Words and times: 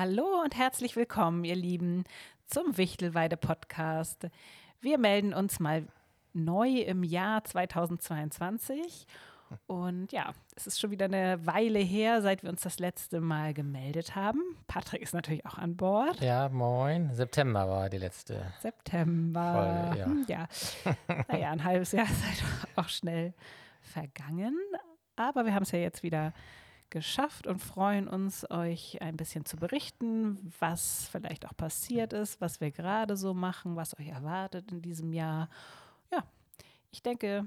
Hallo 0.00 0.40
und 0.42 0.56
herzlich 0.56 0.96
willkommen, 0.96 1.44
ihr 1.44 1.54
Lieben, 1.54 2.04
zum 2.46 2.78
Wichtelweide 2.78 3.36
Podcast. 3.36 4.30
Wir 4.80 4.96
melden 4.96 5.34
uns 5.34 5.60
mal 5.60 5.86
neu 6.32 6.70
im 6.70 7.04
Jahr 7.04 7.44
2022. 7.44 9.06
Und 9.66 10.10
ja, 10.10 10.32
es 10.56 10.66
ist 10.66 10.80
schon 10.80 10.90
wieder 10.90 11.04
eine 11.04 11.44
Weile 11.46 11.80
her, 11.80 12.22
seit 12.22 12.42
wir 12.42 12.48
uns 12.48 12.62
das 12.62 12.78
letzte 12.78 13.20
Mal 13.20 13.52
gemeldet 13.52 14.16
haben. 14.16 14.40
Patrick 14.68 15.02
ist 15.02 15.12
natürlich 15.12 15.44
auch 15.44 15.58
an 15.58 15.76
Bord. 15.76 16.18
Ja, 16.22 16.48
moin. 16.48 17.12
September 17.12 17.68
war 17.68 17.90
die 17.90 17.98
letzte. 17.98 18.54
September. 18.60 19.90
Voll, 19.92 19.98
ja. 19.98 20.06
Hm, 20.06 20.24
ja. 20.28 20.48
naja, 21.28 21.50
ein 21.50 21.62
halbes 21.62 21.92
Jahr 21.92 22.06
ist 22.10 22.24
halt 22.24 22.42
auch 22.76 22.88
schnell 22.88 23.34
vergangen. 23.82 24.56
Aber 25.16 25.44
wir 25.44 25.52
haben 25.52 25.64
es 25.64 25.72
ja 25.72 25.78
jetzt 25.78 26.02
wieder 26.02 26.32
geschafft 26.90 27.46
und 27.46 27.58
freuen 27.58 28.08
uns, 28.08 28.48
euch 28.50 29.00
ein 29.00 29.16
bisschen 29.16 29.44
zu 29.44 29.56
berichten, 29.56 30.52
was 30.58 31.08
vielleicht 31.10 31.46
auch 31.46 31.56
passiert 31.56 32.12
ist, 32.12 32.40
was 32.40 32.60
wir 32.60 32.70
gerade 32.70 33.16
so 33.16 33.34
machen, 33.34 33.76
was 33.76 33.98
euch 33.98 34.08
erwartet 34.08 34.70
in 34.72 34.82
diesem 34.82 35.12
Jahr. 35.12 35.48
Ja, 36.10 36.24
ich 36.90 37.02
denke, 37.02 37.46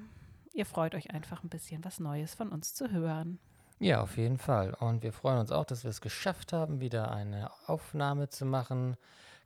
ihr 0.54 0.66
freut 0.66 0.96
euch 0.96 1.12
einfach 1.12 1.44
ein 1.44 1.50
bisschen 1.50 1.84
was 1.84 2.00
Neues 2.00 2.34
von 2.34 2.50
uns 2.50 2.74
zu 2.74 2.92
hören. 2.92 3.40
Ja, 3.80 4.02
auf 4.02 4.18
jeden 4.18 4.38
Fall. 4.38 4.74
Und 4.80 5.04
wir 5.04 5.12
freuen 5.12 5.40
uns 5.40 5.52
auch, 5.52 5.66
dass 5.66 5.84
wir 5.84 5.90
es 5.90 6.00
geschafft 6.00 6.54
haben, 6.54 6.80
wieder 6.80 7.12
eine 7.12 7.52
Aufnahme 7.68 8.30
zu 8.30 8.46
machen. 8.46 8.96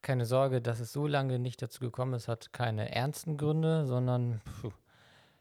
Keine 0.03 0.25
Sorge, 0.25 0.61
dass 0.61 0.79
es 0.79 0.93
so 0.93 1.07
lange 1.07 1.39
nicht 1.39 1.61
dazu 1.61 1.79
gekommen 1.79 2.13
ist, 2.13 2.27
hat 2.27 2.53
keine 2.53 2.93
ernsten 2.93 3.38
Gründe, 3.38 3.88
sondern 3.88 4.41
pfuh, 4.45 4.71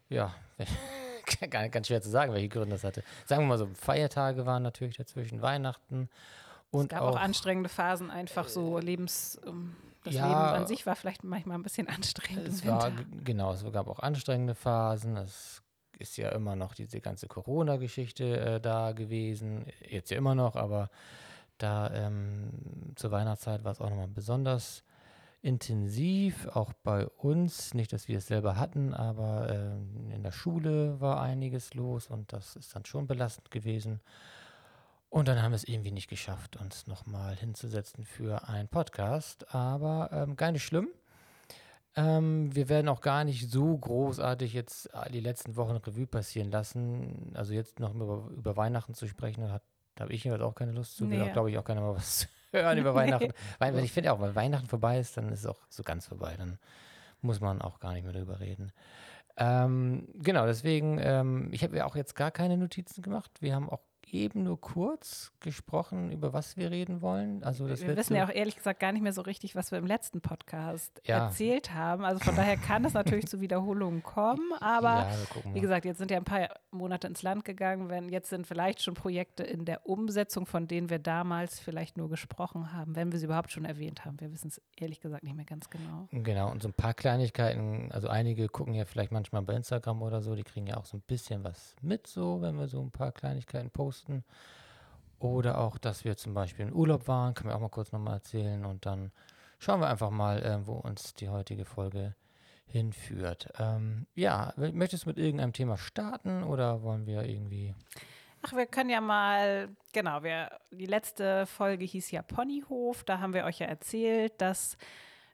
ja, 0.09 0.33
ganz 1.71 1.87
schwer 1.87 2.01
zu 2.01 2.09
sagen, 2.09 2.33
welche 2.33 2.49
Gründe 2.49 2.75
das 2.75 2.83
hatte. 2.83 3.03
Sagen 3.25 3.43
wir 3.43 3.47
mal 3.47 3.57
so, 3.57 3.67
Feiertage 3.73 4.45
waren 4.45 4.63
natürlich 4.63 4.97
dazwischen, 4.97 5.41
Weihnachten. 5.41 6.09
Und 6.71 6.83
es 6.83 6.89
gab 6.89 7.01
auch, 7.01 7.15
auch 7.15 7.19
anstrengende 7.19 7.69
Phasen, 7.69 8.11
einfach 8.11 8.47
so 8.47 8.79
Lebens. 8.79 9.39
Das 10.03 10.13
ja, 10.13 10.27
Leben 10.27 10.61
an 10.61 10.67
sich 10.67 10.85
war 10.85 10.95
vielleicht 10.95 11.23
manchmal 11.23 11.57
ein 11.57 11.63
bisschen 11.63 11.87
anstrengend. 11.89 12.47
Es 12.47 12.65
war, 12.65 12.91
genau, 13.23 13.53
es 13.53 13.63
gab 13.71 13.87
auch 13.87 13.99
anstrengende 13.99 14.55
Phasen. 14.55 15.17
Es 15.17 15.61
ist 15.99 16.17
ja 16.17 16.29
immer 16.29 16.55
noch 16.55 16.73
diese 16.73 17.01
ganze 17.01 17.27
Corona-Geschichte 17.27 18.39
äh, 18.39 18.61
da 18.61 18.91
gewesen. 18.91 19.65
Jetzt 19.87 20.11
ja 20.11 20.17
immer 20.17 20.35
noch, 20.35 20.55
aber 20.55 20.89
da 21.57 21.91
ähm, 21.91 22.51
zur 22.95 23.11
Weihnachtszeit 23.11 23.63
war 23.63 23.71
es 23.71 23.81
auch 23.81 23.89
nochmal 23.89 24.07
besonders 24.07 24.83
intensiv, 25.47 26.45
auch 26.47 26.73
bei 26.83 27.07
uns. 27.07 27.73
Nicht, 27.73 27.93
dass 27.93 28.09
wir 28.09 28.17
es 28.17 28.27
selber 28.27 28.57
hatten, 28.57 28.93
aber 28.93 29.49
äh, 29.49 30.13
in 30.13 30.21
der 30.21 30.33
Schule 30.33 30.99
war 30.99 31.21
einiges 31.21 31.73
los 31.73 32.07
und 32.07 32.33
das 32.33 32.57
ist 32.57 32.75
dann 32.75 32.83
schon 32.83 33.07
belastend 33.07 33.49
gewesen. 33.49 34.01
Und 35.09 35.29
dann 35.29 35.41
haben 35.41 35.51
wir 35.51 35.55
es 35.55 35.63
irgendwie 35.63 35.91
nicht 35.91 36.09
geschafft, 36.09 36.57
uns 36.57 36.85
nochmal 36.87 37.33
hinzusetzen 37.37 38.03
für 38.03 38.49
einen 38.49 38.67
Podcast. 38.67 39.55
Aber 39.55 40.09
ähm, 40.11 40.35
gar 40.35 40.51
nicht 40.51 40.63
schlimm. 40.63 40.89
Ähm, 41.95 42.53
wir 42.53 42.67
werden 42.67 42.89
auch 42.89 42.99
gar 42.99 43.23
nicht 43.23 43.49
so 43.49 43.77
großartig 43.77 44.51
jetzt 44.51 44.89
die 45.13 45.21
letzten 45.21 45.55
Wochen 45.55 45.77
Revue 45.77 46.07
passieren 46.07 46.51
lassen. 46.51 47.31
Also 47.35 47.53
jetzt 47.53 47.79
noch 47.79 47.95
über, 47.95 48.29
über 48.35 48.57
Weihnachten 48.57 48.93
zu 48.95 49.07
sprechen, 49.07 49.43
da, 49.43 49.61
da 49.95 50.03
habe 50.03 50.13
ich 50.13 50.25
jeweils 50.25 50.41
auch 50.41 50.55
keine 50.55 50.73
Lust 50.73 50.97
zu. 50.97 51.05
Nee. 51.05 51.15
Will 51.15 51.29
auch, 51.29 51.33
glaube 51.33 51.51
ich, 51.51 51.57
auch 51.57 51.63
keiner 51.63 51.81
mal 51.81 51.95
was 51.95 52.27
hören 52.51 52.77
über 52.77 52.95
Weihnachten. 52.95 53.33
Weil, 53.59 53.77
ich 53.79 53.91
finde 53.91 54.13
auch, 54.13 54.21
wenn 54.21 54.35
Weihnachten 54.35 54.67
vorbei 54.67 54.99
ist, 54.99 55.17
dann 55.17 55.29
ist 55.29 55.39
es 55.39 55.45
auch 55.45 55.59
so 55.69 55.83
ganz 55.83 56.07
vorbei. 56.07 56.35
Dann 56.37 56.57
muss 57.21 57.39
man 57.39 57.61
auch 57.61 57.79
gar 57.79 57.93
nicht 57.93 58.03
mehr 58.03 58.13
darüber 58.13 58.39
reden. 58.39 58.71
Ähm, 59.37 60.07
genau, 60.15 60.45
deswegen, 60.45 60.99
ähm, 60.99 61.49
ich 61.51 61.63
habe 61.63 61.77
ja 61.77 61.85
auch 61.85 61.95
jetzt 61.95 62.15
gar 62.15 62.31
keine 62.31 62.57
Notizen 62.57 63.01
gemacht. 63.01 63.31
Wir 63.39 63.53
haben 63.53 63.69
auch 63.69 63.81
eben 64.13 64.43
nur 64.43 64.59
kurz 64.59 65.31
gesprochen, 65.39 66.11
über 66.11 66.33
was 66.33 66.57
wir 66.57 66.71
reden 66.71 67.01
wollen. 67.01 67.43
Also 67.43 67.67
das 67.67 67.81
wir 67.81 67.95
wissen 67.95 68.15
ja 68.15 68.25
auch 68.25 68.33
ehrlich 68.33 68.55
gesagt 68.55 68.79
gar 68.79 68.91
nicht 68.91 69.01
mehr 69.01 69.13
so 69.13 69.21
richtig, 69.21 69.55
was 69.55 69.71
wir 69.71 69.77
im 69.77 69.85
letzten 69.85 70.21
Podcast 70.21 71.01
ja. 71.05 71.25
erzählt 71.25 71.73
haben. 71.73 72.03
Also 72.03 72.23
von 72.23 72.35
daher 72.35 72.57
kann 72.57 72.85
es 72.85 72.93
natürlich 72.93 73.27
zu 73.27 73.41
Wiederholungen 73.41 74.03
kommen. 74.03 74.53
Aber 74.59 75.07
ja, 75.09 75.53
wie 75.53 75.61
gesagt, 75.61 75.85
jetzt 75.85 75.97
sind 75.97 76.11
ja 76.11 76.17
ein 76.17 76.23
paar 76.23 76.49
Monate 76.71 77.07
ins 77.07 77.23
Land 77.23 77.45
gegangen. 77.45 77.89
Wenn 77.89 78.09
jetzt 78.09 78.29
sind 78.29 78.47
vielleicht 78.47 78.81
schon 78.81 78.93
Projekte 78.93 79.43
in 79.43 79.65
der 79.65 79.87
Umsetzung, 79.87 80.45
von 80.45 80.67
denen 80.67 80.89
wir 80.89 80.99
damals 80.99 81.59
vielleicht 81.59 81.97
nur 81.97 82.09
gesprochen 82.09 82.73
haben, 82.73 82.95
wenn 82.95 83.11
wir 83.11 83.19
sie 83.19 83.25
überhaupt 83.25 83.51
schon 83.51 83.65
erwähnt 83.65 84.05
haben. 84.05 84.19
Wir 84.19 84.31
wissen 84.31 84.47
es 84.47 84.61
ehrlich 84.75 85.01
gesagt 85.01 85.23
nicht 85.23 85.35
mehr 85.35 85.45
ganz 85.45 85.69
genau. 85.69 86.07
Genau. 86.11 86.51
Und 86.51 86.61
so 86.61 86.69
ein 86.69 86.73
paar 86.73 86.93
Kleinigkeiten. 86.93 87.91
Also 87.91 88.07
einige 88.07 88.47
gucken 88.47 88.73
ja 88.73 88.85
vielleicht 88.85 89.11
manchmal 89.11 89.41
bei 89.41 89.53
Instagram 89.53 90.01
oder 90.01 90.21
so. 90.21 90.35
Die 90.35 90.43
kriegen 90.43 90.67
ja 90.67 90.77
auch 90.77 90.85
so 90.85 90.97
ein 90.97 91.01
bisschen 91.01 91.43
was 91.43 91.75
mit, 91.81 92.07
so 92.07 92.41
wenn 92.41 92.57
wir 92.57 92.67
so 92.67 92.81
ein 92.81 92.91
paar 92.91 93.11
Kleinigkeiten 93.11 93.69
posten 93.69 93.96
posten. 93.97 94.23
Oder 95.19 95.57
auch, 95.57 95.77
dass 95.77 96.05
wir 96.05 96.15
zum 96.15 96.33
Beispiel 96.33 96.67
in 96.67 96.73
Urlaub 96.73 97.07
waren, 97.07 97.33
können 97.33 97.49
wir 97.49 97.55
auch 97.55 97.61
mal 97.61 97.69
kurz 97.69 97.91
nochmal 97.91 98.15
erzählen. 98.15 98.65
Und 98.65 98.85
dann 98.85 99.11
schauen 99.57 99.81
wir 99.81 99.87
einfach 99.87 100.11
mal, 100.11 100.43
äh, 100.43 100.67
wo 100.67 100.73
uns 100.73 101.15
die 101.15 101.29
heutige 101.29 101.65
Folge 101.65 102.15
hinführt. 102.67 103.49
Ähm, 103.57 104.05
ja, 104.13 104.53
möchtest 104.57 105.05
du 105.05 105.09
mit 105.09 105.17
irgendeinem 105.17 105.53
Thema 105.53 105.77
starten 105.77 106.43
oder 106.43 106.83
wollen 106.83 107.07
wir 107.07 107.23
irgendwie. 107.23 107.73
Ach, 108.43 108.53
wir 108.53 108.67
können 108.67 108.91
ja 108.91 109.01
mal, 109.01 109.69
genau, 109.93 110.21
wir, 110.21 110.51
die 110.71 110.85
letzte 110.85 111.47
Folge 111.47 111.85
hieß 111.85 112.11
ja 112.11 112.21
Ponyhof. 112.21 113.03
Da 113.03 113.19
haben 113.19 113.33
wir 113.33 113.45
euch 113.45 113.59
ja 113.59 113.67
erzählt, 113.67 114.33
dass 114.39 114.77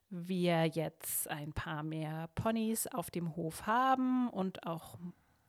wir 0.10 0.68
jetzt 0.68 1.30
ein 1.30 1.52
paar 1.52 1.84
mehr 1.84 2.30
Ponys 2.36 2.88
auf 2.88 3.12
dem 3.12 3.36
Hof 3.36 3.66
haben 3.66 4.30
und 4.30 4.66
auch 4.66 4.98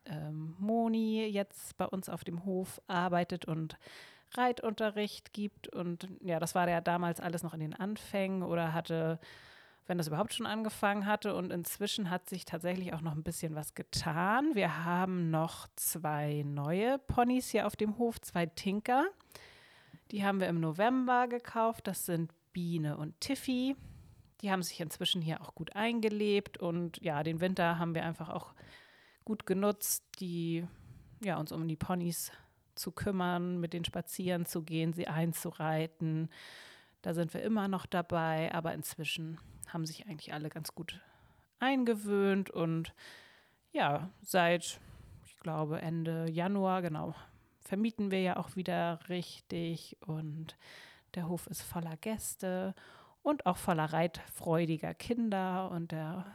ähm, 0.05 0.55
Moni 0.59 1.25
jetzt 1.25 1.77
bei 1.77 1.85
uns 1.85 2.09
auf 2.09 2.23
dem 2.23 2.45
Hof 2.45 2.81
arbeitet 2.87 3.45
und 3.45 3.77
Reitunterricht 4.33 5.33
gibt. 5.33 5.67
Und 5.67 6.07
ja, 6.21 6.39
das 6.39 6.55
war 6.55 6.69
ja 6.69 6.81
damals 6.81 7.19
alles 7.19 7.43
noch 7.43 7.53
in 7.53 7.59
den 7.59 7.73
Anfängen 7.73 8.43
oder 8.43 8.73
hatte, 8.73 9.19
wenn 9.87 9.97
das 9.97 10.07
überhaupt 10.07 10.33
schon 10.33 10.45
angefangen 10.45 11.05
hatte. 11.05 11.35
Und 11.35 11.51
inzwischen 11.51 12.09
hat 12.09 12.29
sich 12.29 12.45
tatsächlich 12.45 12.93
auch 12.93 13.01
noch 13.01 13.13
ein 13.13 13.23
bisschen 13.23 13.55
was 13.55 13.73
getan. 13.75 14.51
Wir 14.53 14.85
haben 14.85 15.29
noch 15.31 15.67
zwei 15.75 16.43
neue 16.45 16.99
Ponys 16.99 17.49
hier 17.49 17.67
auf 17.67 17.75
dem 17.75 17.97
Hof, 17.97 18.19
zwei 18.21 18.45
Tinker. 18.45 19.05
Die 20.11 20.23
haben 20.23 20.39
wir 20.39 20.47
im 20.47 20.59
November 20.59 21.27
gekauft. 21.27 21.87
Das 21.87 22.05
sind 22.05 22.31
Biene 22.53 22.97
und 22.97 23.19
Tiffy. 23.19 23.75
Die 24.41 24.51
haben 24.51 24.63
sich 24.63 24.79
inzwischen 24.79 25.21
hier 25.21 25.41
auch 25.41 25.55
gut 25.55 25.75
eingelebt 25.75 26.57
und 26.57 27.01
ja, 27.01 27.23
den 27.23 27.39
Winter 27.39 27.79
haben 27.79 27.95
wir 27.95 28.03
einfach 28.03 28.29
auch 28.29 28.53
gut 29.25 29.45
genutzt, 29.45 30.05
die 30.19 30.65
ja, 31.21 31.37
uns 31.37 31.51
um 31.51 31.67
die 31.67 31.75
Ponys 31.75 32.31
zu 32.75 32.91
kümmern, 32.91 33.59
mit 33.59 33.73
denen 33.73 33.85
spazieren 33.85 34.45
zu 34.45 34.61
gehen, 34.61 34.93
sie 34.93 35.07
einzureiten. 35.07 36.29
Da 37.01 37.13
sind 37.13 37.33
wir 37.33 37.41
immer 37.41 37.67
noch 37.67 37.85
dabei, 37.85 38.53
aber 38.53 38.73
inzwischen 38.73 39.39
haben 39.67 39.85
sich 39.85 40.07
eigentlich 40.07 40.33
alle 40.33 40.49
ganz 40.49 40.75
gut 40.75 41.01
eingewöhnt 41.59 42.49
und 42.49 42.93
ja, 43.71 44.09
seit, 44.21 44.79
ich 45.25 45.37
glaube, 45.37 45.81
Ende 45.81 46.29
Januar, 46.29 46.81
genau, 46.81 47.15
vermieten 47.61 48.11
wir 48.11 48.21
ja 48.21 48.37
auch 48.37 48.55
wieder 48.55 48.99
richtig 49.09 49.97
und 50.05 50.55
der 51.15 51.27
Hof 51.27 51.47
ist 51.47 51.61
voller 51.61 51.97
Gäste 51.97 52.75
und 53.23 53.45
auch 53.45 53.57
voller 53.57 53.85
reitfreudiger 53.85 54.93
Kinder 54.93 55.71
und 55.71 55.91
der 55.91 56.25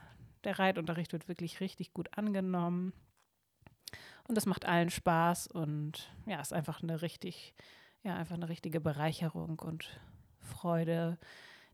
der 0.45 0.59
Reitunterricht 0.59 1.13
wird 1.13 1.29
wirklich 1.29 1.61
richtig 1.61 1.93
gut 1.93 2.17
angenommen. 2.17 2.93
Und 4.25 4.37
das 4.37 4.47
macht 4.47 4.65
allen 4.65 4.91
Spaß 4.91 5.49
und 5.49 6.13
ja, 6.27 6.41
ist 6.41 6.53
einfach 6.53 6.83
eine 6.83 7.03
richtig, 7.03 7.55
ja, 8.03 8.15
einfach 8.15 8.37
eine 8.37 8.49
richtige 8.49 8.81
Bereicherung 8.81 9.59
und 9.59 10.01
Freude, 10.41 11.19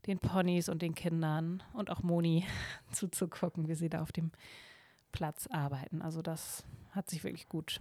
den 0.07 0.19
Ponys 0.19 0.69
und 0.69 0.81
den 0.81 0.95
Kindern 0.95 1.61
und 1.73 1.89
auch 1.89 2.01
Moni 2.01 2.45
zuzugucken, 2.91 3.67
wie 3.67 3.75
sie 3.75 3.89
da 3.89 4.01
auf 4.01 4.11
dem 4.11 4.31
Platz 5.11 5.47
arbeiten. 5.47 6.01
Also 6.01 6.21
das 6.21 6.65
hat 6.91 7.09
sich 7.09 7.23
wirklich 7.23 7.47
gut, 7.47 7.79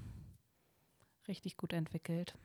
richtig 1.29 1.57
gut 1.57 1.73
entwickelt. 1.73 2.37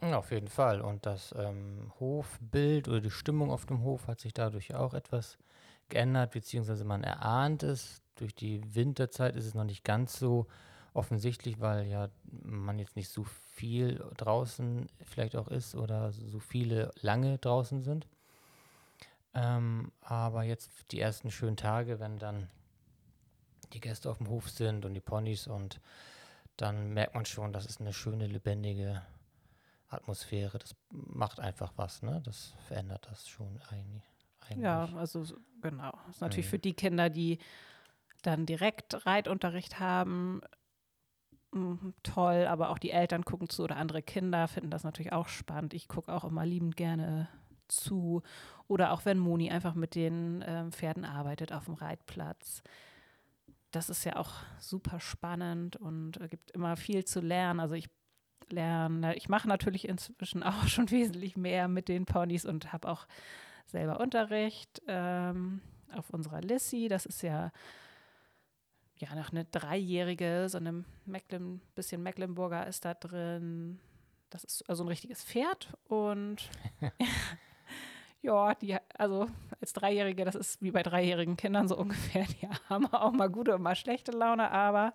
Auf 0.00 0.30
jeden 0.30 0.48
Fall. 0.48 0.80
Und 0.80 1.06
das 1.06 1.34
ähm, 1.36 1.92
Hofbild 1.98 2.86
oder 2.86 3.00
die 3.00 3.10
Stimmung 3.10 3.50
auf 3.50 3.66
dem 3.66 3.82
Hof 3.82 4.06
hat 4.06 4.20
sich 4.20 4.32
dadurch 4.32 4.74
auch 4.74 4.94
etwas 4.94 5.38
geändert, 5.88 6.32
beziehungsweise 6.32 6.84
man 6.84 7.04
erahnt 7.04 7.62
es. 7.62 8.02
Durch 8.16 8.34
die 8.34 8.74
Winterzeit 8.74 9.36
ist 9.36 9.46
es 9.46 9.54
noch 9.54 9.64
nicht 9.64 9.84
ganz 9.84 10.18
so 10.18 10.46
offensichtlich, 10.92 11.60
weil 11.60 11.86
ja 11.86 12.08
man 12.42 12.78
jetzt 12.78 12.96
nicht 12.96 13.10
so 13.10 13.24
viel 13.24 14.04
draußen 14.16 14.88
vielleicht 15.04 15.36
auch 15.36 15.48
ist 15.48 15.74
oder 15.74 16.12
so 16.12 16.40
viele 16.40 16.92
lange 17.00 17.38
draußen 17.38 17.82
sind. 17.82 18.06
Ähm, 19.34 19.92
aber 20.00 20.42
jetzt 20.42 20.70
die 20.90 21.00
ersten 21.00 21.30
schönen 21.30 21.56
Tage, 21.56 22.00
wenn 22.00 22.18
dann 22.18 22.48
die 23.72 23.80
Gäste 23.80 24.10
auf 24.10 24.18
dem 24.18 24.28
Hof 24.28 24.48
sind 24.48 24.84
und 24.84 24.94
die 24.94 25.00
Ponys 25.00 25.46
und 25.46 25.80
dann 26.56 26.92
merkt 26.92 27.14
man 27.14 27.24
schon, 27.24 27.52
das 27.52 27.66
ist 27.66 27.80
eine 27.80 27.92
schöne, 27.92 28.26
lebendige 28.26 29.02
Atmosphäre. 29.88 30.58
Das 30.58 30.74
macht 30.90 31.38
einfach 31.38 31.72
was, 31.76 32.02
ne? 32.02 32.20
Das 32.24 32.54
verändert 32.66 33.06
das 33.10 33.28
schon 33.28 33.60
eigentlich. 33.70 34.17
Ja, 34.56 34.88
also 34.96 35.24
genau. 35.60 35.92
Das 36.06 36.16
ist 36.16 36.20
natürlich 36.20 36.46
mhm. 36.46 36.50
für 36.50 36.58
die 36.58 36.74
Kinder, 36.74 37.10
die 37.10 37.38
dann 38.22 38.46
direkt 38.46 39.06
Reitunterricht 39.06 39.78
haben, 39.78 40.40
mm, 41.52 41.90
toll, 42.02 42.46
aber 42.46 42.70
auch 42.70 42.78
die 42.78 42.90
Eltern 42.90 43.24
gucken 43.24 43.48
zu 43.48 43.64
oder 43.64 43.76
andere 43.76 44.02
Kinder 44.02 44.48
finden 44.48 44.70
das 44.70 44.84
natürlich 44.84 45.12
auch 45.12 45.28
spannend. 45.28 45.74
Ich 45.74 45.88
gucke 45.88 46.12
auch 46.12 46.24
immer 46.24 46.44
liebend 46.44 46.76
gerne 46.76 47.28
zu. 47.68 48.22
Oder 48.66 48.92
auch 48.92 49.04
wenn 49.04 49.18
Moni 49.18 49.50
einfach 49.50 49.74
mit 49.74 49.94
den 49.94 50.44
ähm, 50.46 50.72
Pferden 50.72 51.04
arbeitet 51.04 51.52
auf 51.52 51.66
dem 51.66 51.74
Reitplatz. 51.74 52.62
Das 53.70 53.90
ist 53.90 54.04
ja 54.04 54.16
auch 54.16 54.32
super 54.58 55.00
spannend 55.00 55.76
und 55.76 56.20
äh, 56.20 56.28
gibt 56.28 56.50
immer 56.52 56.76
viel 56.76 57.04
zu 57.04 57.20
lernen. 57.20 57.60
Also 57.60 57.74
ich 57.74 57.88
lerne, 58.50 59.14
ich 59.16 59.28
mache 59.28 59.48
natürlich 59.48 59.88
inzwischen 59.88 60.42
auch 60.44 60.66
schon 60.66 60.90
wesentlich 60.90 61.36
mehr 61.36 61.68
mit 61.68 61.88
den 61.88 62.06
Ponys 62.06 62.44
und 62.44 62.72
habe 62.72 62.88
auch 62.88 63.06
selber 63.70 64.00
Unterricht 64.00 64.82
ähm, 64.86 65.60
auf 65.94 66.10
unserer 66.10 66.40
Lissy. 66.40 66.88
Das 66.88 67.06
ist 67.06 67.22
ja 67.22 67.52
ja 69.00 69.14
noch 69.14 69.30
eine 69.30 69.44
dreijährige, 69.44 70.46
so 70.48 70.58
eine 70.58 70.84
Mecklen, 71.04 71.60
bisschen 71.74 72.02
Mecklenburger 72.02 72.66
ist 72.66 72.84
da 72.84 72.94
drin. 72.94 73.78
Das 74.30 74.44
ist 74.44 74.68
also 74.68 74.84
ein 74.84 74.88
richtiges 74.88 75.24
Pferd 75.24 75.72
und 75.84 76.50
ja, 78.22 78.54
die, 78.56 78.76
also 78.94 79.28
als 79.60 79.72
Dreijährige, 79.72 80.24
das 80.24 80.34
ist 80.34 80.60
wie 80.60 80.70
bei 80.70 80.82
dreijährigen 80.82 81.36
Kindern 81.36 81.68
so 81.68 81.78
ungefähr, 81.78 82.24
die 82.24 82.48
haben 82.68 82.86
auch 82.92 83.12
mal 83.12 83.30
gute 83.30 83.54
und 83.54 83.62
mal 83.62 83.76
schlechte 83.76 84.12
Laune, 84.12 84.50
aber 84.50 84.92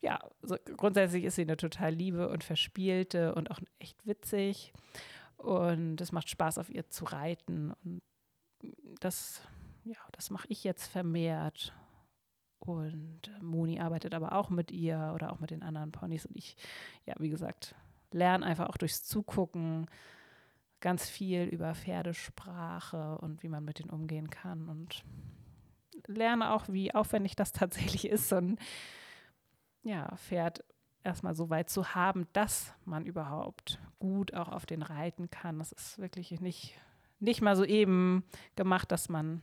ja, 0.00 0.18
so 0.42 0.56
grundsätzlich 0.76 1.24
ist 1.24 1.36
sie 1.36 1.42
eine 1.42 1.56
total 1.56 1.92
liebe 1.92 2.28
und 2.28 2.44
verspielte 2.44 3.34
und 3.34 3.50
auch 3.50 3.60
echt 3.78 4.06
witzig. 4.06 4.72
Und 5.36 6.00
es 6.00 6.12
macht 6.12 6.28
Spaß, 6.28 6.58
auf 6.58 6.70
ihr 6.70 6.88
zu 6.88 7.04
reiten. 7.04 7.72
Und 7.84 8.02
das, 9.00 9.42
ja, 9.84 9.98
das 10.12 10.30
mache 10.30 10.46
ich 10.48 10.64
jetzt 10.64 10.86
vermehrt. 10.86 11.74
Und 12.58 13.30
Moni 13.40 13.80
arbeitet 13.80 14.14
aber 14.14 14.32
auch 14.32 14.50
mit 14.50 14.70
ihr 14.70 15.12
oder 15.14 15.32
auch 15.32 15.40
mit 15.40 15.50
den 15.50 15.62
anderen 15.62 15.92
Ponys. 15.92 16.26
Und 16.26 16.36
ich, 16.36 16.56
ja, 17.04 17.14
wie 17.18 17.28
gesagt, 17.28 17.74
lerne 18.12 18.44
einfach 18.44 18.68
auch 18.68 18.76
durchs 18.76 19.04
Zugucken 19.04 19.86
ganz 20.80 21.08
viel 21.08 21.44
über 21.44 21.74
Pferdesprache 21.74 23.18
und 23.18 23.42
wie 23.42 23.48
man 23.48 23.64
mit 23.64 23.78
denen 23.78 23.90
umgehen 23.90 24.30
kann. 24.30 24.68
Und 24.68 25.04
lerne 26.06 26.52
auch, 26.52 26.68
wie 26.68 26.94
aufwendig 26.94 27.36
das 27.36 27.52
tatsächlich 27.52 28.08
ist, 28.08 28.28
so 28.28 28.36
ein 28.36 28.58
ja, 29.82 30.16
Pferd 30.16 30.64
erstmal 31.06 31.34
so 31.34 31.48
weit 31.48 31.70
zu 31.70 31.94
haben, 31.94 32.26
dass 32.32 32.74
man 32.84 33.06
überhaupt 33.06 33.78
gut 33.98 34.34
auch 34.34 34.48
auf 34.48 34.66
den 34.66 34.82
reiten 34.82 35.30
kann. 35.30 35.58
Das 35.58 35.72
ist 35.72 35.98
wirklich 35.98 36.40
nicht, 36.40 36.78
nicht 37.20 37.40
mal 37.40 37.56
so 37.56 37.64
eben 37.64 38.24
gemacht, 38.56 38.92
dass 38.92 39.08
man 39.08 39.40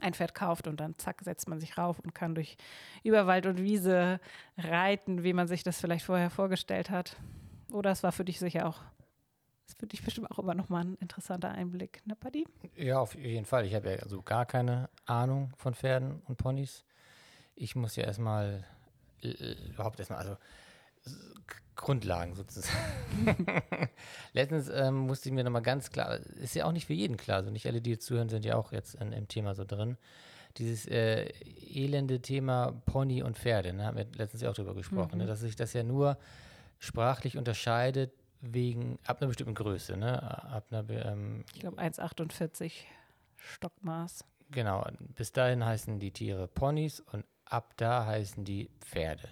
ein 0.00 0.14
Pferd 0.14 0.34
kauft 0.34 0.68
und 0.68 0.78
dann 0.78 0.96
zack, 0.98 1.22
setzt 1.22 1.48
man 1.48 1.60
sich 1.60 1.76
rauf 1.78 1.98
und 1.98 2.14
kann 2.14 2.34
durch 2.34 2.56
Überwald 3.02 3.46
und 3.46 3.58
Wiese 3.58 4.20
reiten, 4.56 5.24
wie 5.24 5.32
man 5.32 5.48
sich 5.48 5.62
das 5.62 5.80
vielleicht 5.80 6.04
vorher 6.04 6.30
vorgestellt 6.30 6.90
hat. 6.90 7.16
Oder 7.72 7.90
es 7.90 8.02
war 8.02 8.12
für 8.12 8.24
dich 8.24 8.38
sicher 8.38 8.68
auch, 8.68 8.80
ist 9.66 9.78
für 9.78 9.86
dich 9.86 10.02
bestimmt 10.04 10.30
auch 10.30 10.38
immer 10.38 10.54
nochmal 10.54 10.84
ein 10.84 10.94
interessanter 10.96 11.50
Einblick, 11.50 12.06
ne, 12.06 12.14
Paddy? 12.14 12.46
Ja, 12.76 13.00
auf 13.00 13.14
jeden 13.14 13.44
Fall. 13.44 13.66
Ich 13.66 13.74
habe 13.74 13.90
ja 13.90 13.96
also 13.96 14.22
gar 14.22 14.46
keine 14.46 14.88
Ahnung 15.04 15.52
von 15.56 15.74
Pferden 15.74 16.22
und 16.26 16.36
Ponys. 16.36 16.84
Ich 17.54 17.74
muss 17.74 17.96
ja 17.96 18.04
erstmal 18.04 18.64
überhaupt 19.22 19.98
erstmal, 19.98 20.20
also 20.20 20.36
Grundlagen 21.78 22.34
sozusagen. 22.34 22.76
Letztens 24.32 24.68
ähm, 24.68 24.96
musste 24.96 25.28
ich 25.28 25.34
mir 25.34 25.44
nochmal 25.44 25.62
ganz 25.62 25.90
klar, 25.90 26.16
ist 26.16 26.54
ja 26.54 26.64
auch 26.64 26.72
nicht 26.72 26.86
für 26.86 26.92
jeden 26.92 27.16
klar, 27.16 27.38
also 27.38 27.50
nicht 27.50 27.66
alle, 27.66 27.80
die 27.80 27.90
jetzt 27.90 28.04
zuhören, 28.04 28.28
sind 28.28 28.44
ja 28.44 28.56
auch 28.56 28.72
jetzt 28.72 28.96
in, 28.96 29.12
im 29.12 29.28
Thema 29.28 29.54
so 29.54 29.64
drin. 29.64 29.96
Dieses 30.56 30.86
äh, 30.86 31.28
elende 31.72 32.20
Thema 32.20 32.72
Pony 32.86 33.22
und 33.22 33.38
Pferde, 33.38 33.72
ne, 33.72 33.84
haben 33.84 33.96
wir 33.96 34.06
letztens 34.16 34.42
ja 34.42 34.50
auch 34.50 34.54
drüber 34.54 34.74
gesprochen, 34.74 35.18
ne, 35.18 35.24
mhm. 35.24 35.26
ne, 35.26 35.26
dass 35.26 35.40
sich 35.40 35.54
das 35.54 35.72
ja 35.72 35.84
nur 35.84 36.18
sprachlich 36.80 37.36
unterscheidet 37.38 38.12
wegen, 38.40 38.98
ab 39.06 39.20
einer 39.20 39.28
bestimmten 39.28 39.54
Größe, 39.54 39.96
ne? 39.96 40.22
Ab 40.22 40.66
einer, 40.70 40.88
ähm, 40.90 41.44
ich 41.54 41.60
glaube 41.60 41.80
1,48 41.80 42.72
Stockmaß. 43.36 44.24
Genau, 44.50 44.86
bis 45.16 45.32
dahin 45.32 45.64
heißen 45.64 45.98
die 46.00 46.10
Tiere 46.10 46.48
Ponys 46.48 47.00
und 47.00 47.24
ab 47.52 47.74
da 47.76 48.06
heißen 48.06 48.44
die 48.44 48.70
Pferde. 48.80 49.28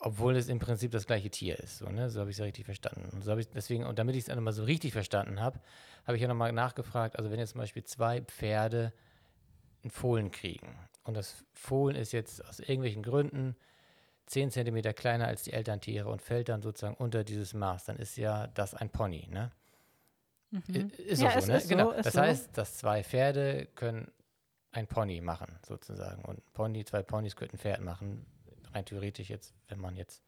Obwohl 0.00 0.36
es 0.36 0.48
im 0.48 0.60
Prinzip 0.60 0.92
das 0.92 1.06
gleiche 1.06 1.28
Tier 1.28 1.58
ist. 1.58 1.78
So, 1.78 1.88
ne? 1.88 2.08
so 2.08 2.20
habe 2.20 2.30
ich 2.30 2.34
es 2.34 2.38
ja 2.38 2.44
richtig 2.44 2.66
verstanden. 2.66 3.08
Und 3.12 3.24
so 3.24 3.36
ich 3.36 3.48
deswegen, 3.48 3.84
und 3.84 3.98
damit 3.98 4.14
ich 4.14 4.20
es 4.20 4.26
dann 4.26 4.42
mal 4.42 4.52
so 4.52 4.62
richtig 4.62 4.92
verstanden 4.92 5.40
habe, 5.40 5.58
habe 6.06 6.16
ich 6.16 6.22
ja 6.22 6.28
nochmal 6.28 6.52
nachgefragt, 6.52 7.16
also 7.16 7.30
wenn 7.30 7.38
jetzt 7.38 7.50
zum 7.50 7.60
Beispiel 7.60 7.84
zwei 7.84 8.20
Pferde 8.22 8.92
einen 9.82 9.90
Fohlen 9.90 10.30
kriegen 10.30 10.78
und 11.02 11.14
das 11.14 11.44
Fohlen 11.52 11.96
ist 11.96 12.12
jetzt 12.12 12.44
aus 12.46 12.60
irgendwelchen 12.60 13.02
Gründen 13.02 13.56
10 14.26 14.50
cm 14.50 14.94
kleiner 14.94 15.26
als 15.26 15.42
die 15.42 15.52
Elterntiere 15.52 16.08
und 16.08 16.22
fällt 16.22 16.48
dann 16.48 16.62
sozusagen 16.62 16.96
unter 16.96 17.24
dieses 17.24 17.54
Maß, 17.54 17.84
dann 17.84 17.96
ist 17.96 18.16
ja 18.16 18.46
das 18.48 18.74
ein 18.74 18.90
Pony, 18.90 19.26
ne? 19.30 19.50
Mhm. 20.50 20.90
Ist 20.96 21.22
ja, 21.22 21.28
auch 21.30 21.40
so, 21.40 21.52
ne? 21.52 21.62
genau. 21.68 21.90
So, 21.90 22.02
das 22.02 22.12
so. 22.14 22.20
heißt, 22.20 22.56
dass 22.56 22.76
zwei 22.78 23.04
Pferde 23.04 23.68
können 23.74 24.10
ein 24.72 24.86
Pony 24.86 25.20
machen, 25.20 25.58
sozusagen. 25.66 26.24
Und 26.24 26.40
Pony, 26.52 26.84
zwei 26.84 27.02
Ponys 27.02 27.36
könnten 27.36 27.56
ein 27.56 27.60
Pferd 27.60 27.80
machen. 27.80 28.26
Rein 28.72 28.84
theoretisch 28.84 29.30
jetzt, 29.30 29.54
wenn 29.68 29.80
man 29.80 29.96
jetzt, 29.96 30.22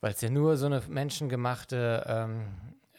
weil 0.00 0.12
es 0.12 0.20
ja 0.20 0.30
nur 0.30 0.56
so 0.56 0.66
eine 0.66 0.80
menschengemachte 0.88 2.04
ähm, 2.06 2.48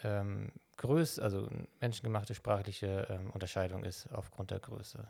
ähm, 0.03 0.51
Größe, 0.77 1.21
also 1.21 1.47
menschengemachte 1.79 2.35
sprachliche 2.35 3.07
ähm, 3.09 3.31
Unterscheidung 3.31 3.83
ist 3.83 4.11
aufgrund 4.13 4.51
der 4.51 4.59
Größe. 4.59 5.07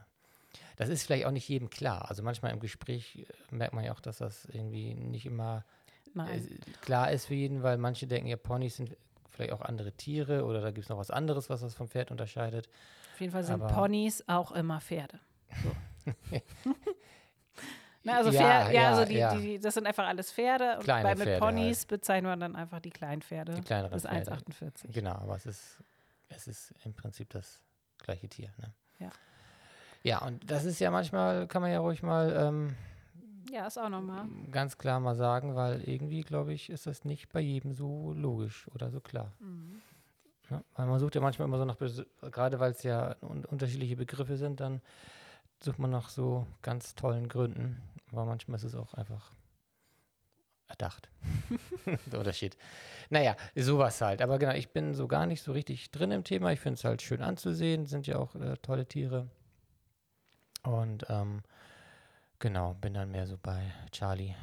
Das 0.77 0.89
ist 0.89 1.03
vielleicht 1.03 1.25
auch 1.25 1.31
nicht 1.31 1.47
jedem 1.47 1.69
klar. 1.69 2.09
Also 2.09 2.23
manchmal 2.23 2.51
im 2.51 2.59
Gespräch 2.59 3.25
äh, 3.27 3.55
merkt 3.55 3.73
man 3.73 3.83
ja 3.83 3.93
auch, 3.93 3.99
dass 3.99 4.17
das 4.17 4.45
irgendwie 4.45 4.93
nicht 4.93 5.25
immer 5.25 5.65
äh, 6.15 6.39
klar 6.81 7.11
ist 7.11 7.25
für 7.25 7.35
jeden, 7.35 7.63
weil 7.63 7.77
manche 7.77 8.07
denken 8.07 8.27
ja, 8.27 8.37
Ponys 8.37 8.77
sind 8.77 8.95
vielleicht 9.29 9.53
auch 9.53 9.61
andere 9.61 9.91
Tiere 9.93 10.45
oder 10.45 10.61
da 10.61 10.71
gibt 10.71 10.85
es 10.85 10.89
noch 10.89 10.97
was 10.97 11.11
anderes, 11.11 11.49
was 11.49 11.61
das 11.61 11.73
vom 11.73 11.87
Pferd 11.87 12.11
unterscheidet 12.11 12.69
jeden 13.19 13.31
Fall 13.31 13.43
sind 13.43 13.61
Aber 13.61 13.73
Ponys 13.73 14.23
auch 14.27 14.51
immer 14.51 14.79
Pferde. 14.81 15.19
So. 15.63 16.11
Na, 18.03 18.17
also 18.17 18.31
ja, 18.31 18.39
Pferde, 18.39 18.73
ja, 18.73 18.81
ja, 18.81 18.89
also 18.89 19.05
die, 19.05 19.17
ja. 19.17 19.35
Die, 19.35 19.59
das 19.59 19.75
sind 19.75 19.85
einfach 19.85 20.07
alles 20.07 20.31
Pferde. 20.31 20.79
Und 20.79 20.87
bei, 20.87 21.03
mit 21.03 21.23
Pferde 21.23 21.39
Ponys 21.39 21.79
halt. 21.79 21.87
bezeichnen 21.89 22.31
wir 22.31 22.37
dann 22.37 22.55
einfach 22.55 22.79
die 22.79 22.89
kleinen 22.89 23.21
Pferde. 23.21 23.53
Die 23.53 23.61
kleineren 23.61 23.93
bis 23.93 24.05
1,48. 24.07 24.91
Genau, 24.91 25.13
aber 25.13 25.35
es 25.35 25.45
ist, 25.45 25.83
es 26.29 26.47
ist 26.47 26.73
im 26.83 26.93
Prinzip 26.93 27.29
das 27.29 27.61
gleiche 27.99 28.27
Tier. 28.27 28.49
Ne? 28.57 28.73
Ja. 28.99 29.09
Ja, 30.03 30.25
und 30.25 30.49
das 30.49 30.65
ist 30.65 30.79
ja 30.79 30.89
manchmal, 30.89 31.47
kann 31.47 31.61
man 31.61 31.71
ja 31.71 31.79
ruhig 31.79 32.01
mal 32.01 32.35
ähm, 32.35 32.75
ja, 33.51 33.67
ist 33.67 33.77
auch 33.77 33.89
nochmal. 33.89 34.27
Ganz 34.49 34.77
klar 34.77 34.99
mal 34.99 35.15
sagen, 35.15 35.55
weil 35.55 35.81
irgendwie, 35.87 36.21
glaube 36.21 36.53
ich, 36.53 36.69
ist 36.69 36.87
das 36.87 37.03
nicht 37.03 37.29
bei 37.33 37.41
jedem 37.41 37.73
so 37.73 38.13
logisch 38.13 38.67
oder 38.73 38.89
so 38.89 39.01
klar. 39.01 39.33
Mhm. 39.39 39.81
Weil 40.75 40.85
man 40.85 40.99
sucht 40.99 41.15
ja 41.15 41.21
manchmal 41.21 41.47
immer 41.47 41.57
so 41.57 41.65
nach, 41.65 41.77
gerade 42.31 42.59
weil 42.59 42.71
es 42.71 42.83
ja 42.83 43.15
un 43.21 43.45
unterschiedliche 43.45 43.95
Begriffe 43.95 44.37
sind, 44.37 44.59
dann 44.59 44.81
sucht 45.63 45.79
man 45.79 45.91
nach 45.91 46.09
so 46.09 46.47
ganz 46.61 46.95
tollen 46.95 47.29
Gründen. 47.29 47.81
Aber 48.11 48.25
manchmal 48.25 48.57
ist 48.57 48.63
es 48.63 48.75
auch 48.75 48.93
einfach 48.93 49.31
erdacht. 50.67 51.09
Der 52.11 52.19
Unterschied. 52.19 52.57
Naja, 53.09 53.35
sowas 53.55 54.01
halt. 54.01 54.21
Aber 54.21 54.39
genau, 54.39 54.53
ich 54.53 54.71
bin 54.71 54.93
so 54.93 55.07
gar 55.07 55.25
nicht 55.25 55.43
so 55.43 55.51
richtig 55.51 55.91
drin 55.91 56.11
im 56.11 56.23
Thema. 56.23 56.51
Ich 56.51 56.59
finde 56.59 56.77
es 56.77 56.83
halt 56.83 57.01
schön 57.01 57.21
anzusehen, 57.21 57.85
sind 57.85 58.07
ja 58.07 58.17
auch 58.17 58.35
äh, 58.35 58.55
tolle 58.61 58.85
Tiere. 58.85 59.27
Und 60.63 61.05
ähm, 61.09 61.41
genau, 62.39 62.73
bin 62.75 62.93
dann 62.93 63.11
mehr 63.11 63.27
so 63.27 63.37
bei 63.41 63.71
Charlie 63.91 64.35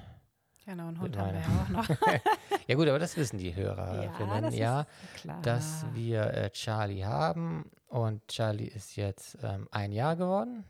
Genau, 0.68 0.88
einen 0.88 1.00
Hund 1.00 1.16
haben 1.16 1.32
wir 1.32 1.40
ja 1.40 1.46
auch 1.62 1.68
noch. 1.70 1.88
ja 2.66 2.74
gut, 2.74 2.88
aber 2.88 2.98
das 2.98 3.16
wissen 3.16 3.38
die 3.38 3.56
Hörerinnen, 3.56 4.52
ja, 4.52 4.86
ja 5.24 5.40
dass 5.40 5.86
wir 5.94 6.24
äh, 6.34 6.50
Charlie 6.50 7.06
haben 7.06 7.70
und 7.86 8.28
Charlie 8.28 8.66
ist 8.66 8.94
jetzt 8.96 9.38
ähm, 9.42 9.66
ein 9.70 9.92
Jahr 9.92 10.14
geworden. 10.14 10.64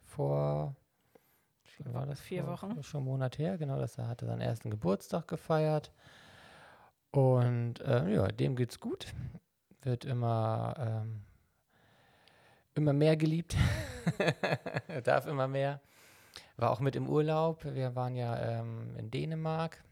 Vor 0.00 0.74
wie 1.84 1.92
war 1.92 2.06
das? 2.06 2.18
Vier 2.18 2.44
vor, 2.44 2.54
Wochen. 2.54 2.82
Schon 2.82 3.00
einen 3.00 3.08
Monat 3.08 3.36
her, 3.36 3.58
genau, 3.58 3.78
dass 3.78 3.98
er 3.98 4.08
hatte 4.08 4.24
seinen 4.24 4.40
ersten 4.40 4.70
Geburtstag 4.70 5.28
gefeiert. 5.28 5.92
Und 7.10 7.80
äh, 7.82 8.14
ja, 8.14 8.26
dem 8.28 8.56
geht's 8.56 8.80
gut. 8.80 9.12
Wird 9.82 10.06
immer, 10.06 10.74
ähm, 10.78 11.24
immer 12.74 12.94
mehr 12.94 13.18
geliebt. 13.18 13.54
Darf 15.04 15.26
immer 15.26 15.46
mehr. 15.46 15.82
War 16.60 16.70
auch 16.70 16.80
mit 16.80 16.94
im 16.96 17.08
Urlaub. 17.08 17.64
Wir 17.64 17.94
waren 17.94 18.14
ja 18.14 18.38
ähm, 18.38 18.94
in 18.96 19.10
Dänemark. 19.10 19.82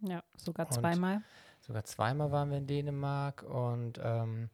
Ja, 0.00 0.22
sogar 0.36 0.68
zweimal. 0.70 1.22
Sogar 1.60 1.84
zweimal 1.84 2.30
waren 2.30 2.50
wir 2.50 2.58
in 2.58 2.66
Dänemark 2.66 3.42
und 3.42 4.00
ähm, 4.02 4.50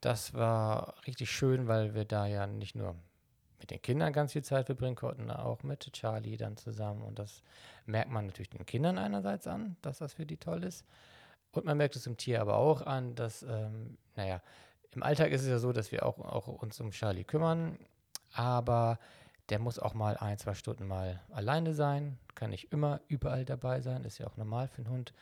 das 0.00 0.34
war 0.34 0.94
richtig 1.06 1.30
schön, 1.30 1.68
weil 1.68 1.94
wir 1.94 2.04
da 2.04 2.26
ja 2.26 2.46
nicht 2.46 2.74
nur 2.74 2.94
mit 3.60 3.70
den 3.70 3.82
Kindern 3.82 4.12
ganz 4.12 4.32
viel 4.32 4.44
Zeit 4.44 4.66
verbringen 4.66 4.96
konnten, 4.96 5.30
auch 5.30 5.62
mit 5.62 5.92
Charlie 5.92 6.36
dann 6.36 6.56
zusammen. 6.56 7.02
Und 7.02 7.18
das 7.18 7.42
merkt 7.86 8.10
man 8.10 8.26
natürlich 8.26 8.50
den 8.50 8.64
Kindern 8.66 8.98
einerseits 8.98 9.46
an, 9.46 9.76
dass 9.82 9.98
das 9.98 10.14
für 10.14 10.26
die 10.26 10.36
toll 10.36 10.64
ist. 10.64 10.84
Und 11.52 11.64
man 11.64 11.76
merkt 11.76 11.96
es 11.96 12.06
im 12.06 12.16
Tier 12.16 12.40
aber 12.40 12.56
auch 12.56 12.82
an, 12.82 13.14
dass, 13.14 13.42
ähm, 13.42 13.98
naja, 14.16 14.40
im 14.92 15.02
Alltag 15.02 15.32
ist 15.32 15.42
es 15.42 15.48
ja 15.48 15.58
so, 15.58 15.72
dass 15.72 15.92
wir 15.92 16.06
auch, 16.06 16.18
auch 16.18 16.46
uns 16.48 16.80
um 16.80 16.90
Charlie 16.90 17.24
kümmern, 17.24 17.78
aber 18.32 18.98
der 19.48 19.58
muss 19.58 19.78
auch 19.78 19.94
mal 19.94 20.16
ein, 20.16 20.38
zwei 20.38 20.54
Stunden 20.54 20.86
mal 20.86 21.20
alleine 21.30 21.74
sein. 21.74 22.18
Kann 22.34 22.50
nicht 22.50 22.72
immer 22.72 23.00
überall 23.08 23.44
dabei 23.44 23.80
sein. 23.80 24.04
Ist 24.04 24.18
ja 24.18 24.26
auch 24.26 24.36
normal 24.36 24.68
für 24.68 24.82
einen 24.82 24.90
Hund. 24.90 25.14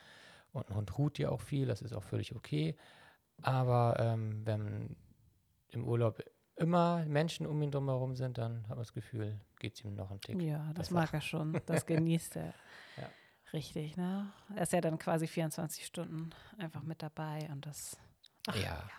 Und 0.51 0.69
ein 0.69 0.75
Hund 0.75 0.97
ruht 0.97 1.17
ja 1.17 1.29
auch 1.29 1.41
viel. 1.41 1.65
Das 1.65 1.81
ist 1.81 1.93
auch 1.93 2.03
völlig 2.03 2.35
okay. 2.35 2.75
Aber 3.41 3.97
ähm, 3.99 4.45
wenn 4.45 4.95
im 5.69 5.85
Urlaub 5.85 6.23
immer 6.55 7.05
Menschen 7.05 7.45
um 7.45 7.61
ihn 7.61 7.71
drumherum 7.71 8.15
sind, 8.15 8.37
dann 8.37 8.63
hat 8.63 8.69
man 8.69 8.79
das 8.79 8.93
Gefühl, 8.93 9.39
geht 9.59 9.75
es 9.75 9.83
ihm 9.83 9.93
noch 9.93 10.11
ein 10.11 10.19
Tick. 10.19 10.41
Ja, 10.41 10.71
das 10.73 10.89
besser. 10.89 10.93
mag 10.93 11.13
er 11.13 11.21
schon. 11.21 11.61
Das 11.65 11.85
genießt 11.85 12.37
er. 12.37 12.53
ja. 12.97 13.09
Richtig, 13.53 13.95
ne? 13.95 14.31
Er 14.55 14.63
ist 14.63 14.73
ja 14.73 14.81
dann 14.81 14.97
quasi 14.97 15.25
24 15.25 15.85
Stunden 15.85 16.31
einfach 16.57 16.83
mit 16.83 17.01
dabei 17.01 17.47
und 17.49 17.65
das 17.65 17.97
ach, 18.47 18.55
ja. 18.55 18.61
ja. 18.61 18.89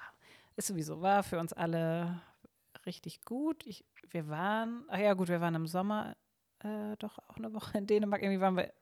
ist 0.57 0.69
sowieso 0.69 1.03
war 1.03 1.23
für 1.23 1.39
uns 1.39 1.53
alle 1.53 2.23
richtig 2.87 3.25
gut. 3.25 3.67
Ich, 3.67 3.85
wir 4.11 4.29
waren, 4.29 4.85
ach 4.89 4.99
ja 4.99 5.15
gut, 5.15 5.29
wir 5.29 5.41
waren 5.41 5.55
im 5.55 5.67
Sommer 5.67 6.17
äh, 6.61 6.97
doch 6.99 7.19
auch 7.29 7.37
eine 7.37 7.53
Woche 7.55 7.79
in 7.79 7.87
Dänemark. 7.87 8.23
Irgendwie 8.23 8.41
waren 8.41 8.57
wir 8.57 8.73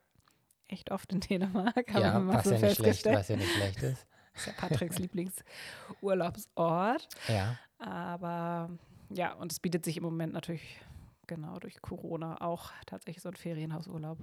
echt 0.67 0.91
oft 0.91 1.13
in 1.13 1.19
Dänemark. 1.19 1.93
ja, 1.93 2.27
was, 2.27 2.45
so 2.45 2.53
ja 2.53 2.61
nicht 2.61 2.77
schlecht, 2.77 3.05
was 3.05 3.27
ja 3.27 3.37
nicht 3.37 3.53
schlecht 3.53 3.83
ist. 3.83 4.07
Das 4.33 4.47
ist 4.47 4.49
ja 4.53 4.53
Patricks 4.53 4.97
Lieblingsurlaubsort. 4.99 7.07
Ja. 7.27 7.57
Aber 7.79 8.69
ja, 9.09 9.33
und 9.33 9.51
es 9.51 9.59
bietet 9.59 9.85
sich 9.85 9.97
im 9.97 10.03
Moment 10.03 10.33
natürlich 10.33 10.79
genau 11.27 11.59
durch 11.59 11.81
Corona 11.81 12.41
auch 12.41 12.71
tatsächlich 12.85 13.21
so 13.21 13.29
ein 13.29 13.35
Ferienhausurlaub 13.35 14.19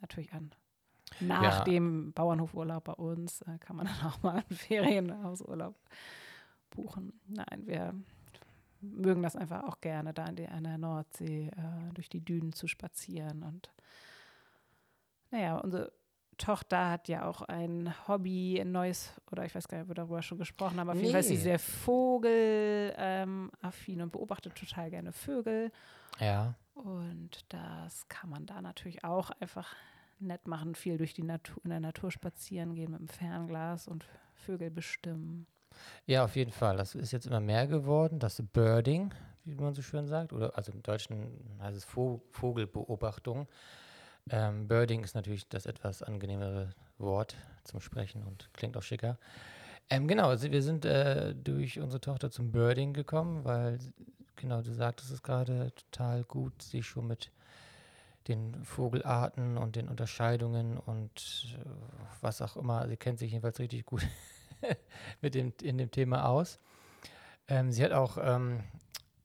natürlich 0.00 0.32
an. 0.32 0.52
Nach 1.20 1.42
ja. 1.42 1.64
dem 1.64 2.12
Bauernhofurlaub 2.12 2.84
bei 2.84 2.94
uns 2.94 3.42
äh, 3.42 3.58
kann 3.58 3.76
man 3.76 3.86
dann 4.00 4.10
auch 4.10 4.22
mal 4.22 4.36
einen 4.36 4.56
Ferienhausurlaub 4.56 5.76
buchen. 6.70 7.20
Nein, 7.26 7.66
wir 7.66 7.94
mögen 8.82 9.22
das 9.22 9.36
einfach 9.36 9.64
auch 9.64 9.80
gerne, 9.80 10.12
da 10.12 10.26
in 10.26 10.36
der, 10.36 10.52
an 10.52 10.64
der 10.64 10.78
Nordsee 10.78 11.48
äh, 11.48 11.92
durch 11.94 12.08
die 12.08 12.24
Dünen 12.24 12.52
zu 12.52 12.66
spazieren. 12.66 13.42
Und 13.42 13.70
naja, 15.30 15.58
unsere 15.58 15.92
Tochter 16.38 16.90
hat 16.90 17.08
ja 17.08 17.24
auch 17.26 17.42
ein 17.42 17.94
Hobby, 18.08 18.60
ein 18.60 18.72
neues, 18.72 19.12
oder 19.30 19.44
ich 19.44 19.54
weiß 19.54 19.68
gar 19.68 19.78
nicht, 19.78 19.84
ob 19.84 19.90
wir 19.90 19.94
darüber 19.94 20.22
schon 20.22 20.38
gesprochen 20.38 20.80
haben, 20.80 20.90
auf 20.90 20.96
jeden 20.96 21.12
Fall 21.12 21.20
ist 21.20 21.28
sie 21.28 21.36
sehr 21.36 21.58
vogelaffin 21.58 22.90
ähm, 22.96 24.00
und 24.02 24.12
beobachtet 24.12 24.54
total 24.56 24.90
gerne 24.90 25.12
Vögel. 25.12 25.70
Ja. 26.18 26.54
Und 26.74 27.44
das 27.50 28.08
kann 28.08 28.30
man 28.30 28.46
da 28.46 28.60
natürlich 28.60 29.04
auch 29.04 29.30
einfach 29.40 29.74
nett 30.18 30.46
machen, 30.46 30.74
viel 30.74 30.98
durch 30.98 31.14
die 31.14 31.22
Natur, 31.22 31.60
in 31.64 31.70
der 31.70 31.80
Natur 31.80 32.10
spazieren 32.10 32.74
gehen 32.74 32.90
mit 32.92 33.00
dem 33.00 33.08
Fernglas 33.08 33.88
und 33.88 34.06
Vögel 34.34 34.70
bestimmen. 34.70 35.46
Ja, 36.06 36.24
auf 36.24 36.36
jeden 36.36 36.52
Fall. 36.52 36.76
Das 36.76 36.94
ist 36.94 37.12
jetzt 37.12 37.26
immer 37.26 37.40
mehr 37.40 37.66
geworden, 37.66 38.18
das 38.18 38.42
Birding, 38.52 39.12
wie 39.44 39.54
man 39.54 39.74
so 39.74 39.82
schön 39.82 40.06
sagt, 40.06 40.32
oder 40.32 40.56
also 40.56 40.72
im 40.72 40.82
Deutschen 40.82 41.58
heißt 41.60 41.76
es 41.76 41.84
Vogelbeobachtung. 41.84 43.48
Ähm, 44.30 44.68
Birding 44.68 45.02
ist 45.02 45.14
natürlich 45.14 45.48
das 45.48 45.66
etwas 45.66 46.02
angenehmere 46.02 46.70
Wort 46.98 47.36
zum 47.64 47.80
Sprechen 47.80 48.22
und 48.22 48.48
klingt 48.52 48.76
auch 48.76 48.82
schicker. 48.82 49.18
Ähm, 49.90 50.06
genau, 50.06 50.28
also 50.28 50.50
wir 50.50 50.62
sind 50.62 50.84
äh, 50.84 51.34
durch 51.34 51.80
unsere 51.80 52.00
Tochter 52.00 52.30
zum 52.30 52.52
Birding 52.52 52.92
gekommen, 52.92 53.44
weil, 53.44 53.78
genau, 54.36 54.62
du 54.62 54.72
sagtest 54.72 55.10
es 55.10 55.22
gerade 55.22 55.72
total 55.74 56.24
gut, 56.24 56.62
sich 56.62 56.86
schon 56.86 57.06
mit 57.06 57.30
den 58.28 58.64
Vogelarten 58.64 59.58
und 59.58 59.74
den 59.74 59.88
Unterscheidungen 59.88 60.78
und 60.78 61.56
äh, 61.58 61.68
was 62.20 62.40
auch 62.40 62.56
immer, 62.56 62.86
sie 62.88 62.96
kennt 62.96 63.18
sich 63.18 63.32
jedenfalls 63.32 63.58
richtig 63.58 63.84
gut 63.84 64.06
mit 65.20 65.34
dem, 65.34 65.52
in 65.62 65.78
dem 65.78 65.90
Thema 65.90 66.28
aus. 66.28 66.58
Ähm, 67.48 67.72
sie 67.72 67.84
hat 67.84 67.92
auch 67.92 68.18
ähm, 68.20 68.60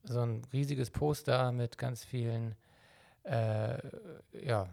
so 0.04 0.20
ein 0.20 0.42
riesiges 0.52 0.90
Poster 0.90 1.52
mit 1.52 1.78
ganz 1.78 2.04
vielen 2.04 2.56
äh, 3.24 3.78
ja, 4.32 4.68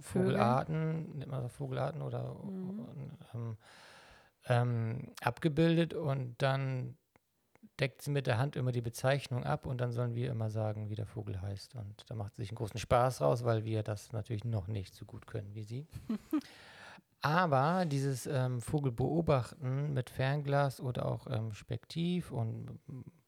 Vogelarten, 0.00 1.18
nennt 1.18 1.30
man 1.30 1.42
das 1.42 1.52
Vogelarten 1.52 2.02
oder 2.02 2.34
mhm. 2.34 2.86
ähm, 3.34 3.56
ähm, 4.46 5.12
abgebildet 5.22 5.94
und 5.94 6.34
dann 6.38 6.96
deckt 7.80 8.02
sie 8.02 8.10
mit 8.10 8.26
der 8.26 8.38
Hand 8.38 8.56
immer 8.56 8.72
die 8.72 8.82
Bezeichnung 8.82 9.44
ab 9.44 9.66
und 9.66 9.80
dann 9.80 9.92
sollen 9.92 10.14
wir 10.14 10.30
immer 10.30 10.50
sagen, 10.50 10.90
wie 10.90 10.94
der 10.94 11.06
Vogel 11.06 11.40
heißt. 11.40 11.74
Und 11.74 12.08
da 12.08 12.14
macht 12.14 12.34
sie 12.34 12.42
sich 12.42 12.50
einen 12.50 12.56
großen 12.56 12.78
Spaß 12.78 13.20
raus, 13.20 13.44
weil 13.44 13.64
wir 13.64 13.82
das 13.82 14.12
natürlich 14.12 14.44
noch 14.44 14.68
nicht 14.68 14.94
so 14.94 15.04
gut 15.04 15.26
können 15.26 15.54
wie 15.54 15.64
sie. 15.64 15.86
Aber 17.24 17.86
dieses 17.86 18.26
ähm, 18.26 18.60
Vogelbeobachten 18.60 19.94
mit 19.94 20.10
Fernglas 20.10 20.78
oder 20.78 21.06
auch 21.06 21.26
ähm, 21.26 21.54
Spektiv 21.54 22.30
und 22.30 22.78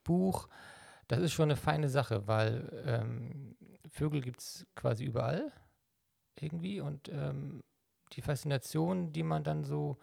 Buch, 0.04 0.48
das 1.08 1.20
ist 1.20 1.32
schon 1.32 1.44
eine 1.44 1.56
feine 1.56 1.88
Sache, 1.88 2.26
weil 2.26 2.82
ähm, 2.84 3.56
Vögel 3.88 4.20
gibt 4.20 4.40
es 4.40 4.66
quasi 4.74 5.04
überall 5.04 5.50
irgendwie 6.38 6.82
und 6.82 7.08
ähm, 7.08 7.64
die 8.12 8.20
Faszination, 8.20 9.14
die 9.14 9.22
man 9.22 9.44
dann 9.44 9.64
so 9.64 9.96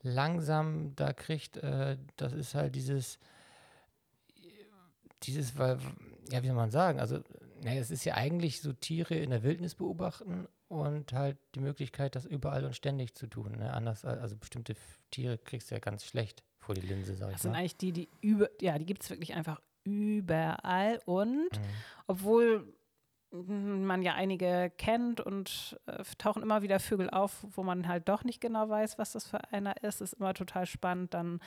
langsam 0.00 0.96
da 0.96 1.12
kriegt, 1.12 1.58
äh, 1.58 1.98
das 2.16 2.32
ist 2.32 2.54
halt 2.54 2.74
dieses, 2.74 3.18
dieses, 5.24 5.58
weil, 5.58 5.76
ja, 6.30 6.42
wie 6.42 6.46
soll 6.46 6.56
man 6.56 6.70
sagen, 6.70 7.00
also, 7.00 7.20
naja, 7.62 7.82
es 7.82 7.90
ist 7.90 8.06
ja 8.06 8.14
eigentlich 8.14 8.62
so 8.62 8.72
Tiere 8.72 9.14
in 9.14 9.28
der 9.28 9.42
Wildnis 9.42 9.74
beobachten 9.74 10.48
und 10.68 11.12
halt 11.12 11.38
die 11.54 11.60
Möglichkeit, 11.60 12.16
das 12.16 12.26
überall 12.26 12.64
und 12.64 12.74
ständig 12.74 13.14
zu 13.14 13.26
tun. 13.26 13.52
Ne? 13.58 13.72
Anders, 13.72 14.04
also 14.04 14.36
bestimmte 14.36 14.74
Tiere 15.10 15.38
kriegst 15.38 15.70
du 15.70 15.74
ja 15.74 15.80
ganz 15.80 16.04
schlecht 16.04 16.42
vor 16.58 16.74
die 16.74 16.80
Linse, 16.80 17.14
sag 17.14 17.28
ich 17.28 17.34
Das 17.34 17.42
sind 17.42 17.54
eigentlich 17.54 17.76
die, 17.76 17.92
die 17.92 18.08
über, 18.20 18.48
ja, 18.60 18.78
die 18.78 18.86
gibt 18.86 19.02
es 19.02 19.10
wirklich 19.10 19.34
einfach 19.34 19.60
überall 19.84 21.00
und 21.04 21.52
mhm. 21.52 21.64
obwohl 22.08 22.74
man 23.32 24.02
ja 24.02 24.14
einige 24.14 24.72
kennt 24.78 25.20
und 25.20 25.78
äh, 25.86 26.02
tauchen 26.18 26.42
immer 26.42 26.62
wieder 26.62 26.80
Vögel 26.80 27.10
auf, 27.10 27.44
wo 27.50 27.62
man 27.62 27.88
halt 27.88 28.08
doch 28.08 28.24
nicht 28.24 28.40
genau 28.40 28.68
weiß, 28.68 28.98
was 28.98 29.12
das 29.12 29.26
für 29.26 29.52
einer 29.52 29.82
ist. 29.82 30.00
Ist 30.00 30.14
immer 30.14 30.34
total 30.34 30.66
spannend, 30.66 31.14
dann 31.14 31.40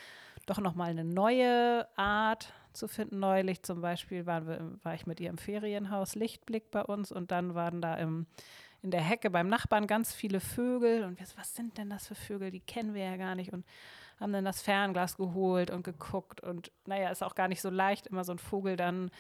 doch 0.46 0.60
nochmal 0.60 0.90
eine 0.90 1.04
neue 1.06 1.88
Art 1.98 2.54
zu 2.74 2.88
finden. 2.88 3.20
Neulich 3.20 3.64
zum 3.64 3.82
Beispiel 3.82 4.26
waren 4.26 4.48
wir, 4.48 4.84
war 4.84 4.94
ich 4.94 5.08
mit 5.08 5.20
ihr 5.20 5.30
im 5.30 5.38
Ferienhaus 5.38 6.16
Lichtblick 6.16 6.70
bei 6.70 6.84
uns 6.84 7.12
und 7.12 7.32
dann 7.32 7.56
waren 7.56 7.82
da 7.82 7.96
im, 7.96 8.28
in 8.82 8.92
der 8.92 9.02
Hecke 9.02 9.30
beim 9.30 9.48
Nachbarn 9.48 9.88
ganz 9.88 10.14
viele 10.14 10.40
Vögel 10.40 11.04
und 11.04 11.20
wir 11.20 11.26
so, 11.26 11.38
was 11.38 11.56
sind 11.56 11.78
denn 11.78 11.90
das 11.90 12.08
für 12.08 12.16
Vögel? 12.16 12.52
Die 12.52 12.62
kennen 12.62 12.94
wir 12.94 13.04
ja 13.04 13.18
gar 13.18 13.36
nicht 13.36 13.52
und 13.52 13.66
haben 14.20 14.34
dann 14.34 14.46
das 14.46 14.62
Fernglas 14.62 15.18
geholt 15.18 15.72
und 15.72 15.84
geguckt 15.84 16.42
und 16.42 16.72
naja, 16.86 17.10
ist 17.10 17.24
auch 17.24 17.36
gar 17.36 17.48
nicht 17.48 17.62
so 17.62 17.70
leicht, 17.70 18.08
immer 18.08 18.24
so 18.24 18.34
ein 18.34 18.40
Vogel 18.40 18.76
dann 18.76 19.12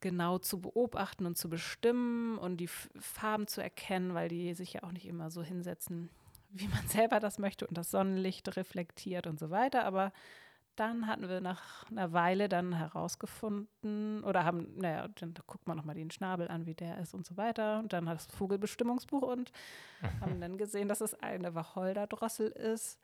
genau 0.00 0.38
zu 0.38 0.60
beobachten 0.60 1.24
und 1.26 1.38
zu 1.38 1.48
bestimmen 1.48 2.36
und 2.38 2.58
die 2.58 2.68
Farben 2.68 3.46
zu 3.46 3.62
erkennen, 3.62 4.14
weil 4.14 4.28
die 4.28 4.52
sich 4.54 4.74
ja 4.74 4.82
auch 4.82 4.92
nicht 4.92 5.06
immer 5.06 5.30
so 5.30 5.42
hinsetzen, 5.42 6.10
wie 6.50 6.68
man 6.68 6.86
selber 6.88 7.20
das 7.20 7.38
möchte 7.38 7.66
und 7.66 7.78
das 7.78 7.90
Sonnenlicht 7.90 8.56
reflektiert 8.56 9.26
und 9.26 9.38
so 9.38 9.50
weiter. 9.50 9.84
Aber 9.84 10.12
dann 10.76 11.06
hatten 11.06 11.28
wir 11.28 11.40
nach 11.40 11.88
einer 11.90 12.12
Weile 12.12 12.48
dann 12.48 12.72
herausgefunden 12.72 14.24
oder 14.24 14.44
haben, 14.44 14.76
naja, 14.76 15.08
dann 15.16 15.34
guckt 15.46 15.66
man 15.66 15.76
nochmal 15.76 15.94
den 15.94 16.10
Schnabel 16.10 16.48
an, 16.48 16.66
wie 16.66 16.74
der 16.74 16.98
ist 16.98 17.14
und 17.14 17.26
so 17.26 17.36
weiter. 17.36 17.78
Und 17.78 17.92
dann 17.92 18.08
hat 18.08 18.16
das 18.16 18.26
Vogelbestimmungsbuch 18.26 19.22
und 19.22 19.52
haben 20.20 20.40
dann 20.40 20.58
gesehen, 20.58 20.88
dass 20.88 21.00
es 21.00 21.14
eine 21.14 21.54
Wacholderdrossel 21.54 22.48
ist. 22.48 22.98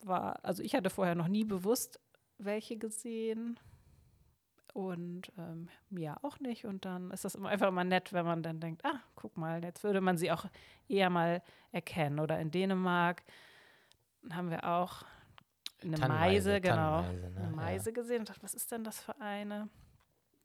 War, 0.00 0.44
also 0.44 0.62
ich 0.62 0.74
hatte 0.74 0.90
vorher 0.90 1.14
noch 1.14 1.28
nie 1.28 1.44
bewusst 1.44 2.00
welche 2.38 2.76
gesehen 2.76 3.58
und 4.72 5.32
ähm, 5.38 5.68
mir 5.90 6.16
auch 6.22 6.40
nicht. 6.40 6.64
Und 6.64 6.84
dann 6.84 7.10
ist 7.10 7.24
das 7.24 7.34
immer 7.34 7.50
einfach 7.50 7.68
immer 7.68 7.84
nett, 7.84 8.12
wenn 8.12 8.24
man 8.24 8.42
dann 8.42 8.60
denkt, 8.60 8.84
ah, 8.84 9.00
guck 9.14 9.36
mal, 9.36 9.62
jetzt 9.62 9.84
würde 9.84 10.00
man 10.00 10.16
sie 10.16 10.32
auch 10.32 10.46
eher 10.88 11.10
mal 11.10 11.42
erkennen. 11.72 12.20
Oder 12.20 12.38
in 12.40 12.50
Dänemark 12.50 13.22
haben 14.30 14.50
wir 14.50 14.64
auch 14.64 15.04
eine 15.84 15.98
Meise, 15.98 16.60
genau, 16.60 17.02
ne? 17.02 17.32
eine 17.36 17.48
Meise 17.48 17.92
gesehen 17.92 18.20
und 18.20 18.28
dachte, 18.28 18.42
was 18.42 18.54
ist 18.54 18.70
denn 18.72 18.84
das 18.84 19.00
für 19.00 19.20
eine? 19.20 19.68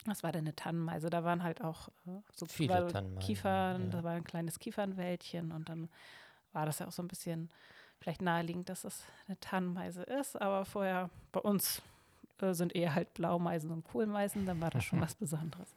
Was 0.05 0.23
war 0.23 0.31
denn 0.31 0.45
eine 0.45 0.55
Tannenmeise? 0.55 1.09
Da 1.09 1.23
waren 1.23 1.43
halt 1.43 1.61
auch 1.61 1.89
äh, 2.07 2.21
so 2.33 2.45
Viele 2.45 2.87
Kiefern, 3.19 3.85
ja. 3.85 3.89
da 3.89 4.03
war 4.03 4.13
ein 4.13 4.23
kleines 4.23 4.59
Kiefernwäldchen 4.59 5.51
und 5.51 5.69
dann 5.69 5.89
war 6.53 6.65
das 6.65 6.79
ja 6.79 6.87
auch 6.87 6.91
so 6.91 7.03
ein 7.03 7.07
bisschen 7.07 7.49
vielleicht 7.99 8.21
naheliegend, 8.21 8.69
dass 8.69 8.83
das 8.83 9.03
eine 9.27 9.39
Tannenmeise 9.39 10.03
ist, 10.03 10.39
aber 10.39 10.65
vorher 10.65 11.09
bei 11.31 11.39
uns 11.39 11.81
äh, 12.41 12.53
sind 12.53 12.75
eher 12.75 12.95
halt 12.95 13.13
Blaumeisen 13.13 13.71
und 13.71 13.83
Kohlmeisen, 13.83 14.45
dann 14.45 14.61
war 14.61 14.69
das 14.69 14.83
schon 14.83 15.01
was 15.01 15.15
Besonderes. 15.15 15.75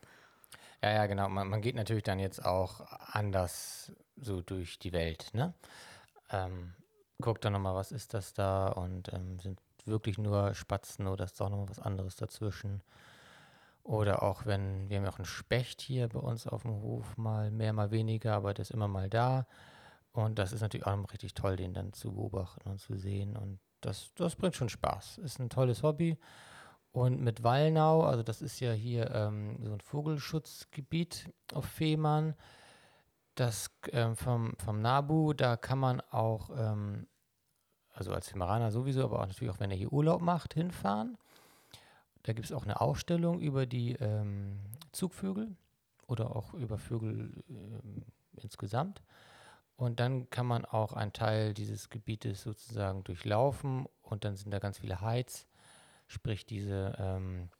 Ja, 0.82 0.92
ja, 0.92 1.06
genau. 1.06 1.28
Man, 1.28 1.48
man, 1.48 1.60
geht 1.60 1.74
natürlich 1.74 2.04
dann 2.04 2.18
jetzt 2.18 2.44
auch 2.44 2.80
anders 3.12 3.92
so 4.16 4.40
durch 4.40 4.78
die 4.78 4.92
Welt, 4.92 5.30
ne? 5.34 5.52
Ähm, 6.30 6.74
guckt 7.20 7.44
dann 7.44 7.52
nochmal, 7.52 7.74
was 7.74 7.92
ist 7.92 8.14
das 8.14 8.34
da 8.34 8.68
und 8.68 9.12
ähm, 9.12 9.38
sind 9.38 9.60
wirklich 9.84 10.18
nur 10.18 10.54
Spatzen 10.54 11.06
oder 11.06 11.24
ist 11.24 11.40
doch 11.40 11.48
nochmal 11.48 11.68
was 11.68 11.80
anderes 11.80 12.16
dazwischen. 12.16 12.82
Oder 13.82 14.22
auch 14.22 14.46
wenn, 14.46 14.88
wir 14.88 14.98
haben 14.98 15.04
ja 15.04 15.10
auch 15.10 15.18
einen 15.18 15.24
Specht 15.24 15.80
hier 15.80 16.08
bei 16.08 16.18
uns 16.18 16.46
auf 16.46 16.62
dem 16.62 16.82
Hof, 16.82 17.16
mal 17.16 17.50
mehr, 17.50 17.72
mal 17.72 17.90
weniger, 17.90 18.34
aber 18.34 18.54
der 18.54 18.62
ist 18.62 18.70
immer 18.70 18.88
mal 18.88 19.08
da. 19.08 19.46
Und 20.12 20.38
das 20.38 20.52
ist 20.52 20.60
natürlich 20.60 20.86
auch 20.86 21.12
richtig 21.12 21.34
toll, 21.34 21.56
den 21.56 21.72
dann 21.72 21.92
zu 21.92 22.12
beobachten 22.12 22.68
und 22.68 22.78
zu 22.78 22.96
sehen. 22.96 23.36
Und 23.36 23.58
das, 23.80 24.12
das 24.16 24.36
bringt 24.36 24.56
schon 24.56 24.68
Spaß. 24.68 25.18
Ist 25.18 25.38
ein 25.38 25.48
tolles 25.48 25.82
Hobby. 25.82 26.18
Und 26.92 27.20
mit 27.20 27.42
Wallnau, 27.44 28.02
also 28.02 28.22
das 28.22 28.42
ist 28.42 28.60
ja 28.60 28.72
hier 28.72 29.10
ähm, 29.14 29.58
so 29.62 29.72
ein 29.72 29.80
Vogelschutzgebiet 29.80 31.30
auf 31.54 31.64
Fehmarn, 31.64 32.34
das 33.36 33.70
ähm, 33.92 34.16
vom, 34.16 34.54
vom 34.58 34.82
NABU, 34.82 35.32
da 35.34 35.56
kann 35.56 35.78
man 35.78 36.00
auch 36.00 36.50
ähm, 36.56 37.06
also 38.00 38.14
als 38.14 38.30
Himaraner 38.30 38.72
sowieso, 38.72 39.04
aber 39.04 39.20
auch 39.20 39.26
natürlich 39.26 39.52
auch, 39.52 39.60
wenn 39.60 39.70
er 39.70 39.76
hier 39.76 39.92
Urlaub 39.92 40.22
macht, 40.22 40.54
hinfahren. 40.54 41.18
Da 42.22 42.32
gibt 42.32 42.46
es 42.46 42.52
auch 42.52 42.64
eine 42.64 42.80
Ausstellung 42.80 43.40
über 43.40 43.66
die 43.66 43.92
ähm, 43.92 44.58
Zugvögel 44.90 45.54
oder 46.06 46.34
auch 46.34 46.54
über 46.54 46.78
Vögel 46.78 47.30
ähm, 47.48 48.02
insgesamt. 48.36 49.02
Und 49.76 50.00
dann 50.00 50.28
kann 50.30 50.46
man 50.46 50.64
auch 50.64 50.94
einen 50.94 51.12
Teil 51.12 51.52
dieses 51.52 51.90
Gebietes 51.90 52.42
sozusagen 52.42 53.04
durchlaufen 53.04 53.86
und 54.02 54.24
dann 54.24 54.36
sind 54.36 54.50
da 54.50 54.58
ganz 54.58 54.78
viele 54.78 55.00
Heiz, 55.02 55.46
sprich 56.06 56.46
diese 56.46 56.96
ähm, 56.98 57.50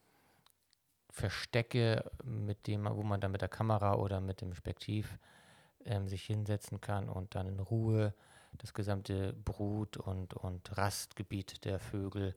Verstecke, 1.11 2.11
mit 2.25 2.67
dem, 2.67 2.87
wo 2.87 3.03
man 3.03 3.21
dann 3.21 3.33
mit 3.33 3.43
der 3.43 3.49
Kamera 3.49 3.95
oder 3.95 4.21
mit 4.21 4.41
dem 4.41 4.55
Spektiv 4.55 5.19
ähm, 5.85 6.09
sich 6.09 6.25
hinsetzen 6.25 6.81
kann 6.81 7.11
und 7.11 7.35
dann 7.35 7.47
in 7.47 7.61
Ruhe 7.61 8.15
das 8.59 8.75
gesamte 8.75 9.33
Brut- 9.33 9.97
und, 9.97 10.35
und 10.35 10.77
Rastgebiet 10.77 11.65
der 11.65 11.79
Vögel 11.79 12.37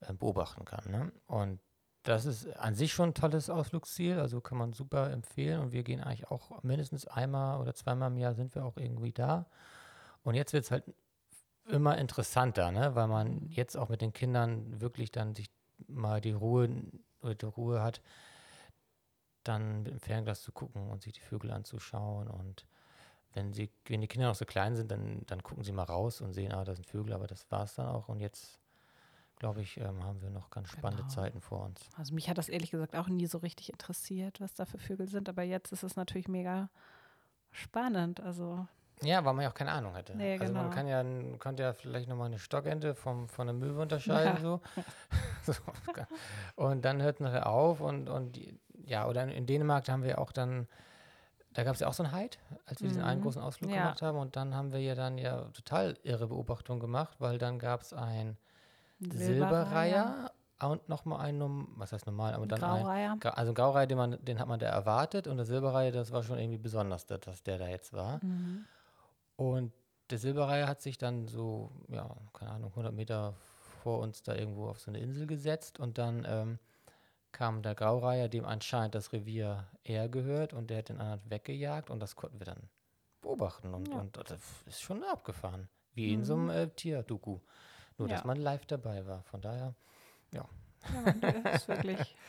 äh, 0.00 0.12
beobachten 0.12 0.64
kann. 0.64 0.90
Ne? 0.90 1.12
Und 1.26 1.60
das 2.02 2.24
ist 2.24 2.48
an 2.56 2.74
sich 2.74 2.92
schon 2.92 3.10
ein 3.10 3.14
tolles 3.14 3.50
Ausflugsziel, 3.50 4.18
also 4.18 4.40
kann 4.40 4.56
man 4.56 4.72
super 4.72 5.10
empfehlen. 5.10 5.60
Und 5.60 5.72
wir 5.72 5.82
gehen 5.82 6.00
eigentlich 6.00 6.30
auch 6.30 6.62
mindestens 6.62 7.06
einmal 7.06 7.60
oder 7.60 7.74
zweimal 7.74 8.10
im 8.10 8.16
Jahr 8.16 8.34
sind 8.34 8.54
wir 8.54 8.64
auch 8.64 8.76
irgendwie 8.76 9.12
da. 9.12 9.46
Und 10.22 10.34
jetzt 10.34 10.52
wird 10.52 10.64
es 10.64 10.70
halt 10.70 10.84
immer 11.66 11.98
interessanter, 11.98 12.70
ne? 12.70 12.94
weil 12.94 13.08
man 13.08 13.46
jetzt 13.48 13.76
auch 13.76 13.88
mit 13.88 14.00
den 14.00 14.12
Kindern 14.12 14.80
wirklich 14.80 15.12
dann 15.12 15.34
sich 15.34 15.50
mal 15.86 16.20
die 16.20 16.32
Ruhe 16.32 16.68
die 17.22 17.46
Ruhe 17.46 17.82
hat, 17.82 18.00
dann 19.44 19.82
mit 19.82 19.92
dem 19.92 20.00
Fernglas 20.00 20.42
zu 20.42 20.52
gucken 20.52 20.88
und 20.90 21.02
sich 21.02 21.12
die 21.12 21.20
Vögel 21.20 21.50
anzuschauen. 21.50 22.28
Und 22.28 22.66
wenn 23.34 23.52
sie, 23.52 23.70
wenn 23.86 24.00
die 24.00 24.08
Kinder 24.08 24.28
noch 24.28 24.34
so 24.34 24.44
klein 24.44 24.76
sind, 24.76 24.90
dann, 24.90 25.22
dann 25.26 25.42
gucken 25.42 25.64
sie 25.64 25.72
mal 25.72 25.84
raus 25.84 26.20
und 26.20 26.32
sehen, 26.32 26.52
ah, 26.52 26.64
da 26.64 26.74
sind 26.74 26.86
Vögel, 26.86 27.12
aber 27.12 27.26
das 27.26 27.50
war 27.50 27.64
es 27.64 27.74
dann 27.74 27.86
auch. 27.86 28.08
Und 28.08 28.20
jetzt, 28.20 28.58
glaube 29.36 29.60
ich, 29.60 29.76
ähm, 29.78 30.02
haben 30.04 30.20
wir 30.22 30.30
noch 30.30 30.50
ganz 30.50 30.70
spannende 30.70 31.02
Genau. 31.04 31.14
Zeiten 31.14 31.40
vor 31.40 31.64
uns. 31.64 31.80
Also 31.96 32.14
mich 32.14 32.28
hat 32.28 32.38
das 32.38 32.48
ehrlich 32.48 32.70
gesagt 32.70 32.96
auch 32.96 33.08
nie 33.08 33.26
so 33.26 33.38
richtig 33.38 33.70
interessiert, 33.70 34.40
was 34.40 34.54
da 34.54 34.64
für 34.64 34.78
Vögel 34.78 35.08
sind, 35.08 35.28
aber 35.28 35.42
jetzt 35.42 35.72
ist 35.72 35.82
es 35.82 35.96
natürlich 35.96 36.28
mega 36.28 36.70
spannend. 37.50 38.20
Also 38.20 38.66
Ja, 39.02 39.24
weil 39.24 39.34
man 39.34 39.44
ja 39.44 39.50
auch 39.50 39.54
keine 39.54 39.72
Ahnung 39.72 39.94
hatte. 39.94 40.16
Nee, 40.16 40.38
also 40.38 40.52
man 40.52 40.64
genau. 40.64 40.74
kann 40.74 40.88
ja, 40.88 41.04
konnte 41.38 41.62
ja 41.62 41.72
vielleicht 41.72 42.08
nochmal 42.08 42.26
eine 42.26 42.38
Stockente 42.38 42.94
vom, 42.94 43.28
von 43.28 43.48
einer 43.48 43.58
Möwe 43.58 43.82
unterscheiden. 43.82 44.34
Ja. 44.36 44.40
So. 44.40 44.60
so. 45.52 45.52
Und 46.56 46.84
dann 46.84 47.00
hört 47.02 47.20
nachher 47.20 47.46
auf 47.46 47.80
und, 47.80 48.08
und 48.08 48.40
ja, 48.84 49.06
oder 49.06 49.24
in 49.28 49.46
Dänemark 49.46 49.88
haben 49.88 50.02
wir 50.02 50.18
auch 50.18 50.32
dann, 50.32 50.66
da 51.58 51.64
gab 51.64 51.74
es 51.74 51.80
ja 51.80 51.88
auch 51.88 51.92
so 51.92 52.04
einen 52.04 52.12
Heid, 52.12 52.38
als 52.66 52.82
wir 52.82 52.88
diesen 52.88 53.02
einen 53.02 53.18
Mhm. 53.18 53.24
großen 53.24 53.42
Ausflug 53.42 53.72
Ja. 53.72 53.78
gemacht 53.78 54.00
haben. 54.00 54.16
Und 54.16 54.36
dann 54.36 54.54
haben 54.54 54.70
wir 54.70 54.78
ja 54.80 54.94
dann 54.94 55.18
ja 55.18 55.42
total 55.50 55.96
irre 56.04 56.28
Beobachtungen 56.28 56.78
gemacht, 56.78 57.16
weil 57.18 57.38
dann 57.38 57.58
gab 57.58 57.80
es 57.80 57.92
ein 57.92 58.36
Silberreiher 59.00 60.30
und 60.60 60.88
nochmal 60.88 61.18
einen, 61.26 61.66
was 61.76 61.90
heißt 61.90 62.06
normal, 62.06 62.34
aber 62.34 62.46
dann 62.46 62.62
ein, 62.62 62.84
Graureiher. 62.84 63.18
Also 63.36 63.50
ein 63.50 63.54
Graureiher, 63.56 63.88
den, 63.88 63.98
man, 63.98 64.24
den 64.24 64.38
hat 64.38 64.46
man 64.46 64.60
da 64.60 64.68
erwartet 64.68 65.26
und 65.26 65.36
der 65.36 65.46
Silberreiher, 65.46 65.90
das 65.90 66.12
war 66.12 66.22
schon 66.22 66.38
irgendwie 66.38 66.58
besonders, 66.58 67.06
dass, 67.06 67.18
dass 67.22 67.42
der 67.42 67.58
da 67.58 67.66
jetzt 67.66 67.92
war. 67.92 68.22
Mhm. 68.22 68.64
Und 69.34 69.72
der 70.10 70.18
Silberreiher 70.18 70.68
hat 70.68 70.80
sich 70.80 70.96
dann 70.96 71.26
so, 71.26 71.72
ja, 71.88 72.08
keine 72.34 72.52
Ahnung, 72.52 72.70
100 72.70 72.94
Meter 72.94 73.34
vor 73.82 73.98
uns 73.98 74.22
da 74.22 74.36
irgendwo 74.36 74.68
auf 74.68 74.78
so 74.78 74.92
eine 74.92 75.00
Insel 75.00 75.26
gesetzt 75.26 75.80
und 75.80 75.98
dann 75.98 76.24
ähm, 76.24 76.58
kam 77.38 77.62
der 77.62 77.76
Graureiher, 77.76 78.28
dem 78.28 78.44
anscheinend 78.44 78.96
das 78.96 79.12
Revier 79.12 79.68
eher 79.84 80.08
gehört 80.08 80.52
und 80.52 80.70
der 80.70 80.78
hat 80.78 80.88
den 80.88 81.00
anderen 81.00 81.20
weggejagt 81.30 81.88
und 81.88 82.00
das 82.00 82.16
konnten 82.16 82.40
wir 82.40 82.46
dann 82.46 82.68
beobachten 83.22 83.74
und, 83.74 83.86
Ja. 83.88 84.00
und 84.00 84.16
das 84.16 84.40
ist 84.66 84.82
schon 84.82 85.04
abgefahren, 85.04 85.68
wie 85.94 86.12
in 86.12 86.24
so 86.24 86.34
einem 86.34 86.50
äh, 86.50 86.66
Tierdoku. 86.68 87.38
Nur, 87.96 88.08
dass 88.08 88.22
Ja. 88.22 88.26
man 88.26 88.38
live 88.38 88.66
dabei 88.66 89.06
war, 89.06 89.22
von 89.22 89.40
daher. 89.40 89.74
Ja, 90.32 90.46
das 91.20 91.62
ist 91.62 91.68
wirklich. 91.68 92.16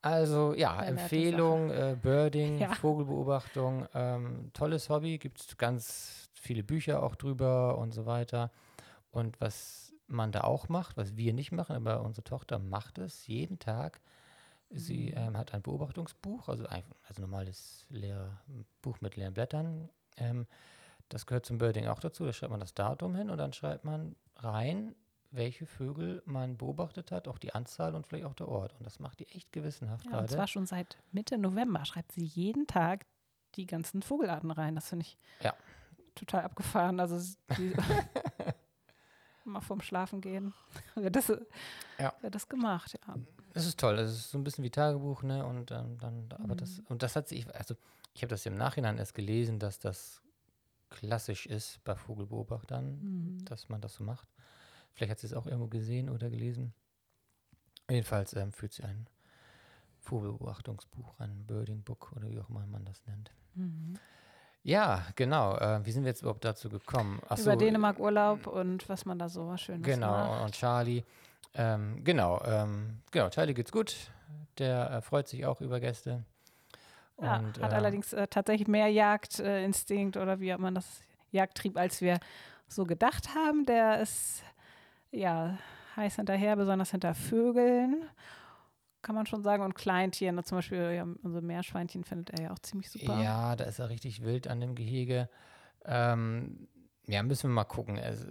Also 0.00 0.54
ja, 0.54 0.80
Empfehlung, 0.84 1.70
äh, 1.70 1.96
Birding, 2.00 2.60
Ja. 2.60 2.72
Vogelbeobachtung, 2.74 3.88
ähm, 3.94 4.50
tolles 4.54 4.88
Hobby, 4.90 5.18
gibt 5.18 5.40
es 5.40 5.56
ganz 5.56 6.30
viele 6.34 6.62
Bücher 6.62 7.02
auch 7.02 7.16
drüber 7.16 7.76
und 7.78 7.92
so 7.92 8.06
weiter. 8.06 8.52
Und 9.10 9.40
was 9.40 9.87
man 10.08 10.32
da 10.32 10.40
auch 10.42 10.68
macht, 10.68 10.96
was 10.96 11.16
wir 11.16 11.32
nicht 11.32 11.52
machen, 11.52 11.76
aber 11.76 12.02
unsere 12.02 12.24
Tochter 12.24 12.58
macht 12.58 12.98
es 12.98 13.26
jeden 13.26 13.58
Tag. 13.58 14.00
Sie 14.70 15.10
Mhm. 15.10 15.16
ähm, 15.16 15.36
hat 15.36 15.54
ein 15.54 15.62
Beobachtungsbuch, 15.62 16.48
also 16.48 16.66
ein 16.66 16.82
also 17.08 17.22
normales 17.22 17.86
leer, 17.88 18.40
Buch 18.82 19.00
mit 19.00 19.16
leeren 19.16 19.34
Blättern. 19.34 19.88
Ähm, 20.16 20.46
das 21.08 21.26
gehört 21.26 21.46
zum 21.46 21.58
Birding 21.58 21.86
auch 21.86 22.00
dazu. 22.00 22.24
Da 22.26 22.32
schreibt 22.32 22.50
man 22.50 22.60
das 22.60 22.74
Datum 22.74 23.14
hin 23.14 23.30
und 23.30 23.38
dann 23.38 23.52
schreibt 23.54 23.84
man 23.84 24.14
rein, 24.36 24.94
welche 25.30 25.66
Vögel 25.66 26.22
man 26.26 26.56
beobachtet 26.58 27.12
hat, 27.12 27.28
auch 27.28 27.38
die 27.38 27.54
Anzahl 27.54 27.94
und 27.94 28.06
vielleicht 28.06 28.24
auch 28.26 28.34
der 28.34 28.48
Ort. 28.48 28.74
Und 28.78 28.84
das 28.84 28.98
macht 28.98 29.20
die 29.20 29.28
echt 29.28 29.52
gewissenhaft 29.52 30.04
Ja, 30.06 30.10
und 30.12 30.16
gerade. 30.16 30.34
zwar 30.34 30.46
schon 30.48 30.66
seit 30.66 30.98
Mitte 31.12 31.38
November 31.38 31.84
schreibt 31.84 32.12
sie 32.12 32.24
jeden 32.24 32.66
Tag 32.66 33.06
die 33.54 33.66
ganzen 33.66 34.02
Vogelarten 34.02 34.50
rein. 34.50 34.74
Das 34.74 34.88
finde 34.88 35.04
ich 35.06 35.16
Ja. 35.42 35.54
total 36.14 36.42
abgefahren. 36.44 37.00
Also 37.00 37.16
mal 39.48 39.60
vorm 39.60 39.80
Schlafen 39.80 40.20
gehen 40.20 40.54
wird 40.94 41.16
das, 41.16 41.28
Ja. 41.98 42.12
wird 42.20 42.34
das 42.34 42.48
gemacht. 42.48 42.98
Ja. 43.06 43.16
Es 43.54 43.66
ist 43.66 43.78
toll, 43.80 43.98
es 43.98 44.10
ist 44.10 44.30
so 44.30 44.38
ein 44.38 44.44
bisschen 44.44 44.62
wie 44.64 44.70
Tagebuch, 44.70 45.22
ne? 45.22 45.44
Und 45.44 45.70
ähm, 45.70 45.98
dann, 45.98 46.28
aber 46.38 46.54
das, 46.54 46.78
Mhm. 46.78 46.84
und 46.88 47.02
das 47.02 47.16
hat 47.16 47.28
sich, 47.28 47.52
also 47.54 47.74
ich 48.14 48.22
habe 48.22 48.30
das 48.30 48.46
im 48.46 48.54
Nachhinein 48.56 48.98
erst 48.98 49.14
gelesen, 49.14 49.58
dass 49.58 49.78
das 49.78 50.22
klassisch 50.90 51.46
ist 51.46 51.82
bei 51.84 51.94
Vogelbeobachtern, 51.96 53.00
Mhm. 53.36 53.44
dass 53.44 53.68
man 53.68 53.80
das 53.80 53.94
so 53.94 54.04
macht. 54.04 54.28
Vielleicht 54.94 55.10
hat 55.10 55.18
sie 55.20 55.26
es 55.26 55.34
auch 55.34 55.46
irgendwo 55.46 55.68
gesehen 55.68 56.08
oder 56.08 56.30
gelesen. 56.30 56.72
Jedenfalls 57.90 58.34
ähm, 58.34 58.52
führt 58.52 58.72
sie 58.72 58.84
ein 58.84 59.06
Vogelbeobachtungsbuch, 60.00 61.18
ein 61.20 61.44
Birding 61.46 61.82
Book 61.82 62.12
oder 62.16 62.30
wie 62.30 62.40
auch 62.40 62.48
immer 62.48 62.66
man 62.66 62.84
das 62.84 63.04
nennt. 63.06 63.30
Mhm. 63.54 63.94
Ja, 64.68 65.02
genau. 65.16 65.56
Äh, 65.56 65.80
wie 65.86 65.92
sind 65.92 66.02
wir 66.04 66.10
jetzt 66.10 66.20
überhaupt 66.20 66.44
dazu 66.44 66.68
gekommen? 66.68 67.20
Ach 67.30 67.38
Über 67.38 67.52
so, 67.52 67.58
Dänemark 67.58 67.98
Urlaub 67.98 68.46
und 68.46 68.86
was 68.90 69.06
man 69.06 69.18
da 69.18 69.30
so 69.30 69.56
schön 69.56 69.82
Genau, 69.82 70.10
macht. 70.10 70.44
und 70.44 70.52
Charlie. 70.54 71.04
Ähm, 71.54 72.04
genau, 72.04 72.42
ähm, 72.44 73.00
genau, 73.10 73.30
Charlie 73.30 73.54
geht's 73.54 73.72
gut. 73.72 73.96
Der 74.58 74.90
äh, 74.90 75.00
freut 75.00 75.26
sich 75.26 75.46
auch 75.46 75.62
über 75.62 75.80
Gäste. 75.80 76.22
Ja, 77.18 77.38
Und, 77.38 77.58
hat 77.62 77.72
ähm, 77.72 77.78
allerdings 77.78 78.12
äh, 78.12 78.26
tatsächlich 78.28 78.68
mehr 78.68 78.88
Jagdinstinkt 78.88 80.18
oder 80.18 80.38
wie 80.38 80.52
hat 80.52 80.60
man 80.60 80.74
das 80.74 81.00
Jagdtrieb, 81.30 81.78
als 81.78 82.02
wir 82.02 82.20
so 82.66 82.84
gedacht 82.84 83.34
haben. 83.34 83.64
Der 83.64 84.00
ist 84.02 84.42
ja 85.12 85.56
heiß 85.96 86.16
hinterher, 86.16 86.56
besonders 86.56 86.90
hinter 86.90 87.14
Vögeln, 87.14 88.02
kann 89.02 89.14
man 89.14 89.26
schon 89.26 89.42
sagen. 89.42 89.62
Und 89.62 89.74
Kleintieren, 89.74 90.42
zum 90.44 90.58
Beispiel 90.58 90.92
ja, 90.94 91.06
unsere 91.22 91.42
Meerschweinchen 91.42 92.04
findet 92.04 92.30
er 92.30 92.44
ja 92.44 92.52
auch 92.52 92.58
ziemlich 92.58 92.90
super. 92.90 93.20
Ja, 93.20 93.56
da 93.56 93.64
ist 93.64 93.78
er 93.78 93.88
richtig 93.88 94.22
wild 94.22 94.48
an 94.48 94.60
dem 94.60 94.74
Gehege. 94.74 95.28
Ähm, 95.84 96.68
ja, 97.06 97.22
müssen 97.22 97.50
wir 97.50 97.54
mal 97.54 97.64
gucken. 97.64 97.98
Also, 97.98 98.26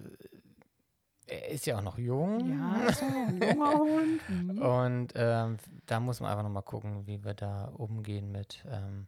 er 1.26 1.50
ist 1.50 1.66
ja 1.66 1.78
auch 1.78 1.82
noch 1.82 1.98
jung. 1.98 2.50
Ja, 2.50 2.88
ist 2.88 3.04
ein 3.04 3.42
junger 3.42 3.74
Hund. 3.80 4.30
Mhm. 4.30 4.62
Und 4.62 5.14
ähm, 5.16 5.58
da 5.86 6.00
muss 6.00 6.20
man 6.20 6.32
einfach 6.32 6.44
nochmal 6.44 6.64
gucken, 6.64 7.06
wie 7.06 7.24
wir 7.24 7.34
da 7.34 7.66
umgehen 7.66 8.32
mit. 8.32 8.64
Ähm, 8.70 9.08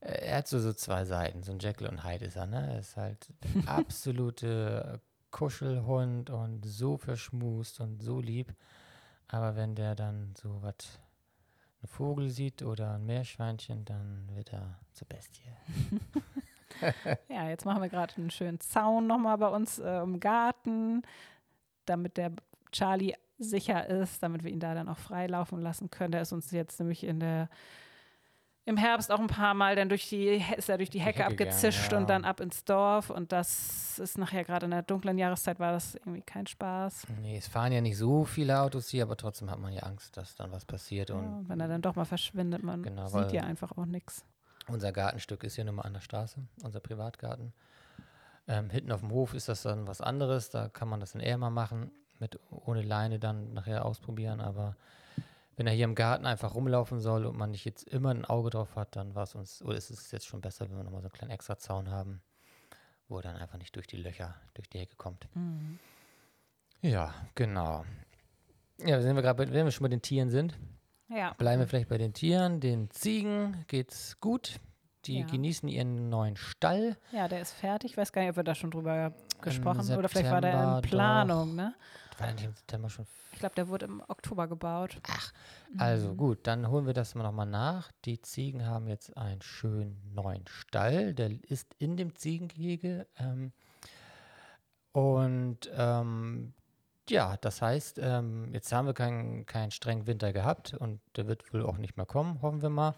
er 0.00 0.38
hat 0.38 0.48
so, 0.48 0.58
so 0.58 0.72
zwei 0.72 1.04
Seiten. 1.04 1.42
So 1.42 1.52
ein 1.52 1.58
Jekyll 1.58 1.88
und 1.88 2.04
Hyde 2.04 2.26
ist 2.26 2.36
er, 2.36 2.46
ne? 2.46 2.72
Er 2.72 2.78
ist 2.78 2.96
halt 2.96 3.28
der 3.42 3.68
absolute 3.72 5.00
Kuschelhund 5.30 6.30
und 6.30 6.64
so 6.64 6.96
verschmust 6.96 7.80
und 7.80 8.02
so 8.02 8.20
lieb. 8.20 8.54
Aber 9.32 9.56
wenn 9.56 9.74
der 9.74 9.94
dann 9.94 10.34
so 10.36 10.62
was, 10.62 11.00
einen 11.80 11.88
Vogel 11.88 12.28
sieht 12.28 12.62
oder 12.62 12.94
ein 12.94 13.06
Meerschweinchen, 13.06 13.84
dann 13.86 14.28
wird 14.34 14.52
er 14.52 14.78
zur 14.92 15.08
Bestie. 15.08 15.50
Ja, 17.28 17.48
jetzt 17.48 17.64
machen 17.64 17.82
wir 17.82 17.90
gerade 17.90 18.16
einen 18.16 18.30
schönen 18.30 18.58
Zaun 18.58 19.06
nochmal 19.06 19.38
bei 19.38 19.46
uns 19.46 19.78
äh, 19.78 20.00
im 20.00 20.18
Garten, 20.18 21.02
damit 21.84 22.16
der 22.16 22.32
Charlie 22.72 23.14
sicher 23.38 23.86
ist, 23.86 24.22
damit 24.22 24.42
wir 24.42 24.50
ihn 24.50 24.58
da 24.58 24.74
dann 24.74 24.88
auch 24.88 24.98
frei 24.98 25.26
laufen 25.26 25.60
lassen 25.60 25.90
können. 25.90 26.10
Der 26.10 26.22
ist 26.22 26.32
uns 26.32 26.50
jetzt 26.50 26.80
nämlich 26.80 27.04
in 27.04 27.20
der 27.20 27.48
im 28.64 28.76
Herbst 28.76 29.10
auch 29.10 29.18
ein 29.18 29.26
paar 29.26 29.54
Mal 29.54 29.74
dann 29.74 29.88
durch 29.88 30.08
die 30.08 30.42
ist 30.56 30.68
er 30.68 30.78
durch 30.78 30.90
die 30.90 31.00
Hecke, 31.00 31.24
Hecke 31.24 31.32
abgezischt 31.32 31.92
ja. 31.92 31.98
und 31.98 32.08
dann 32.08 32.24
ab 32.24 32.40
ins 32.40 32.64
Dorf 32.64 33.10
und 33.10 33.32
das 33.32 33.98
ist 33.98 34.18
nachher 34.18 34.44
gerade 34.44 34.66
in 34.66 34.70
der 34.70 34.82
dunklen 34.82 35.18
Jahreszeit 35.18 35.58
war 35.58 35.72
das 35.72 35.96
irgendwie 35.96 36.22
kein 36.22 36.46
Spaß. 36.46 37.06
Nee, 37.20 37.36
es 37.36 37.48
fahren 37.48 37.72
ja 37.72 37.80
nicht 37.80 37.96
so 37.96 38.24
viele 38.24 38.60
Autos 38.60 38.88
hier, 38.88 39.02
aber 39.02 39.16
trotzdem 39.16 39.50
hat 39.50 39.58
man 39.58 39.72
ja 39.72 39.82
Angst, 39.82 40.16
dass 40.16 40.36
dann 40.36 40.52
was 40.52 40.64
passiert. 40.64 41.10
Ja, 41.10 41.16
Und 41.16 41.48
wenn 41.48 41.60
er 41.60 41.68
dann 41.68 41.82
doch 41.82 41.96
mal 41.96 42.04
verschwindet, 42.04 42.62
man 42.62 42.82
Genau, 42.82 43.08
sieht 43.08 43.32
ja 43.32 43.42
einfach 43.42 43.76
auch 43.76 43.86
nichts. 43.86 44.24
Unser 44.68 44.92
Gartenstück 44.92 45.42
ist 45.42 45.56
hier 45.56 45.64
nun 45.64 45.74
mal 45.74 45.82
an 45.82 45.94
der 45.94 46.00
Straße, 46.00 46.40
unser 46.62 46.78
Privatgarten. 46.78 47.52
Ähm, 48.46 48.70
hinten 48.70 48.92
auf 48.92 49.00
dem 49.00 49.10
Hof 49.10 49.34
ist 49.34 49.48
das 49.48 49.62
dann 49.62 49.88
was 49.88 50.00
anderes, 50.00 50.50
da 50.50 50.68
kann 50.68 50.88
man 50.88 51.00
das 51.00 51.12
dann 51.12 51.20
eher 51.20 51.36
mal 51.38 51.50
machen, 51.50 51.90
mit 52.20 52.38
ohne 52.50 52.82
Leine 52.82 53.18
dann 53.18 53.52
nachher 53.54 53.84
ausprobieren. 53.84 54.40
Aber 54.40 54.76
wenn 55.56 55.66
er 55.66 55.72
hier 55.72 55.84
im 55.84 55.94
Garten 55.94 56.26
einfach 56.26 56.54
rumlaufen 56.54 57.00
soll 57.00 57.26
und 57.26 57.36
man 57.36 57.50
nicht 57.50 57.64
jetzt 57.64 57.84
immer 57.88 58.10
ein 58.10 58.24
Auge 58.24 58.50
drauf 58.50 58.74
hat, 58.76 58.96
dann 58.96 59.14
war 59.14 59.24
es 59.24 59.34
uns, 59.34 59.62
oder 59.62 59.76
ist 59.76 59.90
es 59.90 60.10
jetzt 60.10 60.26
schon 60.26 60.40
besser, 60.40 60.68
wenn 60.70 60.76
wir 60.76 60.84
nochmal 60.84 61.02
so 61.02 61.08
einen 61.08 61.12
kleinen 61.12 61.30
extra 61.32 61.58
Zaun 61.58 61.90
haben. 61.90 62.22
wo 63.08 63.18
er 63.18 63.22
dann 63.22 63.36
einfach 63.36 63.58
nicht 63.58 63.76
durch 63.76 63.86
die 63.86 63.98
Löcher, 63.98 64.34
durch 64.54 64.70
die 64.70 64.78
Hecke 64.78 64.96
kommt. 64.96 65.28
Mhm. 65.34 65.78
Ja, 66.80 67.12
genau. 67.34 67.84
Ja, 68.82 69.02
sind 69.02 69.14
wir 69.16 69.22
gerade, 69.22 69.52
wenn 69.52 69.64
wir 69.66 69.70
schon 69.70 69.84
bei 69.84 69.88
den 69.90 70.00
Tieren 70.00 70.30
sind, 70.30 70.58
Ja. 71.08 71.34
bleiben 71.34 71.60
wir 71.60 71.68
vielleicht 71.68 71.90
bei 71.90 71.98
den 71.98 72.14
Tieren. 72.14 72.60
Den 72.60 72.90
Ziegen 72.90 73.64
geht's 73.68 74.18
gut. 74.20 74.60
Die 75.04 75.18
Ja. 75.20 75.26
genießen 75.26 75.68
ihren 75.68 76.08
neuen 76.08 76.36
Stall. 76.36 76.96
Ja, 77.10 77.28
der 77.28 77.42
ist 77.42 77.52
fertig. 77.52 77.90
Ich 77.90 77.96
weiß 77.98 78.12
gar 78.12 78.22
nicht, 78.22 78.30
ob 78.30 78.36
wir 78.36 78.44
da 78.44 78.54
schon 78.54 78.70
drüber 78.70 79.12
gesprochen 79.42 79.80
haben. 79.80 79.98
Oder 79.98 80.08
vielleicht 80.08 80.30
war 80.30 80.40
der 80.40 80.76
in 80.76 80.82
Planung, 80.82 81.54
ne? 81.54 81.74
War 82.18 82.26
der 82.26 82.34
nicht 82.34 82.44
im 82.44 82.54
September 82.54 82.90
schon 82.90 83.06
Ich 83.32 83.38
glaube, 83.38 83.54
der 83.54 83.68
wurde 83.68 83.86
im 83.86 84.02
Oktober 84.08 84.48
gebaut. 84.48 85.00
Also 85.78 86.08
Mhm. 86.08 86.16
gut, 86.16 86.46
dann 86.46 86.68
holen 86.68 86.86
wir 86.86 86.92
das 86.94 87.14
mal 87.14 87.22
nochmal 87.22 87.46
nach. 87.46 87.90
Die 88.04 88.20
Ziegen 88.20 88.66
haben 88.66 88.88
jetzt 88.88 89.16
einen 89.16 89.40
schönen 89.42 90.12
neuen 90.14 90.46
Stall. 90.46 91.14
Der 91.14 91.30
ist 91.48 91.74
in 91.78 91.96
dem 91.96 92.14
Ziegengehege. 92.14 93.06
Ähm, 93.18 93.52
und 94.92 95.70
ähm, 95.74 96.52
ja, 97.08 97.36
das 97.40 97.62
heißt, 97.62 97.98
ähm, 98.02 98.52
jetzt 98.52 98.72
haben 98.72 98.86
wir 98.86 98.94
keinen 98.94 99.46
keinen 99.46 99.70
strengen 99.70 100.06
Winter 100.06 100.32
gehabt 100.32 100.74
und 100.74 101.00
der 101.16 101.26
wird 101.26 101.52
wohl 101.52 101.64
auch 101.64 101.78
nicht 101.78 101.96
mehr 101.96 102.06
kommen, 102.06 102.40
hoffen 102.42 102.62
wir 102.62 102.68
mal. 102.70 102.94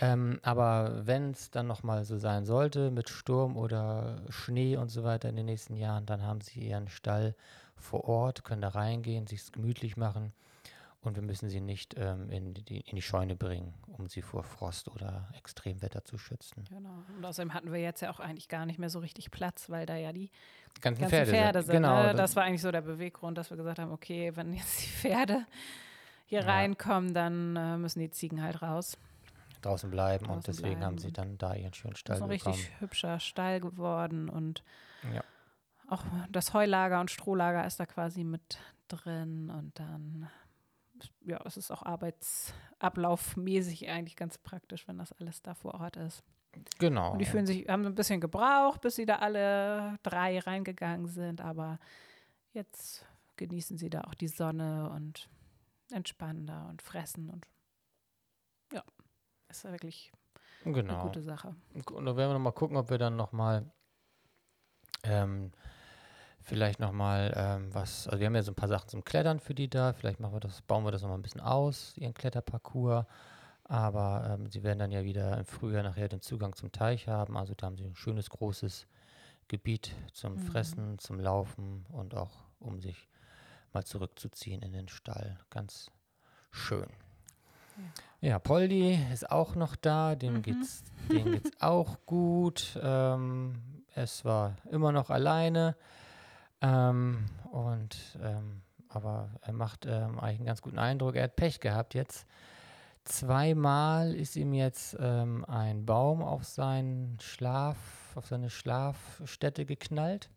Ähm, 0.00 0.40
aber 0.42 1.06
wenn 1.06 1.30
es 1.30 1.50
dann 1.50 1.68
nochmal 1.68 2.04
so 2.04 2.18
sein 2.18 2.44
sollte 2.46 2.90
mit 2.90 3.08
Sturm 3.08 3.56
oder 3.56 4.22
Schnee 4.28 4.76
und 4.76 4.88
so 4.88 5.04
weiter 5.04 5.28
in 5.28 5.36
den 5.36 5.46
nächsten 5.46 5.76
Jahren, 5.76 6.04
dann 6.04 6.22
haben 6.22 6.40
sie 6.40 6.60
ihren 6.68 6.88
Stall 6.88 7.36
vor 7.84 8.04
Ort, 8.08 8.44
können 8.44 8.62
da 8.62 8.68
reingehen, 8.68 9.26
sich 9.26 9.52
gemütlich 9.52 9.96
machen 9.96 10.32
und 11.02 11.16
wir 11.16 11.22
müssen 11.22 11.48
sie 11.50 11.60
nicht 11.60 11.94
ähm, 11.98 12.30
in, 12.30 12.54
die, 12.54 12.80
in 12.80 12.96
die 12.96 13.02
Scheune 13.02 13.36
bringen, 13.36 13.74
um 13.98 14.08
sie 14.08 14.22
vor 14.22 14.42
Frost 14.42 14.88
oder 14.88 15.28
Extremwetter 15.36 16.04
zu 16.04 16.16
schützen. 16.18 16.64
Genau. 16.70 17.02
Und 17.16 17.24
außerdem 17.24 17.52
hatten 17.54 17.72
wir 17.72 17.80
jetzt 17.80 18.00
ja 18.00 18.10
auch 18.10 18.20
eigentlich 18.20 18.48
gar 18.48 18.64
nicht 18.66 18.78
mehr 18.78 18.88
so 18.90 18.98
richtig 19.00 19.30
Platz, 19.30 19.68
weil 19.70 19.84
da 19.86 19.96
ja 19.96 20.12
die 20.12 20.30
Ganzen 20.80 21.02
ganzen 21.02 21.10
Pferde, 21.16 21.30
Pferde, 21.30 21.62
sind. 21.62 21.72
Genau, 21.74 22.02
ne? 22.02 22.08
das- 22.08 22.16
Das 22.16 22.36
war 22.36 22.44
eigentlich 22.44 22.62
so 22.62 22.72
der 22.72 22.80
Beweggrund, 22.80 23.36
dass 23.38 23.50
wir 23.50 23.56
gesagt 23.56 23.78
haben, 23.78 23.92
okay, 23.92 24.32
wenn 24.34 24.52
jetzt 24.54 24.82
die 24.82 24.88
Pferde 24.88 25.44
hier 26.26 26.40
Ja. 26.40 26.46
reinkommen, 26.46 27.12
dann 27.14 27.54
äh, 27.56 27.76
müssen 27.76 28.00
die 28.00 28.10
Ziegen 28.10 28.42
halt 28.42 28.62
raus. 28.62 28.96
draußen 29.60 29.90
bleiben 29.90 30.24
und 30.26 30.46
Draußen 30.46 30.54
deswegen 30.54 30.76
haben 30.82 30.96
bleiben 30.96 30.98
sie 30.98 31.06
und- 31.08 31.18
dann 31.18 31.38
da 31.38 31.54
ihren 31.54 31.74
schönen 31.74 31.92
Das 31.92 32.00
Stall 32.00 32.16
ist 32.16 32.22
ein 32.22 32.28
bekommen. 32.30 32.54
richtig 32.54 32.80
hübscher 32.80 33.20
Stall 33.20 33.60
geworden 33.60 34.28
und. 34.30 34.62
Auch 35.94 36.04
das 36.30 36.54
Heulager 36.54 37.00
und 37.00 37.10
Strohlager 37.10 37.66
ist 37.66 37.80
da 37.80 37.86
quasi 37.86 38.24
mit 38.24 38.58
drin 38.88 39.50
und 39.50 39.78
dann 39.78 40.28
ja, 41.22 41.40
es 41.44 41.56
ist 41.56 41.70
auch 41.70 41.82
arbeitsablaufmäßig 41.82 43.88
eigentlich 43.88 44.16
ganz 44.16 44.36
praktisch, 44.38 44.88
wenn 44.88 44.98
das 44.98 45.12
alles 45.12 45.40
da 45.42 45.54
vor 45.54 45.74
Ort 45.74 45.96
ist. 45.96 46.24
Genau. 46.78 47.12
Und 47.12 47.18
die 47.18 47.24
fühlen 47.24 47.46
sich, 47.46 47.68
haben 47.68 47.86
ein 47.86 47.94
bisschen 47.94 48.20
gebraucht, 48.20 48.80
bis 48.80 48.96
sie 48.96 49.06
da 49.06 49.16
alle 49.16 49.98
drei 50.02 50.38
reingegangen 50.38 51.06
sind, 51.08 51.40
aber 51.40 51.78
jetzt 52.52 53.06
genießen 53.36 53.76
sie 53.76 53.90
da 53.90 54.02
auch 54.02 54.14
die 54.14 54.28
Sonne 54.28 54.90
und 54.90 55.28
entspannen 55.90 56.46
da 56.46 56.68
und 56.68 56.82
fressen 56.82 57.30
und 57.30 57.44
ja, 58.72 58.84
ist 59.48 59.64
wirklich 59.64 60.12
eine 60.64 60.74
genau. 60.74 61.02
gute 61.02 61.22
Sache. 61.22 61.56
Und 61.74 62.06
da 62.06 62.16
werden 62.16 62.30
wir 62.30 62.34
nochmal 62.34 62.52
gucken, 62.52 62.76
ob 62.76 62.90
wir 62.90 62.98
dann 62.98 63.16
nochmal 63.16 63.68
ähm, 65.02 65.50
vielleicht 66.44 66.78
nochmal 66.78 67.32
ähm, 67.36 67.74
was, 67.74 68.06
also 68.06 68.20
wir 68.20 68.26
haben 68.26 68.34
ja 68.34 68.42
so 68.42 68.52
ein 68.52 68.56
paar 68.56 68.68
Sachen 68.68 68.88
zum 68.88 69.04
Klettern 69.04 69.40
für 69.40 69.54
die 69.54 69.68
da, 69.68 69.92
vielleicht 69.92 70.20
machen 70.20 70.34
wir 70.34 70.40
das, 70.40 70.62
bauen 70.62 70.84
wir 70.84 70.92
das 70.92 71.02
nochmal 71.02 71.18
ein 71.18 71.22
bisschen 71.22 71.40
aus, 71.40 71.96
ihren 71.96 72.14
Kletterparcours. 72.14 73.06
Aber 73.66 74.28
ähm, 74.38 74.50
sie 74.50 74.62
werden 74.62 74.78
dann 74.78 74.90
ja 74.92 75.04
wieder 75.04 75.38
im 75.38 75.46
Frühjahr 75.46 75.82
nachher 75.82 76.08
den 76.08 76.20
Zugang 76.20 76.54
zum 76.54 76.70
Teich 76.70 77.08
haben. 77.08 77.36
Also 77.38 77.54
da 77.56 77.66
haben 77.66 77.78
sie 77.78 77.84
ein 77.86 77.96
schönes 77.96 78.28
großes 78.28 78.86
Gebiet 79.48 79.92
zum 80.12 80.34
Mhm. 80.34 80.38
Fressen, 80.38 80.98
zum 80.98 81.18
Laufen 81.18 81.86
und 81.90 82.14
auch 82.14 82.30
um 82.60 82.78
sich 82.80 83.08
mal 83.72 83.84
zurückzuziehen 83.84 84.60
in 84.60 84.72
den 84.74 84.88
Stall. 84.88 85.38
Ganz 85.48 85.90
schön. 86.50 86.86
Ja, 88.20 88.38
Poldi 88.38 88.98
ist 89.12 89.30
auch 89.30 89.54
noch 89.54 89.76
da, 89.76 90.14
dem 90.14 90.34
Mhm. 90.34 90.42
geht's, 90.42 90.84
dem 91.10 91.32
geht's 91.32 91.50
auch 91.60 91.96
gut. 92.04 92.78
Ähm, 92.82 93.82
es 93.94 94.24
war 94.26 94.56
immer 94.70 94.92
noch 94.92 95.08
alleine. 95.08 95.74
Ähm, 96.64 97.26
und 97.52 98.18
ähm, 98.22 98.62
aber 98.88 99.28
er 99.42 99.52
macht 99.52 99.86
ähm, 99.86 100.18
eigentlich 100.18 100.38
einen 100.38 100.46
ganz 100.46 100.62
guten 100.62 100.78
Eindruck. 100.78 101.16
Er 101.16 101.24
hat 101.24 101.36
Pech 101.36 101.60
gehabt 101.60 101.94
jetzt. 101.94 102.26
Zweimal 103.04 104.14
ist 104.14 104.34
ihm 104.36 104.54
jetzt 104.54 104.96
ähm, 104.98 105.44
ein 105.46 105.84
Baum 105.84 106.22
auf 106.22 106.44
seinen 106.44 107.18
Schlaf, 107.20 107.76
auf 108.14 108.26
seine 108.26 108.48
Schlafstätte 108.48 109.66
geknallt. 109.66 110.30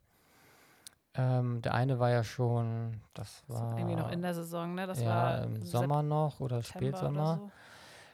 Ähm, 1.14 1.62
der 1.62 1.74
eine 1.74 2.00
war 2.00 2.10
ja 2.10 2.24
schon, 2.24 3.02
das 3.14 3.44
Das 3.48 3.56
war 3.56 3.72
war 3.72 3.78
irgendwie 3.78 3.96
noch 3.96 4.12
in 4.12 4.22
der 4.22 4.34
Saison, 4.34 4.76
ne? 4.76 4.86
Das 4.86 5.02
ja, 5.02 5.08
war 5.08 5.44
im 5.44 5.54
September 5.56 5.66
Sommer 5.66 6.04
noch 6.04 6.40
oder 6.40 6.58
oder 6.58 6.64
Spätsommer. 6.64 7.38
so. 7.38 7.52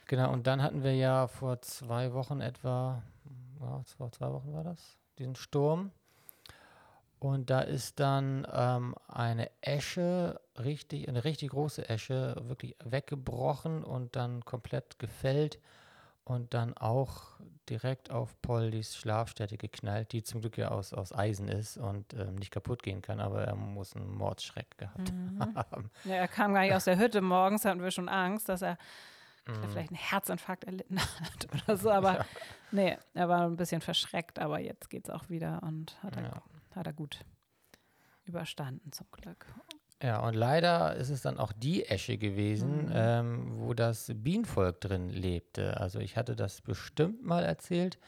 Genau, 0.06 0.32
und 0.32 0.46
dann 0.46 0.62
hatten 0.62 0.82
wir 0.84 0.94
ja 0.94 1.26
vor 1.26 1.60
zwei 1.62 2.12
Wochen 2.12 2.40
etwa, 2.40 3.02
ja, 3.60 3.82
vor 3.96 4.12
zwei 4.12 4.30
Wochen 4.30 4.52
war 4.52 4.62
das, 4.62 4.98
diesen 5.18 5.34
Sturm. 5.34 5.90
Und 7.24 7.48
da 7.48 7.62
ist 7.62 8.00
dann 8.00 8.46
ähm, 8.52 8.94
eine 9.08 9.50
Esche, 9.62 10.42
richtig, 10.58 11.08
eine 11.08 11.24
richtig 11.24 11.52
große 11.52 11.88
Esche, 11.88 12.36
wirklich 12.48 12.76
weggebrochen 12.84 13.82
und 13.82 14.14
dann 14.14 14.44
komplett 14.44 14.98
gefällt 14.98 15.58
und 16.24 16.52
dann 16.52 16.76
auch 16.76 17.40
direkt 17.70 18.10
auf 18.10 18.36
Poldis 18.42 18.94
Schlafstätte 18.94 19.56
geknallt, 19.56 20.12
die 20.12 20.22
zum 20.22 20.42
Glück 20.42 20.58
ja 20.58 20.68
aus, 20.68 20.92
aus 20.92 21.14
Eisen 21.14 21.48
ist 21.48 21.78
und 21.78 22.12
ähm, 22.12 22.34
nicht 22.34 22.50
kaputt 22.50 22.82
gehen 22.82 23.00
kann, 23.00 23.20
aber 23.20 23.42
er 23.44 23.54
muss 23.54 23.96
einen 23.96 24.14
Mordsschreck 24.14 24.76
gehabt 24.76 25.08
Mhm. 25.08 25.54
haben. 25.54 25.90
Ja, 26.04 26.16
er 26.16 26.28
kam 26.28 26.52
gar 26.52 26.60
nicht 26.60 26.74
aus 26.74 26.84
der 26.84 26.98
Hütte 26.98 27.22
morgens, 27.22 27.64
hatten 27.64 27.82
wir 27.82 27.90
schon 27.90 28.10
Angst, 28.10 28.50
dass 28.50 28.60
er 28.60 28.76
Mhm. 29.46 29.70
vielleicht 29.70 29.88
einen 29.88 29.96
Herzinfarkt 29.96 30.64
erlitten 30.64 30.98
hat 31.20 31.48
oder 31.54 31.78
so, 31.78 31.90
aber 31.90 32.18
Ja. 32.18 32.24
nee, 32.70 32.98
er 33.14 33.28
war 33.30 33.46
ein 33.46 33.56
bisschen 33.56 33.80
verschreckt, 33.80 34.38
aber 34.38 34.60
jetzt 34.60 34.90
geht's 34.90 35.08
auch 35.08 35.30
wieder 35.30 35.62
und 35.62 35.96
hat 36.02 36.14
Ja. 36.16 36.42
Hat 36.76 36.86
er 36.86 36.92
gut 36.92 37.24
überstanden 38.24 38.92
zum 38.92 39.06
Glück. 39.10 39.46
Ja, 40.02 40.20
und 40.26 40.34
leider 40.34 40.96
ist 40.96 41.08
es 41.10 41.22
dann 41.22 41.38
auch 41.38 41.52
die 41.52 41.86
Esche 41.86 42.18
gewesen, 42.18 42.86
Mhm. 42.86 42.92
ähm, 42.92 43.58
wo 43.58 43.74
das 43.74 44.10
Bienenvolk 44.14 44.80
drin 44.80 45.08
lebte. 45.08 45.78
Also 45.80 45.98
ich 46.00 46.16
hatte 46.16 46.36
das 46.36 46.60
bestimmt 46.60 47.24
mal 47.24 47.44
erzählt, 47.44 47.98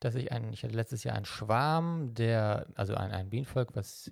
dass 0.00 0.14
ich 0.14 0.32
einen, 0.32 0.52
ich 0.52 0.62
hatte 0.64 0.74
letztes 0.74 1.04
Jahr 1.04 1.16
einen 1.16 1.24
Schwarm, 1.24 2.14
der, 2.14 2.66
also 2.76 2.94
ein, 2.94 3.10
ein 3.10 3.30
Bienenvolk, 3.30 3.74
was 3.74 4.10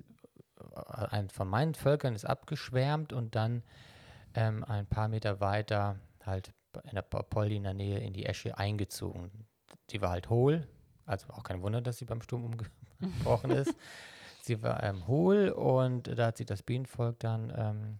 äh, 0.58 1.06
ein 1.10 1.28
von 1.30 1.48
meinen 1.48 1.74
Völkern 1.74 2.14
ist 2.14 2.24
abgeschwärmt 2.24 3.12
und 3.12 3.34
dann 3.34 3.62
ähm, 4.34 4.64
ein 4.64 4.86
paar 4.86 5.08
Meter 5.08 5.40
weiter 5.40 5.98
halt 6.24 6.52
in 6.84 6.94
der 6.94 7.02
Poldi 7.02 7.56
in 7.56 7.64
der 7.64 7.74
Nähe 7.74 7.98
in 7.98 8.14
die 8.14 8.24
Esche 8.26 8.56
eingezogen. 8.58 9.30
Die 9.90 10.00
war 10.00 10.10
halt 10.10 10.30
hohl, 10.30 10.66
also 11.04 11.28
auch 11.30 11.42
kein 11.42 11.62
Wunder, 11.62 11.82
dass 11.82 11.98
sie 11.98 12.06
beim 12.06 12.22
Sturm 12.22 12.44
umgebrochen 13.02 13.50
ist. 13.50 13.74
Sie 14.42 14.62
war 14.62 14.82
ähm, 14.82 15.06
hohl 15.06 15.50
und 15.50 16.18
da 16.18 16.26
hat 16.26 16.36
sich 16.36 16.46
das 16.46 16.62
Bienenvolk 16.62 17.20
dann, 17.20 17.52
ähm, 17.56 17.98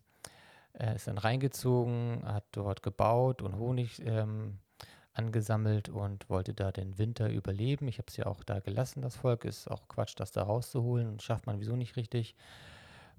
äh, 0.73 0.97
ist 0.97 1.07
dann 1.07 1.19
reingezogen, 1.19 2.23
hat 2.25 2.45
dort 2.53 2.83
gebaut 2.83 3.43
und 3.43 3.57
Honig 3.57 4.05
ähm, 4.05 4.59
angesammelt 5.15 5.89
und 5.89 6.29
wollte 6.31 6.55
da 6.55 6.73
den 6.73 6.99
Winter 6.99 7.31
überleben. 7.31 7.87
Ich 7.89 7.99
habe 7.99 8.07
es 8.09 8.17
ja 8.17 8.27
auch 8.27 8.43
da 8.45 8.61
gelassen, 8.61 9.03
das 9.03 9.17
Volk. 9.17 9.45
Ist 9.45 9.71
auch 9.71 9.89
Quatsch, 9.89 10.15
das 10.17 10.33
da 10.33 10.43
rauszuholen. 10.43 11.21
Schafft 11.21 11.47
man 11.47 11.61
wieso 11.61 11.77
nicht 11.77 11.97
richtig. 11.97 12.35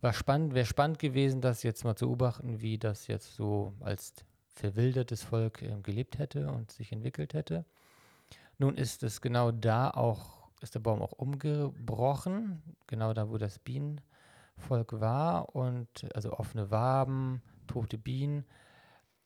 War 0.01 0.13
spannend, 0.13 0.53
wäre 0.53 0.65
spannend 0.65 0.99
gewesen, 0.99 1.39
das 1.39 1.63
jetzt 1.63 1.85
mal 1.85 1.95
zu 1.95 2.07
beobachten, 2.07 2.61
wie 2.61 2.77
das 2.77 3.07
jetzt 3.07 3.35
so 3.35 3.73
als 3.79 4.13
verwildertes 4.53 5.23
Volk 5.23 5.61
ähm, 5.61 5.83
gelebt 5.83 6.19
hätte 6.19 6.51
und 6.51 6.71
sich 6.71 6.91
entwickelt 6.91 7.33
hätte. 7.33 7.65
Nun 8.57 8.75
ist 8.75 9.03
es 9.03 9.21
genau 9.21 9.51
da 9.51 9.89
auch, 9.89 10.42
ist 10.63 10.75
der 10.75 10.79
Baum 10.79 11.01
auch 11.01 11.11
umgebrochen, 11.11 12.61
genau 12.87 13.13
da, 13.13 13.29
wo 13.29 13.37
das 13.37 13.59
Bienenvolk 13.59 14.99
war 14.99 15.55
und 15.55 15.87
also 16.15 16.33
offene 16.33 16.71
Waben, 16.71 17.41
tote 17.67 17.97
Bienen. 17.97 18.45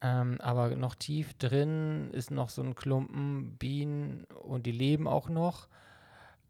Ähm, 0.01 0.39
aber 0.41 0.75
noch 0.75 0.95
tief 0.95 1.33
drin 1.35 2.11
ist 2.11 2.29
noch 2.29 2.49
so 2.49 2.61
ein 2.61 2.75
Klumpen 2.75 3.57
Bienen 3.57 4.25
und 4.25 4.65
die 4.65 4.71
leben 4.71 5.07
auch 5.07 5.29
noch. 5.29 5.67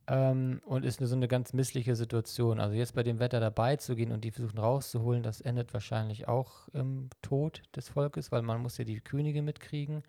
Ähm, 0.09 0.61
und 0.65 0.85
ist 0.85 0.99
so 0.99 1.15
eine 1.15 1.27
ganz 1.27 1.51
missliche 1.53 1.95
Situation. 1.95 2.59
Also 2.59 2.75
jetzt 2.75 2.95
bei 2.95 3.03
dem 3.03 3.19
Wetter 3.19 3.41
dabei 3.41 3.75
zu 3.75 3.95
gehen 3.95 4.11
und 4.13 4.23
die 4.23 4.31
versuchen 4.31 4.57
rauszuholen, 4.57 5.21
das 5.21 5.41
endet 5.41 5.73
wahrscheinlich 5.73 6.27
auch 6.29 6.69
im 6.69 7.09
Tod 7.21 7.61
des 7.75 7.89
Volkes, 7.89 8.31
weil 8.31 8.41
man 8.41 8.61
muss 8.61 8.77
ja 8.77 8.85
die 8.85 9.01
Könige 9.01 9.41
mitkriegen. 9.41 10.03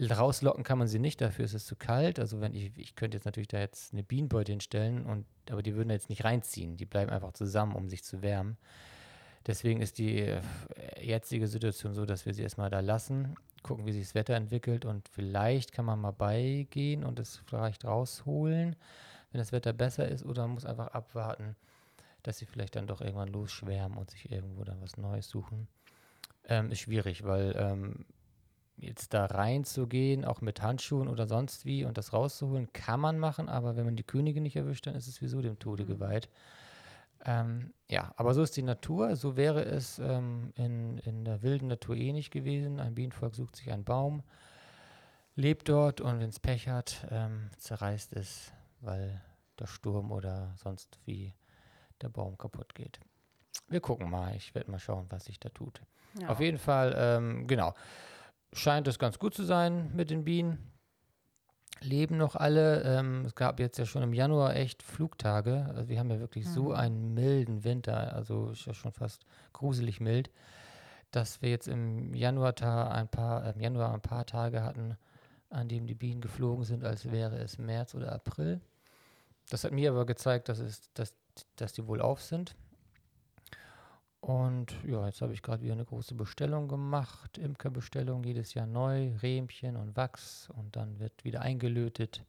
Rauslocken 0.00 0.64
kann 0.64 0.78
man 0.78 0.88
sie 0.88 0.98
nicht, 0.98 1.20
dafür 1.20 1.44
ist 1.44 1.54
es 1.54 1.64
zu 1.64 1.76
kalt. 1.76 2.18
Also 2.18 2.40
wenn 2.40 2.54
ich, 2.54 2.76
ich 2.76 2.96
könnte 2.96 3.16
jetzt 3.16 3.24
natürlich 3.24 3.48
da 3.48 3.58
jetzt 3.58 3.92
eine 3.92 4.02
Bienenbeute 4.02 4.52
hinstellen, 4.52 5.06
und, 5.06 5.24
aber 5.50 5.62
die 5.62 5.74
würden 5.74 5.90
jetzt 5.90 6.10
nicht 6.10 6.24
reinziehen. 6.24 6.76
Die 6.76 6.84
bleiben 6.84 7.10
einfach 7.10 7.32
zusammen, 7.32 7.74
um 7.74 7.88
sich 7.88 8.04
zu 8.04 8.22
wärmen. 8.22 8.58
Deswegen 9.46 9.80
ist 9.80 9.98
die 9.98 10.18
äh, 10.18 10.40
jetzige 11.00 11.46
Situation 11.46 11.94
so, 11.94 12.04
dass 12.04 12.26
wir 12.26 12.34
sie 12.34 12.42
erstmal 12.42 12.68
da 12.68 12.80
lassen, 12.80 13.36
gucken, 13.62 13.86
wie 13.86 13.92
sich 13.92 14.02
das 14.02 14.14
Wetter 14.14 14.34
entwickelt 14.34 14.84
und 14.84 15.08
vielleicht 15.08 15.72
kann 15.72 15.84
man 15.84 16.00
mal 16.00 16.12
beigehen 16.12 17.04
und 17.04 17.18
es 17.18 17.40
vielleicht 17.46 17.84
rausholen. 17.84 18.76
wenn 19.32 19.38
das 19.38 19.52
Wetter 19.52 19.72
besser 19.72 20.08
ist, 20.08 20.24
oder 20.24 20.42
man 20.42 20.54
muss 20.54 20.64
einfach 20.64 20.88
abwarten, 20.88 21.56
dass 22.22 22.38
sie 22.38 22.46
vielleicht 22.46 22.74
dann 22.76 22.86
doch 22.86 23.00
irgendwann 23.00 23.28
losschwärmen 23.28 23.98
und 23.98 24.10
sich 24.10 24.30
irgendwo 24.30 24.64
dann 24.64 24.80
was 24.80 24.96
Neues 24.96 25.28
suchen. 25.28 25.68
Ähm, 26.48 26.70
ist 26.70 26.80
schwierig, 26.80 27.24
weil 27.24 27.54
ähm, 27.56 28.04
jetzt 28.78 29.14
da 29.14 29.26
reinzugehen, 29.26 30.24
auch 30.24 30.40
mit 30.40 30.62
Handschuhen 30.62 31.08
oder 31.08 31.26
sonst 31.26 31.64
wie 31.64 31.84
und 31.84 31.96
das 31.96 32.12
rauszuholen, 32.12 32.72
kann 32.72 33.00
man 33.00 33.18
machen, 33.18 33.48
aber 33.48 33.76
wenn 33.76 33.86
man 33.86 33.96
die 33.96 34.02
Königin 34.02 34.42
nicht 34.42 34.56
erwischt, 34.56 34.86
dann 34.86 34.94
ist 34.94 35.06
es 35.06 35.16
sowieso 35.16 35.40
dem 35.40 35.58
Tode 35.58 35.84
mhm. 35.84 35.88
geweiht. 35.88 36.28
Ähm, 37.24 37.72
ja, 37.88 38.12
aber 38.16 38.34
so 38.34 38.42
ist 38.42 38.56
die 38.56 38.62
Natur. 38.62 39.16
So 39.16 39.36
wäre 39.36 39.64
es 39.64 39.98
ähm, 39.98 40.52
in, 40.54 40.98
in 40.98 41.24
der 41.24 41.42
wilden 41.42 41.68
Natur 41.68 41.96
eh 41.96 42.12
nicht 42.12 42.30
gewesen. 42.30 42.78
Ein 42.78 42.94
Bienenvolk 42.94 43.34
sucht 43.34 43.56
sich 43.56 43.72
einen 43.72 43.84
Baum, 43.84 44.22
lebt 45.34 45.68
dort 45.68 46.00
und 46.00 46.20
wenn 46.20 46.28
es 46.28 46.38
Pech 46.38 46.68
hat, 46.68 47.06
ähm, 47.10 47.50
zerreißt 47.56 48.12
es, 48.12 48.52
weil 48.80 49.20
der 49.58 49.66
Sturm 49.66 50.12
oder 50.12 50.52
sonst 50.56 51.00
wie 51.06 51.32
der 52.02 52.10
Baum 52.10 52.36
kaputt 52.36 52.74
geht. 52.74 53.00
Wir 53.68 53.80
gucken 53.80 54.10
mal. 54.10 54.36
Ich 54.36 54.54
werde 54.54 54.70
mal 54.70 54.78
schauen, 54.78 55.06
was 55.08 55.24
sich 55.24 55.40
da 55.40 55.48
tut. 55.48 55.80
Ja. 56.20 56.28
Auf 56.28 56.40
jeden 56.40 56.58
Fall, 56.58 56.94
ähm, 56.96 57.46
genau 57.46 57.74
scheint 58.52 58.88
es 58.88 58.98
ganz 58.98 59.18
gut 59.18 59.34
zu 59.34 59.44
sein 59.44 59.94
mit 59.94 60.10
den 60.10 60.24
Bienen. 60.24 60.72
Leben 61.80 62.16
noch 62.16 62.36
alle. 62.36 62.82
Ähm, 62.82 63.24
es 63.26 63.34
gab 63.34 63.60
jetzt 63.60 63.78
ja 63.78 63.84
schon 63.84 64.02
im 64.02 64.14
Januar 64.14 64.56
echt 64.56 64.82
Flugtage. 64.82 65.66
Also 65.68 65.88
wir 65.88 65.98
haben 65.98 66.10
ja 66.10 66.20
wirklich 66.20 66.46
mhm. 66.46 66.50
so 66.50 66.72
einen 66.72 67.14
milden 67.14 67.64
Winter, 67.64 68.14
also 68.14 68.50
ist 68.50 68.66
ja 68.66 68.74
schon 68.74 68.92
fast 68.92 69.26
gruselig 69.52 70.00
mild, 70.00 70.30
dass 71.10 71.42
wir 71.42 71.50
jetzt 71.50 71.68
im 71.68 72.14
Januar, 72.14 72.54
ein 72.92 73.08
paar, 73.08 73.44
äh, 73.44 73.62
Januar 73.62 73.92
ein 73.92 74.00
paar 74.00 74.24
Tage 74.26 74.62
hatten, 74.62 74.96
an 75.50 75.68
denen 75.68 75.86
die 75.86 75.94
Bienen 75.94 76.20
geflogen 76.20 76.64
sind, 76.64 76.84
als 76.84 77.10
wäre 77.10 77.36
es 77.36 77.58
März 77.58 77.94
oder 77.94 78.12
April. 78.12 78.60
Das 79.50 79.64
hat 79.64 79.72
mir 79.72 79.90
aber 79.90 80.06
gezeigt, 80.06 80.48
dass, 80.48 80.58
es, 80.58 80.92
dass, 80.94 81.14
dass 81.56 81.72
die 81.72 81.86
wohl 81.86 82.00
auf 82.00 82.22
sind. 82.22 82.56
Und 84.20 84.74
ja, 84.84 85.06
jetzt 85.06 85.20
habe 85.22 85.32
ich 85.32 85.42
gerade 85.42 85.62
wieder 85.62 85.74
eine 85.74 85.84
große 85.84 86.14
Bestellung 86.14 86.68
gemacht, 86.68 87.38
Imkerbestellung, 87.38 88.24
jedes 88.24 88.54
Jahr 88.54 88.66
neu, 88.66 89.12
Rähmchen 89.22 89.76
und 89.76 89.96
Wachs 89.96 90.48
und 90.50 90.74
dann 90.74 90.98
wird 90.98 91.24
wieder 91.24 91.42
eingelötet 91.42 92.24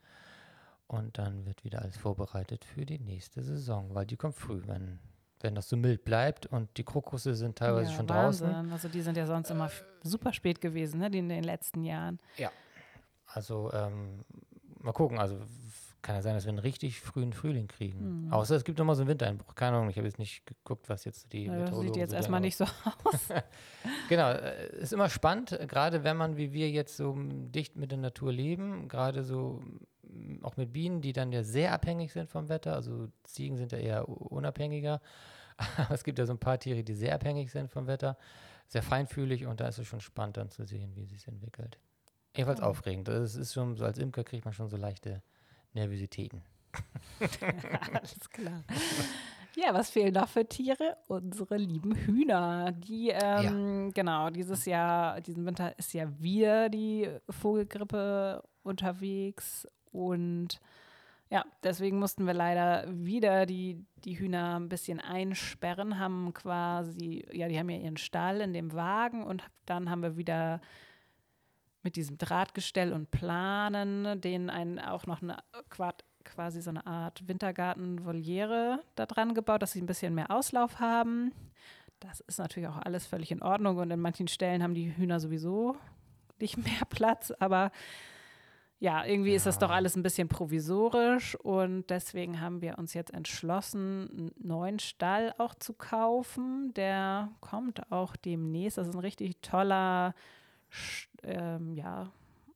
und 0.88 1.18
dann 1.18 1.46
wird 1.46 1.64
wieder 1.64 1.82
alles 1.82 1.98
vorbereitet 1.98 2.66
für 2.66 2.86
die 2.86 3.00
nächste 3.00 3.42
Saison, 3.42 3.94
weil 3.94 4.06
die 4.06 4.16
kommt 4.16 4.36
früh, 4.36 4.62
wenn, 4.66 5.00
wenn 5.40 5.56
das 5.56 5.70
so 5.70 5.78
mild 5.78 6.06
bleibt 6.06 6.46
und 6.46 6.70
die 6.78 6.84
Krokusse 6.84 7.34
sind 7.34 7.58
teilweise 7.58 7.92
ja, 7.92 7.98
schon 7.98 8.10
Wahnsinn. 8.10 8.48
draußen. 8.48 8.72
Also 8.72 8.90
die 8.90 9.02
sind 9.02 9.18
ja 9.18 9.26
sonst 9.26 9.50
immer 9.50 9.72
super 10.04 10.34
spät 10.34 10.62
gewesen, 10.62 11.00
ne, 11.00 11.10
die 11.10 11.20
in 11.20 11.30
den 11.30 11.44
letzten 11.44 11.84
Jahren. 11.84 12.20
Ja, 12.38 12.52
also 13.26 13.72
ähm, 13.74 14.24
mal 14.80 14.94
gucken, 14.94 15.20
also 15.20 15.40
kann 16.02 16.16
ja 16.16 16.22
sein, 16.22 16.36
dass 16.36 16.46
wir 16.46 16.50
einen 16.50 16.60
richtig 16.60 17.02
frühen 17.02 17.34
Frühling 17.34 17.68
kriegen. 17.68 18.26
Mhm. 18.26 18.34
Außer 18.34 18.56
es 18.56 18.64
gibt 18.64 18.78
nochmal 18.80 18.96
so 18.96 19.02
einen 19.02 19.10
Wintereinbruch. 19.10 19.56
Keine 19.56 19.78
Ahnung, 19.78 19.90
ich 19.90 19.98
habe 19.98 20.08
jetzt 20.08 20.20
nicht 20.20 20.46
geguckt, 20.46 20.90
was 20.90 21.06
jetzt 21.06 21.34
die 21.34 21.46
ja, 21.46 21.66
Das 21.66 21.80
sieht 21.80 21.96
jetzt 21.96 22.14
erstmal 22.14 22.40
nicht 22.40 22.56
so 22.56 22.66
aus. 23.04 23.30
genau, 24.10 24.32
äh, 24.32 24.78
ist 24.78 24.94
immer 24.94 25.10
spannend, 25.10 25.58
gerade 25.68 26.04
wenn 26.04 26.18
man 26.18 26.38
wie 26.38 26.54
wir 26.54 26.70
jetzt 26.70 26.98
so 26.98 27.16
dicht 27.18 27.76
mit 27.76 27.92
der 27.92 27.98
Natur 27.98 28.32
leben, 28.32 28.88
gerade 28.88 29.24
so 29.24 29.62
auch 30.42 30.58
mit 30.58 30.74
Bienen, 30.74 31.02
die 31.02 31.14
dann 31.14 31.32
ja 31.32 31.44
sehr 31.44 31.74
abhängig 31.74 32.14
sind 32.14 32.30
vom 32.30 32.50
Wetter. 32.50 32.74
Also 32.74 33.08
Ziegen 33.24 33.58
sind 33.58 33.72
ja 33.72 33.78
eher 33.78 34.10
unabhängiger. 34.10 35.02
Aber 35.78 35.94
es 35.94 36.04
gibt 36.04 36.20
ja 36.20 36.26
so 36.26 36.34
ein 36.34 36.40
paar 36.40 36.60
Tiere, 36.60 36.84
die 36.84 36.94
sehr 36.94 37.16
abhängig 37.16 37.52
sind 37.52 37.72
vom 37.72 37.88
Wetter, 37.88 38.18
sehr 38.68 38.84
feinfühlig 38.84 39.46
und 39.46 39.60
da 39.60 39.68
ist 39.68 39.80
es 39.80 39.88
schon 39.88 40.02
spannend 40.02 40.38
dann 40.38 40.50
zu 40.50 40.66
sehen, 40.66 40.96
wie 40.96 41.04
es 41.04 41.10
sich 41.10 41.28
entwickelt. 41.28 41.80
Ebenfalls 42.34 42.62
oh. 42.62 42.66
aufregend. 42.66 43.08
Das 43.08 43.36
ist 43.36 43.54
schon 43.54 43.76
so 43.76 43.86
als 43.86 43.98
Imker 43.98 44.24
kriegt 44.24 44.46
man 44.46 44.54
schon 44.54 44.70
so 44.70 44.78
leichte 44.78 45.24
Nervositäten. 45.78 46.42
Alles 47.94 48.30
klar. 48.30 48.64
Ja, 49.56 49.74
was 49.74 49.90
fehlen 49.90 50.14
noch 50.14 50.28
für 50.28 50.48
Tiere? 50.48 50.98
Unsere 51.08 51.58
lieben 51.58 51.96
Hühner. 51.96 52.72
Die, 52.72 53.10
ähm, 53.10 53.86
ja. 53.86 53.92
genau, 53.94 54.30
dieses 54.30 54.66
Jahr, 54.66 55.22
diesen 55.22 55.46
Winter 55.46 55.78
ist 55.80 55.94
ja 55.94 56.08
wieder 56.20 56.70
die 56.70 57.10
Vogelgrippe 57.30 58.44
unterwegs 58.64 59.68
und 59.92 60.60
ja, 61.30 61.44
deswegen 61.64 62.00
mussten 62.00 62.26
wir 62.26 62.34
leider 62.34 62.86
wieder 62.88 63.46
die, 63.46 63.84
die 64.06 64.18
Hühner 64.18 64.60
ein 64.60 64.70
bisschen 64.70 65.00
einsperren, 65.00 66.00
haben 66.00 66.34
quasi, 66.34 67.26
ja, 67.32 67.48
die 67.48 67.60
haben 67.60 67.70
ja 67.70 67.78
ihren 67.78 67.98
Stall 67.98 68.42
in 68.42 68.54
dem 68.54 68.74
Wagen 68.74 69.24
und 69.24 69.44
dann 69.66 69.90
haben 69.90 70.04
wir 70.04 70.18
wieder 70.18 70.62
mit 71.84 71.96
diesem 71.96 72.18
Drahtgestell 72.18 72.94
und 72.94 73.12
Planen, 73.12 74.20
denen 74.22 74.50
einen 74.50 74.80
auch 74.80 75.06
noch 75.06 75.22
eine 75.22 75.38
quasi 76.24 76.62
so 76.62 76.70
eine 76.70 76.86
Art 76.86 77.28
Wintergarten-Voliere 77.28 78.84
da 78.96 79.06
dran 79.06 79.34
gebaut, 79.34 79.62
dass 79.62 79.72
sie 79.72 79.82
ein 79.82 79.86
bisschen 79.86 80.14
mehr 80.14 80.30
Auslauf 80.30 80.80
haben. 80.80 81.32
Das 82.00 82.20
ist 82.22 82.38
natürlich 82.38 82.70
auch 82.70 82.78
alles 82.78 83.08
völlig 83.08 83.32
in 83.32 83.42
Ordnung 83.42 83.78
und 83.78 83.90
in 83.90 84.00
manchen 84.00 84.28
Stellen 84.28 84.62
haben 84.62 84.76
die 84.76 84.96
Hühner 84.96 85.20
sowieso 85.20 85.78
nicht 86.40 86.58
mehr 86.64 86.86
Platz, 86.90 87.32
aber 87.40 87.72
ja, 88.80 89.04
irgendwie 89.06 89.32
ja. 89.32 89.38
ist 89.38 89.48
das 89.48 89.58
doch 89.58 89.72
alles 89.72 89.96
ein 89.96 90.04
bisschen 90.04 90.28
provisorisch 90.28 91.36
und 91.36 91.90
deswegen 91.90 92.42
haben 92.42 92.62
wir 92.62 92.78
uns 92.78 92.94
jetzt 92.94 93.12
entschlossen, 93.12 94.08
einen 94.12 94.32
neuen 94.38 94.78
Stall 94.78 95.34
auch 95.40 95.56
zu 95.56 95.74
kaufen. 95.74 96.74
Der 96.76 97.32
kommt 97.42 97.92
auch 97.92 98.16
demnächst. 98.16 98.78
Das 98.78 98.88
ist 98.88 98.94
ein 98.94 99.00
richtig 99.00 99.42
toller 99.42 100.14
ähm, 101.24 101.74
ja, 101.74 102.12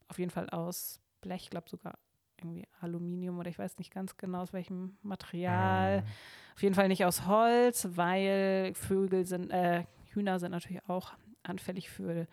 auf 0.08 0.20
jeden 0.20 0.32
Fall 0.32 0.50
aus 0.50 1.00
Blech, 1.22 1.44
ich 1.44 1.50
glaube 1.50 1.70
sogar 1.70 1.98
irgendwie 2.38 2.68
Aluminium 2.80 3.40
oder 3.40 3.50
ich 3.50 3.60
weiß 3.60 3.78
nicht 3.78 3.94
ganz 3.94 4.18
genau 4.18 4.42
aus 4.42 4.54
welchem 4.54 4.98
Material. 5.04 6.02
Mhm. 6.02 6.08
Auf 6.56 6.64
jeden 6.64 6.76
Fall 6.76 6.88
nicht 6.88 7.06
aus 7.06 7.26
Holz, 7.28 7.88
weil 7.92 8.74
Vögel 8.76 9.26
sind, 9.26 9.52
äh, 9.52 9.86
Hühner 10.14 10.40
sind 10.40 10.52
natürlich 10.52 10.88
auch 10.88 11.14
anfällig 11.44 11.90
für 11.90 12.28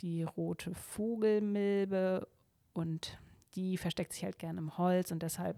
die 0.00 0.22
rote 0.22 0.74
Vogelmilbe 0.74 2.26
und 2.72 3.18
die 3.54 3.76
versteckt 3.76 4.12
sich 4.12 4.24
halt 4.24 4.38
gerne 4.38 4.58
im 4.58 4.78
Holz 4.78 5.10
und 5.10 5.22
deshalb 5.22 5.56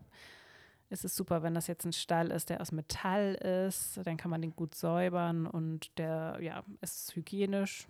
ist 0.91 1.05
es 1.05 1.17
super, 1.17 1.43
wenn 1.43 1.55
das 1.55 1.67
jetzt 1.67 1.85
ein 1.85 1.93
Stall 1.93 2.31
ist, 2.31 2.51
der 2.51 2.61
aus 2.61 2.73
Metall 2.73 3.35
ist, 3.35 4.01
dann 4.05 4.17
kann 4.17 4.31
man 4.31 4.43
den 4.43 4.55
gut 4.55 4.75
säubern 4.75 5.47
und 5.47 5.97
der 5.99 6.39
ja, 6.41 6.63
ist 6.81 7.15
hygienisch, 7.17 7.89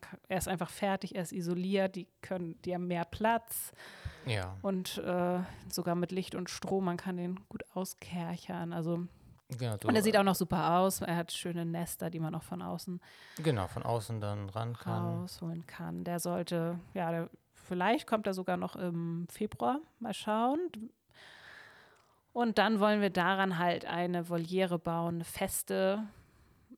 kann, 0.00 0.18
er 0.28 0.38
ist 0.38 0.48
einfach 0.48 0.70
fertig, 0.70 1.14
er 1.14 1.22
ist 1.22 1.32
isoliert, 1.32 1.96
die 1.96 2.06
können, 2.20 2.60
die 2.62 2.74
haben 2.74 2.86
mehr 2.86 3.04
Platz. 3.04 3.72
Ja. 4.26 4.56
Und 4.62 4.98
äh, 4.98 5.40
sogar 5.70 5.94
mit 5.94 6.12
Licht 6.12 6.34
und 6.34 6.50
Strom, 6.50 6.84
man 6.84 6.96
kann 6.96 7.16
den 7.16 7.40
gut 7.48 7.64
auskerchern. 7.74 8.72
Also 8.72 9.06
Genau, 9.58 9.76
und 9.84 9.94
er 9.94 10.02
sieht 10.02 10.16
auch 10.16 10.22
noch 10.22 10.34
super 10.34 10.78
aus. 10.78 11.02
Er 11.02 11.16
hat 11.16 11.30
schöne 11.30 11.66
Nester, 11.66 12.08
die 12.08 12.20
man 12.20 12.34
auch 12.34 12.42
von 12.42 12.62
außen 12.62 13.00
genau 13.36 13.66
von 13.66 13.82
außen 13.82 14.18
dann 14.18 14.48
ran 14.48 14.74
kann. 14.74 15.20
rausholen 15.20 15.66
kann. 15.66 16.04
Der 16.04 16.20
sollte, 16.20 16.78
ja, 16.94 17.10
der, 17.10 17.30
vielleicht 17.52 18.06
kommt 18.06 18.26
er 18.26 18.32
sogar 18.32 18.56
noch 18.56 18.76
im 18.76 19.26
Februar. 19.28 19.80
Mal 19.98 20.14
schauen. 20.14 20.58
Und 22.32 22.56
dann 22.56 22.80
wollen 22.80 23.02
wir 23.02 23.10
daran 23.10 23.58
halt 23.58 23.84
eine 23.84 24.30
Voliere 24.30 24.78
bauen, 24.78 25.16
eine 25.16 25.24
feste, 25.24 26.02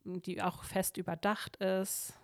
die 0.03 0.42
auch 0.42 0.64
fest 0.64 0.96
überdacht 0.96 1.57
ist 1.57 2.18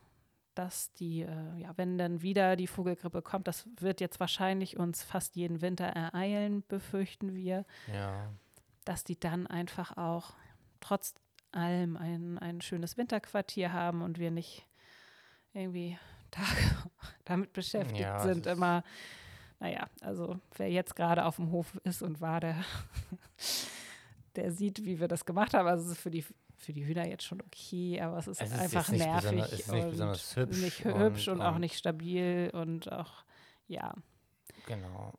dass 0.61 0.93
die, 0.93 1.23
äh, 1.23 1.57
ja, 1.57 1.73
wenn 1.77 1.97
dann 1.97 2.21
wieder 2.21 2.55
die 2.55 2.67
Vogelgrippe 2.67 3.23
kommt, 3.23 3.49
das 3.49 3.67
wird 3.81 3.99
jetzt 4.03 4.21
wahrscheinlich 4.21 4.77
uns 4.77 5.03
fast 5.03 5.35
jeden 5.35 5.63
Winter 5.63 5.87
ereilen, 5.87 6.65
befürchten 6.69 7.35
wir, 7.35 7.65
ja. 7.91 8.31
dass 8.85 9.03
die 9.03 9.19
dann 9.19 9.47
einfach 9.47 9.97
auch 9.97 10.35
trotz 10.81 11.15
allem 11.51 11.97
ein, 11.97 12.39
ein 12.39 12.61
schönes 12.61 12.99
Winterquartier 12.99 13.73
haben 13.73 14.03
und 14.03 14.19
wir 14.19 14.31
nicht 14.31 14.67
irgendwie 15.55 15.99
Tage 16.31 16.61
damit 17.25 17.55
beschäftigt 17.55 18.01
ja, 18.01 18.21
sind, 18.21 18.47
immer, 18.47 18.85
naja, 19.61 19.89
also 20.03 20.39
wer 20.59 20.71
jetzt 20.71 20.95
gerade 20.95 21.25
auf 21.25 21.37
dem 21.37 21.53
Hof 21.53 21.81
ist 21.85 22.03
und 22.03 22.21
war, 22.21 22.41
der, 22.41 22.63
der 24.37 24.53
sieht, 24.53 24.85
wie 24.85 25.01
wir 25.01 25.09
das 25.09 25.25
gemacht 25.25 25.55
haben. 25.55 25.69
Also 25.69 25.95
für 25.95 26.11
die 26.11 26.27
für 26.61 26.73
die 26.73 26.85
Hühner 26.85 27.07
jetzt 27.07 27.25
schon 27.25 27.41
okay, 27.41 28.01
aber 28.01 28.19
es 28.19 28.29
ist, 28.29 28.41
es 28.41 28.53
ist 28.53 28.61
einfach 28.61 28.89
nervig. 28.91 29.41
Es 29.41 29.53
ist 29.53 29.73
nicht 29.73 29.91
besonders 29.91 30.37
hübsch. 30.37 30.59
Nicht 30.59 30.85
hübsch 30.85 31.29
und, 31.29 31.41
und, 31.41 31.43
auch 31.43 31.59
nicht 31.59 31.77
stabil 31.77 32.51
und 32.53 32.93
auch, 32.93 33.25
ja. 33.67 33.95
Genau. 34.67 35.15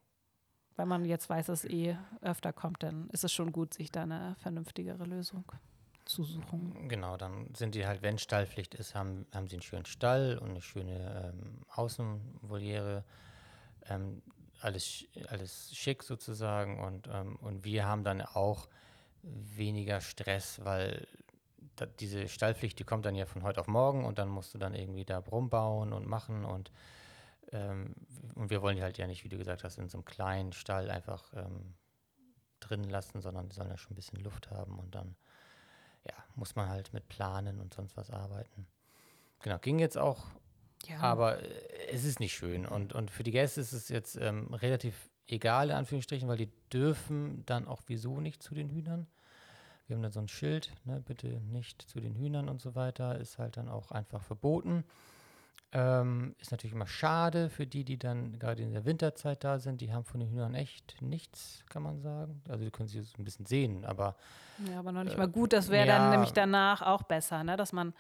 Weil 0.75 0.85
man 0.85 1.03
jetzt 1.03 1.29
weiß, 1.29 1.47
dass 1.47 1.63
es 1.63 1.69
eh 1.69 1.97
öfter 2.21 2.53
kommt, 2.53 2.83
dann 2.83 3.09
ist 3.09 3.23
es 3.23 3.33
schon 3.33 3.51
gut, 3.51 3.73
sich 3.73 3.91
da 3.91 4.03
eine 4.03 4.35
vernünftigere 4.39 5.03
Lösung 5.05 5.51
zu 6.05 6.23
suchen. 6.23 6.87
Genau, 6.87 7.17
dann 7.17 7.53
sind 7.55 7.75
die 7.75 7.85
halt, 7.85 8.01
wenn 8.01 8.17
Stallpflicht 8.17 8.75
ist, 8.75 8.95
haben, 8.95 9.25
haben 9.33 9.47
sie 9.47 9.55
einen 9.55 9.63
schönen 9.63 9.85
Stall 9.85 10.37
und 10.37 10.51
eine 10.51 10.61
schöne 10.61 11.33
ähm, 11.33 11.61
Außenvoliere. 11.69 13.03
Ähm, 13.87 14.21
alles, 14.61 15.05
alles 15.29 15.75
schick 15.75 16.03
sozusagen 16.03 16.79
und, 16.79 17.07
ähm, 17.11 17.35
und 17.37 17.63
wir 17.63 17.85
haben 17.85 18.03
dann 18.03 18.21
auch 18.21 18.67
weniger 19.23 20.01
Stress, 20.01 20.63
weil 20.63 21.07
da, 21.75 21.85
diese 21.85 22.27
Stallpflicht, 22.27 22.79
die 22.79 22.83
kommt 22.83 23.05
dann 23.05 23.15
ja 23.15 23.25
von 23.25 23.43
heute 23.43 23.59
auf 23.59 23.67
morgen 23.67 24.05
und 24.05 24.17
dann 24.19 24.29
musst 24.29 24.53
du 24.53 24.57
dann 24.57 24.73
irgendwie 24.75 25.05
da 25.05 25.19
rumbauen 25.19 25.93
und 25.93 26.07
machen 26.07 26.45
und, 26.45 26.71
ähm, 27.51 27.95
und 28.35 28.49
wir 28.49 28.61
wollen 28.61 28.75
die 28.75 28.83
halt 28.83 28.97
ja 28.97 29.07
nicht, 29.07 29.23
wie 29.23 29.29
du 29.29 29.37
gesagt 29.37 29.63
hast, 29.63 29.77
in 29.77 29.89
so 29.89 29.97
einem 29.97 30.05
kleinen 30.05 30.53
Stall 30.53 30.89
einfach 30.91 31.31
ähm, 31.35 31.73
drin 32.59 32.83
lassen, 32.89 33.21
sondern 33.21 33.49
die 33.49 33.55
sollen 33.55 33.69
ja 33.69 33.77
schon 33.77 33.93
ein 33.93 33.95
bisschen 33.95 34.19
Luft 34.19 34.51
haben 34.51 34.79
und 34.79 34.93
dann 34.95 35.15
ja, 36.03 36.13
muss 36.35 36.55
man 36.55 36.69
halt 36.69 36.93
mit 36.93 37.07
Planen 37.09 37.59
und 37.59 37.73
sonst 37.73 37.95
was 37.97 38.09
arbeiten. 38.09 38.67
Genau, 39.41 39.57
ging 39.59 39.79
jetzt 39.79 39.97
auch, 39.97 40.25
Ja. 40.87 40.99
aber 40.99 41.39
äh, 41.41 41.87
es 41.91 42.03
ist 42.03 42.19
nicht 42.19 42.33
schön. 42.33 42.65
Und, 42.65 42.93
und 42.93 43.11
für 43.11 43.23
die 43.23 43.31
Gäste 43.31 43.61
ist 43.61 43.71
es 43.73 43.89
jetzt 43.89 44.15
ähm, 44.17 44.53
relativ 44.53 45.09
egal, 45.27 45.69
in 45.69 45.75
Anführungsstrichen, 45.75 46.27
weil 46.27 46.37
die 46.37 46.51
dürfen 46.71 47.45
dann 47.45 47.67
auch 47.67 47.81
wieso 47.87 48.19
nicht 48.19 48.41
zu 48.43 48.53
den 48.55 48.69
Hühnern. 48.69 49.07
Wir 49.91 49.97
haben 49.97 50.03
dann 50.03 50.13
so 50.13 50.21
ein 50.21 50.29
Schild, 50.29 50.71
ne, 50.85 51.03
bitte 51.05 51.27
nicht 51.51 51.81
zu 51.81 51.99
den 51.99 52.15
Hühnern 52.15 52.47
und 52.47 52.61
so 52.61 52.75
weiter, 52.75 53.19
ist 53.19 53.37
halt 53.37 53.57
dann 53.57 53.67
auch 53.67 53.91
einfach 53.91 54.23
verboten. 54.23 54.85
Ähm, 55.73 56.33
ist 56.39 56.51
natürlich 56.51 56.73
immer 56.73 56.87
schade 56.87 57.49
für 57.49 57.67
die, 57.67 57.83
die 57.83 57.97
dann 57.97 58.39
gerade 58.39 58.61
in 58.63 58.71
der 58.71 58.85
Winterzeit 58.85 59.43
da 59.43 59.59
sind. 59.59 59.81
Die 59.81 59.91
haben 59.91 60.05
von 60.05 60.21
den 60.21 60.29
Hühnern 60.29 60.55
echt 60.55 61.01
nichts, 61.01 61.65
kann 61.67 61.83
man 61.83 61.99
sagen. 62.01 62.41
Also, 62.47 62.63
die 62.63 62.71
können 62.71 62.87
sie 62.87 63.01
so 63.01 63.17
ein 63.19 63.25
bisschen 63.25 63.45
sehen, 63.45 63.83
aber 63.83 64.15
Ja, 64.69 64.79
aber 64.79 64.93
noch 64.93 65.03
nicht 65.03 65.15
Äh, 65.15 65.19
mal 65.19 65.27
gut. 65.27 65.51
Das 65.51 65.69
wäre 65.69 65.85
ja. 65.85 65.97
dann 65.97 66.09
nämlich 66.11 66.31
danach 66.31 66.81
auch 66.81 67.03
besser, 67.03 67.43
ne? 67.43 67.57
dass 67.57 67.73
man 67.73 67.93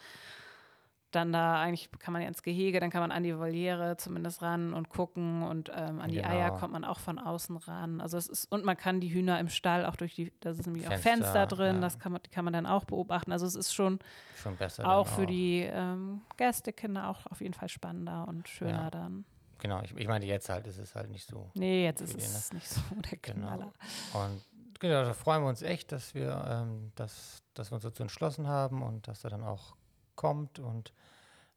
dann 1.11 1.31
da 1.33 1.59
eigentlich 1.61 1.89
kann 1.99 2.13
man 2.13 2.21
ja 2.21 2.27
ins 2.27 2.41
Gehege, 2.43 2.79
dann 2.79 2.89
kann 2.89 3.01
man 3.01 3.11
an 3.11 3.23
die 3.23 3.37
Voliere 3.37 3.97
zumindest 3.97 4.41
ran 4.41 4.73
und 4.73 4.89
gucken 4.89 5.43
und 5.43 5.69
ähm, 5.75 5.99
an 5.99 6.09
die 6.09 6.23
Eier 6.23 6.47
Genau. 6.49 6.59
kommt 6.59 6.73
man 6.73 6.85
auch 6.85 6.99
von 6.99 7.19
außen 7.19 7.57
ran. 7.57 8.01
Also 8.01 8.17
es 8.17 8.27
ist 8.27 8.51
und 8.51 8.63
man 8.65 8.77
kann 8.77 8.99
die 9.01 9.13
Hühner 9.13 9.39
im 9.39 9.49
Stall 9.49 9.85
auch 9.85 9.95
durch 9.95 10.15
die, 10.15 10.31
das 10.39 10.57
ist 10.59 10.65
nämlich 10.65 10.87
auch 10.87 10.93
Fenster, 10.97 11.45
drin, 11.47 11.75
ja. 11.75 11.81
das 11.81 11.99
kann 11.99 12.11
man, 12.11 12.21
die 12.23 12.29
kann 12.29 12.45
man 12.45 12.53
dann 12.53 12.65
auch 12.65 12.85
beobachten. 12.85 13.31
Also 13.31 13.45
es 13.45 13.55
ist 13.55 13.73
schon 13.73 13.99
schon 14.41 14.55
besser. 14.57 14.89
auch 14.89 15.07
für 15.07 15.25
die 15.25 15.59
ähm, 15.71 16.21
Gästekinder 16.37 17.09
auch 17.09 17.25
auf 17.27 17.41
jeden 17.41 17.53
Fall 17.53 17.69
spannender 17.69 18.27
und 18.27 18.47
schöner 18.47 18.83
Ja. 18.83 18.89
dann. 18.91 19.25
Genau, 19.59 19.81
ich, 19.83 19.95
ich 19.95 20.07
meine, 20.07 20.25
jetzt 20.25 20.49
halt 20.49 20.65
ist 20.65 20.79
es 20.79 20.95
halt 20.95 21.11
nicht 21.11 21.27
so. 21.27 21.51
Nee, 21.53 21.83
jetzt 21.85 22.01
ist 22.01 22.13
die, 22.13 22.17
ne? 22.17 22.23
es 22.23 22.51
nicht 22.53 22.67
so 22.67 22.81
der 23.11 23.17
Genau. 23.19 23.45
Knaller. 23.47 23.73
Und 24.13 24.41
genau, 24.79 25.03
da 25.03 25.13
freuen 25.13 25.43
wir 25.43 25.49
uns 25.49 25.61
echt, 25.61 25.91
dass 25.91 26.15
wir, 26.15 26.43
ähm, 26.49 26.91
dass, 26.95 27.43
dass 27.53 27.69
wir 27.69 27.75
uns 27.75 27.83
dazu 27.83 28.01
entschlossen 28.01 28.47
haben 28.47 28.81
und 28.81 29.07
dass 29.07 29.23
er 29.23 29.29
dann 29.29 29.43
auch 29.43 29.75
kommt 30.21 30.59
und 30.59 30.93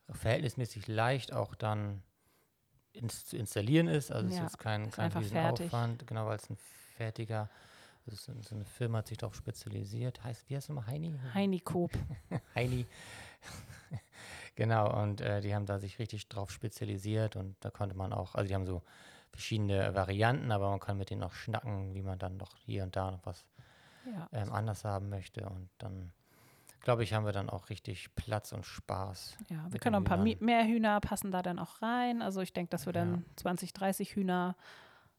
verhältnismäßig 0.09 0.87
leicht 0.89 1.35
auch 1.35 1.55
dann 1.55 2.03
ins, 2.93 3.27
zu 3.27 3.37
installieren 3.37 3.89
ist. 3.89 4.11
Also 4.11 4.27
es 4.27 4.33
ist 4.35 4.39
Ja, 4.39 4.45
jetzt 4.47 4.59
kein, 4.59 4.89
ist 4.89 4.97
kein. 4.97 5.13
Riesenaufwand, 5.13 6.07
genau, 6.07 6.27
weil 6.27 6.37
es 6.37 6.49
ein 6.49 6.57
fertiger, 6.97 7.51
also 8.07 8.33
ist 8.33 8.49
so 8.49 8.55
eine 8.55 8.65
Firma 8.65 8.99
hat 8.99 9.09
sich 9.09 9.19
darauf 9.19 9.35
spezialisiert. 9.35 10.25
Heißt, 10.25 10.49
wie 10.49 10.57
heißt 10.57 10.65
es 10.65 10.69
nochmal? 10.75 10.87
Heini? 10.87 11.15
Heini 11.35 11.61
Coop. 11.61 11.93
Heini. 12.55 12.87
genau, 14.55 15.03
und 15.03 15.21
äh, 15.21 15.43
die 15.43 15.55
haben 15.55 15.67
da 15.67 15.79
sich 15.79 15.99
richtig 15.99 16.29
drauf 16.31 16.51
spezialisiert 16.51 17.37
und 17.37 17.57
da 17.61 17.71
konnte 17.71 17.95
man 17.97 18.15
auch, 18.15 18.35
also 18.35 18.49
die 18.49 18.55
haben 18.55 18.67
so 18.67 18.83
verschiedene 19.31 19.95
Varianten, 19.95 20.51
aber 20.53 20.71
man 20.71 20.81
kann 20.81 20.97
mit 20.97 21.11
denen 21.11 21.23
auch 21.23 21.35
schnacken, 21.35 21.93
wie 21.95 22.03
man 22.03 22.19
dann 22.19 22.39
noch 22.39 22.57
hier 22.57 22.85
und 22.85 22.97
da 22.97 23.11
noch 23.11 23.27
was 23.27 23.45
Ja. 24.07 24.27
ähm, 24.33 24.53
anders 24.53 24.85
haben 24.85 25.09
möchte 25.11 25.45
und 25.49 25.69
dann 25.79 26.13
glaube 26.85 27.03
ich, 27.03 27.13
haben 27.15 27.25
wir 27.27 27.33
dann 27.33 27.51
auch 27.51 27.71
richtig 27.71 28.15
Platz 28.15 28.53
und 28.53 28.65
Spaß. 28.65 29.37
Ja, 29.49 29.67
wir 29.71 29.81
können 29.81 29.95
noch 29.95 30.01
den 30.01 30.05
ein 30.05 30.05
paar 30.05 30.23
Hühnern. 30.25 30.45
mehr 30.45 30.65
Hühner 30.65 31.01
passen 31.01 31.31
da 31.33 31.43
dann 31.43 31.59
auch 31.59 31.83
rein. 31.83 32.23
Also 32.23 32.41
ich 32.41 32.53
denke, 32.53 32.71
dass 32.71 32.87
wir 32.87 32.93
Ja. 32.95 33.01
dann 33.05 33.25
20, 33.37 33.73
30 33.73 34.15
Hühner 34.15 34.55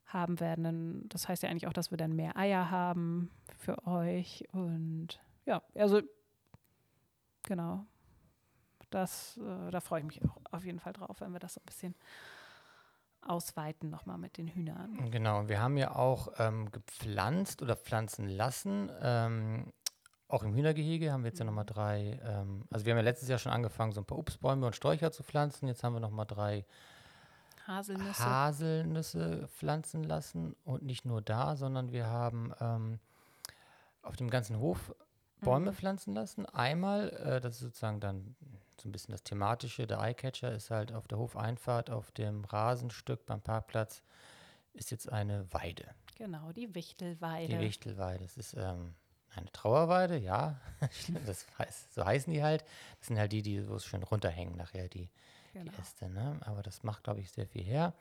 haben 0.05 0.39
werden. 0.39 1.09
Das 1.09 1.27
heißt 1.27 1.43
ja 1.43 1.49
eigentlich 1.49 1.67
auch, 1.67 1.73
dass 1.73 1.89
wir 1.91 1.97
dann 1.97 2.15
mehr 2.15 2.37
Eier 2.37 2.69
haben 2.71 3.31
für 3.57 3.85
euch. 3.87 4.43
Und 4.53 5.19
ja, 5.45 5.61
also 5.73 6.01
genau. 7.43 7.85
Das, 8.91 9.37
äh, 9.37 9.71
da 9.71 9.79
freue 9.81 9.99
ich 10.01 10.05
mich 10.05 10.21
auch 10.23 10.37
auf 10.51 10.63
jeden 10.63 10.79
Fall 10.79 10.93
drauf, 10.93 11.19
wenn 11.19 11.33
wir 11.33 11.39
das 11.39 11.55
so 11.55 11.59
ein 11.61 11.65
bisschen 11.65 11.95
ausweiten 13.21 13.89
nochmal 13.89 14.17
mit 14.19 14.37
den 14.37 14.47
Hühnern. 14.47 15.09
Genau, 15.09 15.47
wir 15.49 15.59
haben 15.59 15.77
ja 15.77 15.95
auch 15.95 16.27
ähm, 16.37 16.71
gepflanzt 16.71 17.61
oder 17.63 17.75
pflanzen 17.75 18.29
lassen. 18.29 18.91
Ähm, 19.01 19.73
auch 20.27 20.43
im 20.43 20.53
Hühnergehege 20.55 21.11
haben 21.11 21.23
wir 21.23 21.29
jetzt 21.29 21.39
ja 21.39 21.45
nochmal 21.45 21.65
drei, 21.65 22.19
ähm, 22.23 22.65
also 22.71 22.85
wir 22.85 22.93
haben 22.93 22.97
ja 22.97 23.03
letztes 23.03 23.29
Jahr 23.29 23.39
schon 23.39 23.51
angefangen, 23.51 23.91
so 23.91 24.01
ein 24.01 24.05
paar 24.05 24.17
Obstbäume 24.17 24.65
und 24.65 24.75
Sträucher 24.75 25.11
zu 25.11 25.23
pflanzen. 25.23 25.67
Jetzt 25.67 25.83
haben 25.83 25.93
wir 25.93 25.99
nochmal 25.99 26.25
drei 26.25 26.65
Haselnüsse. 27.67 28.23
Haselnüsse 28.23 29.47
pflanzen 29.47 30.03
lassen. 30.03 30.55
Und 30.65 30.83
nicht 30.83 31.05
nur 31.05 31.21
da, 31.21 31.55
sondern 31.55 31.91
wir 31.91 32.07
haben 32.07 32.53
ähm, 32.59 32.99
auf 34.01 34.15
dem 34.15 34.29
ganzen 34.29 34.59
Hof 34.59 34.93
Bäume 35.41 35.71
Mhm. 35.71 35.75
pflanzen 35.75 36.13
lassen. 36.13 36.45
Einmal, 36.47 37.09
äh, 37.09 37.41
das 37.41 37.55
ist 37.55 37.61
sozusagen 37.61 37.99
dann 37.99 38.35
so 38.79 38.87
ein 38.89 38.91
bisschen 38.91 39.11
das 39.11 39.23
Thematische, 39.23 39.85
der 39.87 39.99
Eyecatcher 39.99 40.51
ist 40.51 40.69
halt 40.71 40.91
auf 40.91 41.07
der 41.07 41.17
Hofeinfahrt, 41.17 41.89
auf 41.89 42.11
dem 42.11 42.45
Rasenstück 42.45 43.25
beim 43.25 43.41
Parkplatz, 43.41 44.01
ist 44.73 44.91
jetzt 44.91 45.11
eine 45.11 45.51
Weide. 45.53 45.85
Genau, 46.17 46.51
die 46.51 46.73
Wichtelweide. 46.73 47.47
Die 47.53 47.59
Wichtelweide. 47.59 48.23
Das 48.23 48.37
ist 48.37 48.53
ähm, 48.57 48.93
eine 49.37 49.51
Trauerweide, 49.51 50.17
ja. 50.17 50.59
das 51.25 51.45
heißt, 51.57 51.93
so 51.93 52.05
heißen 52.05 52.31
die 52.31 52.43
halt. 52.43 52.63
Das 52.99 53.07
sind 53.07 53.17
halt 53.17 53.31
die, 53.31 53.41
die 53.41 53.57
es 53.57 53.85
schön 53.85 54.03
runterhängen 54.03 54.55
nachher, 54.55 54.87
die, 54.87 55.09
genau. 55.53 55.71
die 55.71 55.81
Äste. 55.81 56.09
Ne? 56.09 56.37
Aber 56.41 56.63
das 56.63 56.83
macht, 56.83 57.03
glaube 57.03 57.19
ich, 57.19 57.31
sehr 57.31 57.47
viel 57.47 57.63
her. 57.63 57.93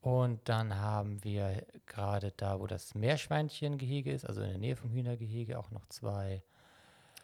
Und 0.00 0.48
dann 0.48 0.76
haben 0.76 1.22
wir 1.24 1.66
gerade 1.86 2.32
da, 2.36 2.58
wo 2.58 2.66
das 2.66 2.94
Meerschweinchengehege 2.94 4.10
ist, 4.10 4.24
also 4.24 4.40
in 4.40 4.48
der 4.48 4.58
Nähe 4.58 4.76
vom 4.76 4.90
Hühnergehege, 4.90 5.58
auch 5.58 5.70
noch 5.70 5.84
zwei 5.86 6.42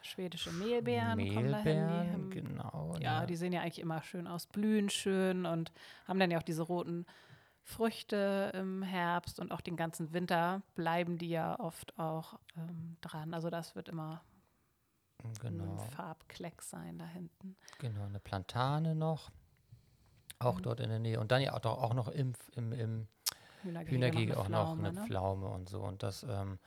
Schwedische 0.03 0.53
Mehlbeeren, 0.53 1.17
Mehlbeeren. 1.17 2.31
Genau. 2.31 2.97
Ja, 3.01 3.21
ne? 3.21 3.27
die 3.27 3.35
sehen 3.35 3.53
ja 3.53 3.63
eigentlich 3.63 3.81
immer 3.81 4.03
schön 4.03 4.29
aus, 4.29 4.47
blühen 4.47 4.89
schön 4.89 5.47
und 5.47 5.73
haben 6.07 6.21
dann 6.21 6.31
ja 6.31 6.39
auch 6.39 6.45
diese 6.45 6.63
roten 6.63 7.07
Früchte 7.67 8.53
im 8.55 8.85
Herbst 8.85 9.41
und 9.41 9.51
auch 9.51 9.61
den 9.61 9.77
ganzen 9.77 10.13
Winter 10.13 10.63
bleiben 10.77 11.19
die 11.19 11.31
ja 11.31 11.59
oft 11.59 11.99
auch 11.99 12.39
ähm, 12.57 12.97
dran. 13.01 13.35
Also 13.35 13.51
das 13.51 13.75
wird 13.75 13.89
immer 13.89 14.23
genau. 15.41 15.73
ein 15.73 15.91
Farbkleck 15.91 16.63
sein 16.63 16.97
da 16.97 17.07
hinten. 17.07 17.57
Genau, 17.81 18.05
eine 18.05 18.21
Plantane 18.21 18.95
noch. 18.95 19.33
Auch 20.39 20.59
Mhm. 20.59 20.63
dort 20.63 20.81
in 20.81 20.91
der 20.91 21.01
Nähe. 21.01 21.19
Und 21.19 21.33
dann 21.33 21.43
ja 21.43 21.55
auch, 21.55 21.93
noch 21.93 22.07
im, 22.07 22.35
im, 22.55 22.73
im 22.73 23.09
Hühnergehege, 23.63 24.39
auch 24.39 24.49
noch 24.49 24.79
eine 24.79 24.93
ne? 24.93 25.03
Pflaume 25.05 25.49
und 25.49 25.69
so. 25.69 25.83
Und 25.83 26.05
das 26.05 26.23
ähm, 26.23 26.61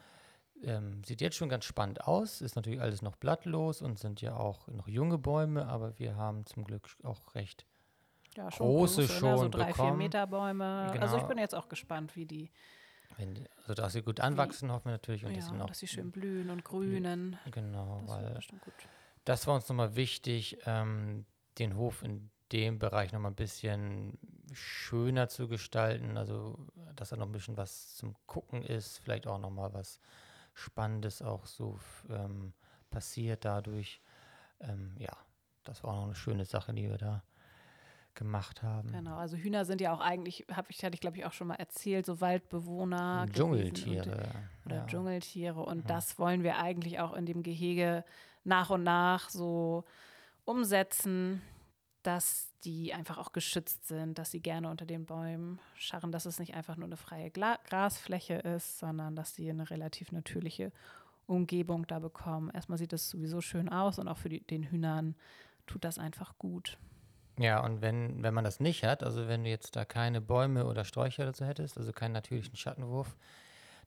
ähm, 0.62 1.02
sieht 1.06 1.22
jetzt 1.22 1.38
schon 1.38 1.48
ganz 1.48 1.64
spannend 1.64 2.06
aus. 2.06 2.42
Ist 2.42 2.58
natürlich 2.58 2.82
alles 2.82 3.02
noch 3.02 3.16
blattlos 3.16 3.82
und 3.82 4.00
sind 4.00 4.20
ja 4.20 4.36
auch 4.36 4.68
noch 4.68 4.90
junge 4.90 5.18
Bäume, 5.18 5.66
aber 5.66 5.98
wir 5.98 6.18
haben 6.18 6.46
zum 6.46 6.66
Glück 6.66 6.90
auch 7.04 7.36
recht. 7.36 7.66
Ja, 8.40 8.50
schon 8.52 8.68
große 8.68 9.02
große, 9.02 9.14
ne? 9.14 9.20
so 9.20 9.38
schon 9.44 9.52
drei, 9.52 9.66
vier 9.66 9.74
bekommen. 9.74 9.98
Meter 9.98 10.26
Bäume. 10.26 10.66
Also 11.02 11.16
ich 11.18 11.22
Genau. 11.22 11.28
bin 11.28 11.38
jetzt 11.40 11.54
auch 11.56 11.68
gespannt, 11.68 12.16
wie 12.16 12.26
die, 12.26 12.50
die, 13.20 13.44
also 13.58 13.74
dass 13.74 13.92
sie 13.92 14.02
gut 14.02 14.22
anwachsen, 14.22 14.72
hoffen 14.72 14.86
wir 14.86 14.92
natürlich. 14.94 15.26
Und 15.26 15.32
ja, 15.32 15.40
dass 15.42 15.68
dass 15.68 15.80
sie 15.80 15.88
schön 15.88 16.10
blühen 16.10 16.50
und 16.50 16.64
grünen. 16.64 17.38
Genau, 17.52 18.00
Das 18.02 18.10
weil 18.10 18.40
das 19.26 19.46
war 19.46 19.56
uns 19.56 19.68
nochmal 19.68 19.98
wichtig, 19.98 20.58
ähm, 20.66 21.26
den 21.58 21.76
Hof 21.76 22.02
in 22.02 22.32
dem 22.54 22.80
Bereich 22.80 23.12
nochmal 23.12 23.32
ein 23.32 23.36
bisschen 23.36 24.18
schöner 24.54 25.28
zu 25.28 25.50
gestalten. 25.50 26.16
Also, 26.16 26.66
dass 26.96 27.10
da 27.10 27.18
noch 27.18 27.26
ein 27.26 27.34
bisschen 27.34 27.58
was 27.58 27.94
zum 27.96 28.16
Gucken 28.26 28.64
ist, 28.64 29.00
vielleicht 29.00 29.28
auch 29.28 29.38
nochmal 29.38 29.74
was 29.74 30.00
Spannendes 30.54 31.22
auch 31.22 31.46
so 31.46 31.78
ähm, 32.10 32.54
passiert 32.90 33.44
dadurch. 33.44 34.02
Ähm, 34.62 34.96
ja, 34.98 35.12
das 35.66 35.84
war 35.84 35.92
auch 35.92 35.98
noch 35.98 36.06
eine 36.06 36.16
schöne 36.16 36.46
Sache, 36.46 36.74
die 36.74 36.90
wir 36.90 36.98
da 36.98 37.22
gemacht 38.16 38.64
haben. 38.64 38.92
Genau, 38.92 39.16
also 39.18 39.38
Hühner 39.38 39.64
sind 39.66 39.80
ja 39.82 39.94
auch 39.94 40.02
eigentlich, 40.02 40.46
hab 40.54 40.70
ich, 40.70 40.84
hatte 40.84 40.94
ich 40.96 41.00
glaube 41.02 41.18
ich 41.18 41.26
auch 41.26 41.34
schon 41.34 41.48
mal 41.48 41.56
erzählt, 41.56 42.06
so 42.06 42.20
Waldbewohner. 42.22 43.24
und- 43.28 43.34
Dschungeltiere. 43.36 44.30
oder 44.66 44.76
ja. 44.76 44.86
Dschungeltiere. 44.86 45.62
Und 45.62 45.84
Mhm. 45.86 45.88
das 45.88 46.20
wollen 46.20 46.44
wir 46.44 46.58
eigentlich 46.58 47.00
auch 47.00 47.14
in 47.14 47.26
dem 47.26 47.44
Gehege 47.44 48.04
nach 48.44 48.70
und 48.70 48.84
nach 48.84 49.30
so 49.30 49.84
umsetzen, 50.46 51.42
dass 52.04 52.52
die 52.64 52.94
einfach 52.94 53.18
auch 53.18 53.32
geschützt 53.32 53.88
sind, 53.88 54.18
dass 54.18 54.32
sie 54.32 54.42
gerne 54.42 54.70
unter 54.70 54.86
den 54.86 55.06
Bäumen 55.06 55.60
scharren, 55.76 56.12
dass 56.12 56.26
es 56.26 56.40
nicht 56.40 56.56
einfach 56.56 56.76
nur 56.76 56.86
eine 56.88 56.98
freie 56.98 57.30
Gla 57.30 57.58
Grasfläche 57.70 58.36
ist, 58.36 58.80
sondern 58.80 59.16
dass 59.16 59.36
sie 59.36 59.50
eine 59.50 59.70
relativ 59.70 60.12
natürliche 60.12 60.72
Umgebung 61.28 61.86
da 61.88 62.00
bekommen. 62.00 62.50
Erstmal 62.54 62.78
sieht 62.78 62.92
es 62.94 63.10
sowieso 63.10 63.40
schön 63.42 63.70
aus 63.70 64.00
und 64.00 64.08
auch 64.08 64.18
für 64.18 64.30
die, 64.30 64.42
den 64.42 64.64
Hühnern 64.64 65.16
tut 65.68 65.84
das 65.86 66.00
einfach 66.00 66.38
gut. 66.38 66.78
Ja, 67.40 67.64
und 67.64 67.82
wenn, 67.82 68.22
wenn 68.22 68.34
man 68.34 68.44
das 68.44 68.60
nicht 68.60 68.84
hat, 68.84 69.02
also 69.02 69.30
wenn 69.30 69.46
du 69.46 69.50
jetzt 69.50 69.78
da 69.78 69.86
keine 69.86 70.20
Bäume 70.20 70.66
oder 70.66 70.84
Sträucher 70.84 71.26
dazu 71.26 71.46
hättest, 71.46 71.78
also 71.78 71.94
keinen 71.94 72.12
natürlichen 72.12 72.58
Schattenwurf, 72.58 73.16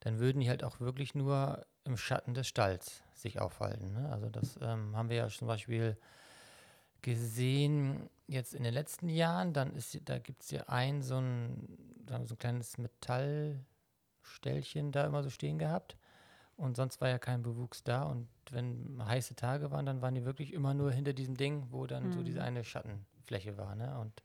dann 0.00 0.18
würden 0.18 0.40
die 0.40 0.48
halt 0.48 0.64
auch 0.64 0.80
wirklich 0.80 1.14
nur 1.14 1.66
im 1.84 1.98
Schatten 1.98 2.32
des 2.32 2.48
Stalls 2.48 3.03
sich 3.14 3.40
aufhalten. 3.40 3.92
Ne? 3.92 4.09
Also 4.11 4.30
das 4.30 4.59
ähm, 4.62 4.96
haben 4.96 5.11
wir 5.11 5.16
ja 5.16 5.28
zum 5.28 5.48
Beispiel 5.48 5.98
gesehen 7.03 8.09
jetzt 8.26 8.55
in 8.55 8.62
den 8.62 8.72
letzten 8.72 9.11
Jahren. 9.11 9.53
Dann 9.53 9.74
ist, 9.74 9.98
da 10.09 10.18
gibt 10.18 10.42
es 10.42 10.50
ja 10.50 10.62
ein 10.68 11.03
so 11.03 11.18
ein, 11.18 11.78
so 12.09 12.14
ein 12.34 12.38
kleines 12.38 12.78
Metallställchen 12.78 14.92
da 14.92 15.05
immer 15.05 15.22
so 15.22 15.30
stehen 15.30 15.59
gehabt. 15.59 15.96
Und 16.57 16.76
sonst 16.76 17.00
war 17.00 17.09
ja 17.09 17.18
kein 17.18 17.42
Bewuchs 17.42 17.82
da. 17.82 18.05
Und 18.05 18.28
wenn 18.50 19.03
heiße 19.05 19.34
Tage 19.34 19.70
waren, 19.70 19.86
dann 19.86 20.00
waren 20.00 20.14
die 20.14 20.24
wirklich 20.24 20.53
immer 20.53 20.74
nur 20.74 20.92
hinter 20.92 21.12
diesem 21.12 21.36
Ding, 21.36 21.66
wo 21.70 21.86
dann 21.86 22.12
so 22.12 22.20
Mhm. 22.20 22.24
diese 22.24 22.42
eine 22.42 22.64
Schattenfläche 23.32 23.56
war. 23.56 23.74
Ne? 23.74 23.98
Und 24.00 24.22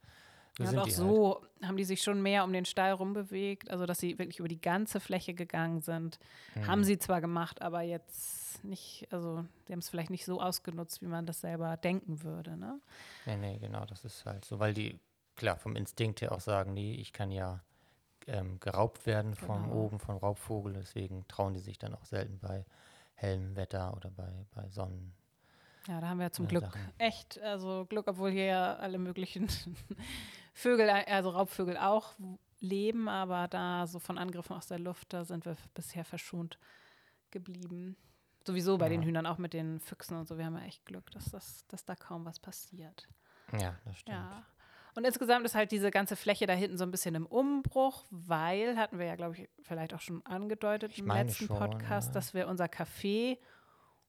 So 0.58 0.64
Ja, 0.64 0.70
und 0.72 0.80
auch 0.80 0.90
so 0.90 1.42
haben 1.64 1.78
die 1.78 1.84
sich 1.84 2.02
schon 2.02 2.22
mehr 2.22 2.44
um 2.44 2.54
den 2.54 2.66
Stall 2.66 2.92
rumbewegt, 2.94 3.70
also 3.72 3.86
dass 3.86 4.00
sie 4.00 4.18
wirklich 4.18 4.40
über 4.40 4.48
die 4.48 4.62
ganze 4.62 5.00
Fläche 5.00 5.34
gegangen 5.34 5.82
sind. 5.82 6.20
Halt. 6.56 6.68
Haben 6.68 6.80
Mhm. 6.82 6.86
sie 6.86 6.98
zwar 6.98 7.22
gemacht, 7.22 7.62
aber 7.62 7.82
jetzt 7.82 8.64
nicht, 8.64 9.08
also 9.12 9.46
sie 9.66 9.74
haben 9.74 9.80
es 9.80 9.90
vielleicht 9.90 10.10
nicht 10.10 10.26
so 10.26 10.42
ausgenutzt, 10.42 11.02
wie 11.02 11.08
man 11.08 11.26
das 11.26 11.42
selber 11.42 11.78
denken 11.78 12.24
würde. 12.24 12.58
Ne? 12.58 12.80
Nee, 13.26 13.38
nee, 13.38 13.58
genau, 13.60 13.86
das 13.86 14.04
ist 14.04 14.26
halt 14.26 14.46
so, 14.46 14.60
weil 14.60 14.74
die, 14.74 15.00
klar, 15.36 15.58
vom 15.58 15.76
Instinkt 15.76 16.22
her 16.22 16.32
auch 16.32 16.40
sagen, 16.42 16.74
nee, 16.74 16.94
ich 16.96 17.14
kann 17.14 17.32
ja 17.32 17.62
ähm, 18.26 18.60
geraubt 18.60 19.06
werden 19.06 19.36
vom 19.36 19.64
Genau. 19.64 19.76
oben, 19.76 20.00
vom 20.00 20.18
Raubvogel, 20.18 20.74
deswegen 20.74 21.26
trauen 21.28 21.54
die 21.54 21.60
sich 21.60 21.78
dann 21.78 21.94
auch 21.94 22.06
selten 22.06 22.40
bei 22.40 22.66
hellem 23.16 23.56
Wetter 23.56 23.96
oder 23.96 24.10
bei, 24.12 24.46
bei 24.54 24.68
Sonnen. 24.70 25.14
Ja, 25.88 26.02
da 26.02 26.10
haben 26.10 26.20
wir 26.20 26.32
zum 26.32 26.48
Glück 26.48 26.66
Sachen. 26.66 26.82
echt, 26.98 27.40
also 27.42 27.86
Glück, 27.86 28.08
obwohl 28.08 28.32
hier 28.32 28.46
ja 28.46 28.76
alle 28.76 28.98
möglichen 28.98 29.48
Vögel, 30.54 30.90
also 30.90 31.30
Raubvögel 31.30 31.78
auch 31.78 32.14
leben, 32.60 33.08
aber 33.08 33.48
da 33.48 33.88
so 33.88 34.00
von 34.00 34.18
Angriffen 34.18 34.56
aus 34.56 34.68
der 34.68 34.80
Luft, 34.80 35.14
da 35.14 35.24
sind 35.24 35.46
wir 35.46 35.56
bisher 35.74 36.04
verschont 36.04 36.58
geblieben. 37.32 37.96
Sowieso 38.46 38.78
bei 38.78 38.90
den 38.90 39.02
Ja. 39.02 39.08
Hühnern, 39.08 39.26
auch 39.26 39.38
mit 39.38 39.54
den 39.54 39.80
Füchsen 39.80 40.18
und 40.18 40.28
so. 40.28 40.38
Wir 40.38 40.46
haben 40.46 40.58
ja 40.58 40.64
echt 40.64 40.86
Glück, 40.86 41.12
dass, 41.12 41.26
das, 41.32 41.66
dass 41.68 41.84
da 41.86 41.96
kaum 41.96 42.26
was 42.26 42.40
passiert. 42.40 43.08
Ja, 43.52 43.76
das 43.86 43.98
stimmt. 44.00 44.18
Ja. 44.18 44.44
Und 44.96 45.06
insgesamt 45.06 45.46
ist 45.46 45.54
halt 45.54 45.72
diese 45.72 45.92
ganze 45.92 46.16
Fläche 46.16 46.48
da 46.48 46.54
hinten 46.54 46.78
so 46.78 46.84
ein 46.84 46.90
bisschen 46.92 47.14
im 47.14 47.28
Umbruch, 47.28 48.06
weil, 48.10 48.78
hatten 48.78 48.98
wir 48.98 49.06
ja, 49.06 49.16
glaube 49.16 49.36
ich, 49.36 49.50
vielleicht 49.62 49.94
auch 49.94 50.00
schon 50.02 50.26
angedeutet 50.26 50.94
Ich 50.94 51.00
im 51.00 51.08
letzten 51.08 51.46
schon, 51.46 51.58
Podcast, 51.58 52.08
ja. 52.08 52.14
dass 52.14 52.34
wir 52.34 52.48
unser 52.48 52.66
Café 52.66 53.38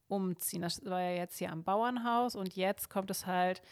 umziehen. 0.08 0.62
Das 0.62 0.84
war 0.84 1.00
ja 1.00 1.12
jetzt 1.12 1.38
hier 1.38 1.52
am 1.52 1.62
Bauernhaus 1.64 2.34
und 2.34 2.56
jetzt 2.56 2.90
kommt 2.90 3.10
es 3.10 3.26
halt 3.26 3.62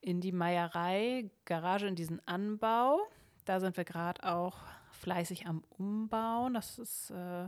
in 0.00 0.20
die 0.20 0.32
Meierei, 0.32 1.30
Garage, 1.44 1.86
in 1.86 1.94
diesen 1.96 2.26
Anbau. 2.26 3.00
Da 3.44 3.60
sind 3.60 3.76
wir 3.76 3.84
gerade 3.84 4.22
auch 4.24 4.56
fleißig 5.00 5.46
am 5.46 5.62
Umbauen. 5.78 6.54
Das 6.54 6.78
ist, 6.78 7.10
äh, 7.10 7.46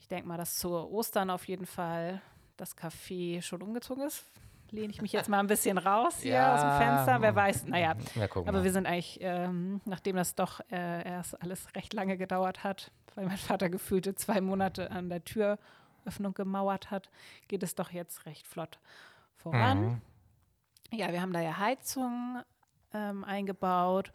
ich 0.00 0.08
denke 0.08 0.26
mal, 0.28 0.36
dass 0.38 0.56
zu 0.56 0.70
Ostern 0.72 1.30
auf 1.30 1.46
jeden 1.48 1.66
Fall 1.66 2.20
das 2.56 2.76
Café 2.76 3.42
schon 3.42 3.62
umgezogen 3.62 4.04
ist. 4.04 4.24
Lehne 4.70 4.90
ich 4.92 5.02
mich 5.02 5.12
jetzt 5.12 5.28
mal 5.28 5.38
ein 5.40 5.48
bisschen 5.48 5.76
raus 5.76 6.20
hier 6.22 6.50
aus 6.54 6.60
dem 6.60 6.68
Ja, 6.70 6.78
Fenster. 6.78 7.20
Wer 7.20 7.34
weiß, 7.34 7.66
naja, 7.66 7.94
gucken 8.28 8.48
aber 8.48 8.58
mal. 8.58 8.64
wir 8.64 8.72
sind 8.72 8.86
eigentlich, 8.86 9.18
ähm, 9.20 9.82
nachdem 9.84 10.16
das 10.16 10.34
doch 10.34 10.60
äh, 10.70 11.06
erst 11.06 11.40
alles 11.42 11.66
recht 11.76 11.92
lange 11.92 12.16
gedauert 12.16 12.64
hat, 12.64 12.90
weil 13.14 13.26
mein 13.26 13.36
Vater 13.36 13.68
gefühlte 13.68 14.14
zwei 14.14 14.40
Monate 14.40 14.90
an 14.90 15.10
der 15.10 15.24
Türöffnung 16.02 16.34
gemauert 16.34 16.90
hat, 16.90 17.10
geht 17.48 17.62
es 17.62 17.74
doch 17.74 17.90
jetzt 17.90 18.26
recht 18.26 18.46
flott 18.46 18.78
voran. 19.36 19.80
Mhm. 19.84 20.00
Ja, 20.92 21.12
wir 21.12 21.22
haben 21.22 21.32
da 21.32 21.40
ja 21.40 21.56
Heizung 21.58 22.42
ähm, 22.92 23.24
eingebaut. 23.24 24.12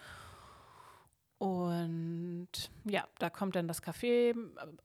Und 1.40 2.50
ja, 2.84 3.08
da 3.20 3.30
kommt 3.30 3.56
dann 3.56 3.68
das 3.68 3.84
Café, 3.84 4.32
äh, 4.32 4.36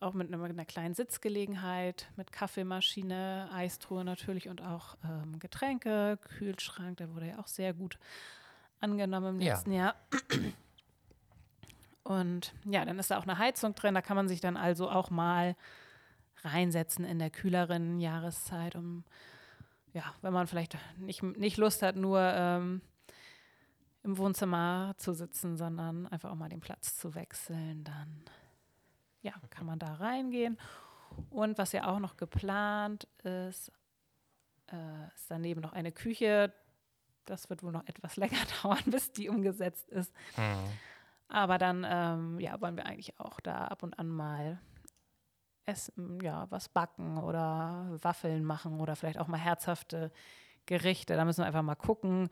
auch 0.00 0.12
mit 0.12 0.28
einer, 0.28 0.36
mit 0.36 0.50
einer 0.50 0.66
kleinen 0.66 0.94
Sitzgelegenheit, 0.94 2.10
mit 2.16 2.30
Kaffeemaschine, 2.30 3.48
Eistruhe 3.52 4.04
natürlich 4.04 4.48
und 4.50 4.60
auch 4.60 4.96
ähm, 5.02 5.38
Getränke, 5.38 6.18
Kühlschrank, 6.18 6.98
der 6.98 7.14
wurde 7.14 7.28
ja 7.28 7.38
auch 7.38 7.46
sehr 7.46 7.72
gut 7.72 7.98
angenommen 8.80 9.36
im 9.36 9.40
Ja. 9.40 9.54
letzten 9.54 9.72
Jahr. 9.72 9.94
Und 12.04 12.52
ja, 12.64 12.84
dann 12.84 12.98
ist 12.98 13.10
da 13.10 13.18
auch 13.18 13.22
eine 13.22 13.38
Heizung 13.38 13.74
drin, 13.74 13.94
da 13.94 14.02
kann 14.02 14.16
man 14.16 14.28
sich 14.28 14.40
dann 14.40 14.58
also 14.58 14.90
auch 14.90 15.08
mal 15.08 15.56
reinsetzen 16.44 17.04
in 17.04 17.18
der 17.18 17.30
kühleren 17.30 18.00
Jahreszeit, 18.00 18.76
um 18.76 19.04
ja, 19.92 20.14
wenn 20.22 20.32
man 20.32 20.46
vielleicht 20.46 20.76
nicht, 20.96 21.22
nicht 21.22 21.56
Lust 21.58 21.82
hat, 21.82 21.96
nur 21.96 22.20
ähm, 22.20 22.80
im 24.02 24.18
Wohnzimmer 24.18 24.94
zu 24.96 25.12
sitzen, 25.12 25.56
sondern 25.56 26.06
einfach 26.08 26.30
auch 26.30 26.36
mal 26.36 26.48
den 26.48 26.60
Platz 26.60 26.96
zu 26.96 27.14
wechseln, 27.14 27.84
dann 27.84 28.24
ja, 29.20 29.32
kann 29.50 29.66
man 29.66 29.78
da 29.78 29.94
reingehen. 29.94 30.58
Und 31.30 31.58
was 31.58 31.72
ja 31.72 31.86
auch 31.86 31.98
noch 31.98 32.16
geplant 32.16 33.06
ist, 33.22 33.70
äh, 34.72 35.06
ist 35.14 35.30
daneben 35.30 35.60
noch 35.60 35.72
eine 35.72 35.92
Küche. 35.92 36.52
Das 37.26 37.50
wird 37.50 37.62
wohl 37.62 37.72
noch 37.72 37.86
etwas 37.86 38.16
länger 38.16 38.40
dauern, 38.62 38.82
bis 38.86 39.12
die 39.12 39.28
umgesetzt 39.28 39.88
ist. 39.90 40.12
Mhm. 40.36 40.64
Aber 41.28 41.58
dann 41.58 41.86
ähm, 41.88 42.40
ja, 42.40 42.60
wollen 42.60 42.76
wir 42.76 42.86
eigentlich 42.86 43.18
auch 43.20 43.40
da 43.40 43.66
ab 43.66 43.82
und 43.82 43.98
an 43.98 44.08
mal 44.08 44.58
essen, 45.66 46.20
ja, 46.22 46.46
was 46.50 46.68
backen 46.68 47.18
oder 47.18 47.98
Waffeln 48.02 48.44
machen 48.44 48.80
oder 48.80 48.96
vielleicht 48.96 49.18
auch 49.18 49.28
mal 49.28 49.38
herzhafte 49.38 50.10
Gerichte. 50.66 51.16
Da 51.16 51.24
müssen 51.24 51.42
wir 51.42 51.46
einfach 51.46 51.62
mal 51.62 51.74
gucken, 51.74 52.28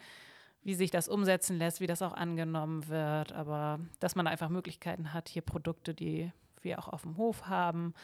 wie 0.62 0.74
sich 0.74 0.90
das 0.90 1.08
umsetzen 1.08 1.56
lässt, 1.56 1.80
wie 1.80 1.86
das 1.86 2.02
auch 2.02 2.12
angenommen 2.12 2.88
wird. 2.88 3.32
Aber 3.32 3.80
dass 3.98 4.16
man 4.16 4.26
einfach 4.26 4.48
Möglichkeiten 4.48 5.12
hat, 5.12 5.28
hier 5.28 5.42
Produkte, 5.42 5.94
die 5.94 6.32
wir 6.62 6.78
auch 6.78 6.88
auf 6.88 7.02
dem 7.02 7.16
Hof 7.16 7.46
haben, 7.46 7.94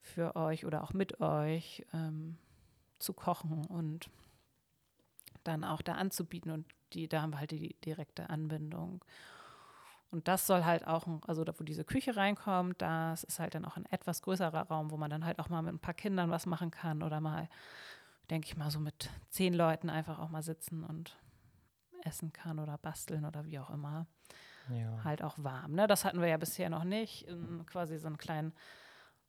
für 0.00 0.36
euch 0.36 0.64
oder 0.64 0.82
auch 0.82 0.92
mit 0.92 1.20
euch 1.20 1.84
ähm, 1.92 2.36
zu 2.98 3.12
kochen 3.12 3.66
und 3.66 4.08
dann 5.44 5.64
auch 5.64 5.82
da 5.82 5.94
anzubieten. 5.94 6.50
Und 6.50 6.66
die, 6.92 7.08
da 7.08 7.22
haben 7.22 7.30
wir 7.30 7.40
halt 7.40 7.50
die 7.50 7.74
direkte 7.84 8.30
Anbindung. 8.30 9.04
Und 10.10 10.28
das 10.28 10.46
soll 10.46 10.64
halt 10.64 10.86
auch, 10.86 11.06
also 11.26 11.44
da, 11.44 11.52
wo 11.58 11.64
diese 11.64 11.84
Küche 11.84 12.16
reinkommt, 12.16 12.80
das 12.80 13.24
ist 13.24 13.40
halt 13.40 13.54
dann 13.54 13.64
auch 13.64 13.76
ein 13.76 13.86
etwas 13.86 14.22
größerer 14.22 14.68
Raum, 14.68 14.90
wo 14.90 14.96
man 14.96 15.10
dann 15.10 15.24
halt 15.24 15.38
auch 15.38 15.48
mal 15.48 15.62
mit 15.62 15.74
ein 15.74 15.78
paar 15.78 15.94
Kindern 15.94 16.30
was 16.30 16.46
machen 16.46 16.70
kann 16.70 17.02
oder 17.02 17.20
mal, 17.20 17.48
denke 18.30 18.46
ich 18.46 18.56
mal, 18.56 18.70
so 18.70 18.78
mit 18.78 19.10
zehn 19.30 19.52
Leuten 19.52 19.90
einfach 19.90 20.18
auch 20.18 20.28
mal 20.28 20.42
sitzen 20.42 20.84
und 20.84 21.16
essen 22.04 22.32
kann 22.32 22.58
oder 22.58 22.78
basteln 22.78 23.24
oder 23.24 23.44
wie 23.44 23.58
auch 23.58 23.70
immer. 23.70 24.06
Ja. 24.68 25.04
Halt 25.04 25.22
auch 25.22 25.34
warm. 25.38 25.72
Ne? 25.72 25.86
Das 25.86 26.04
hatten 26.04 26.20
wir 26.20 26.28
ja 26.28 26.36
bisher 26.36 26.70
noch 26.70 26.84
nicht. 26.84 27.22
In 27.28 27.66
quasi 27.66 27.98
so 27.98 28.06
einen 28.06 28.18
kleinen 28.18 28.52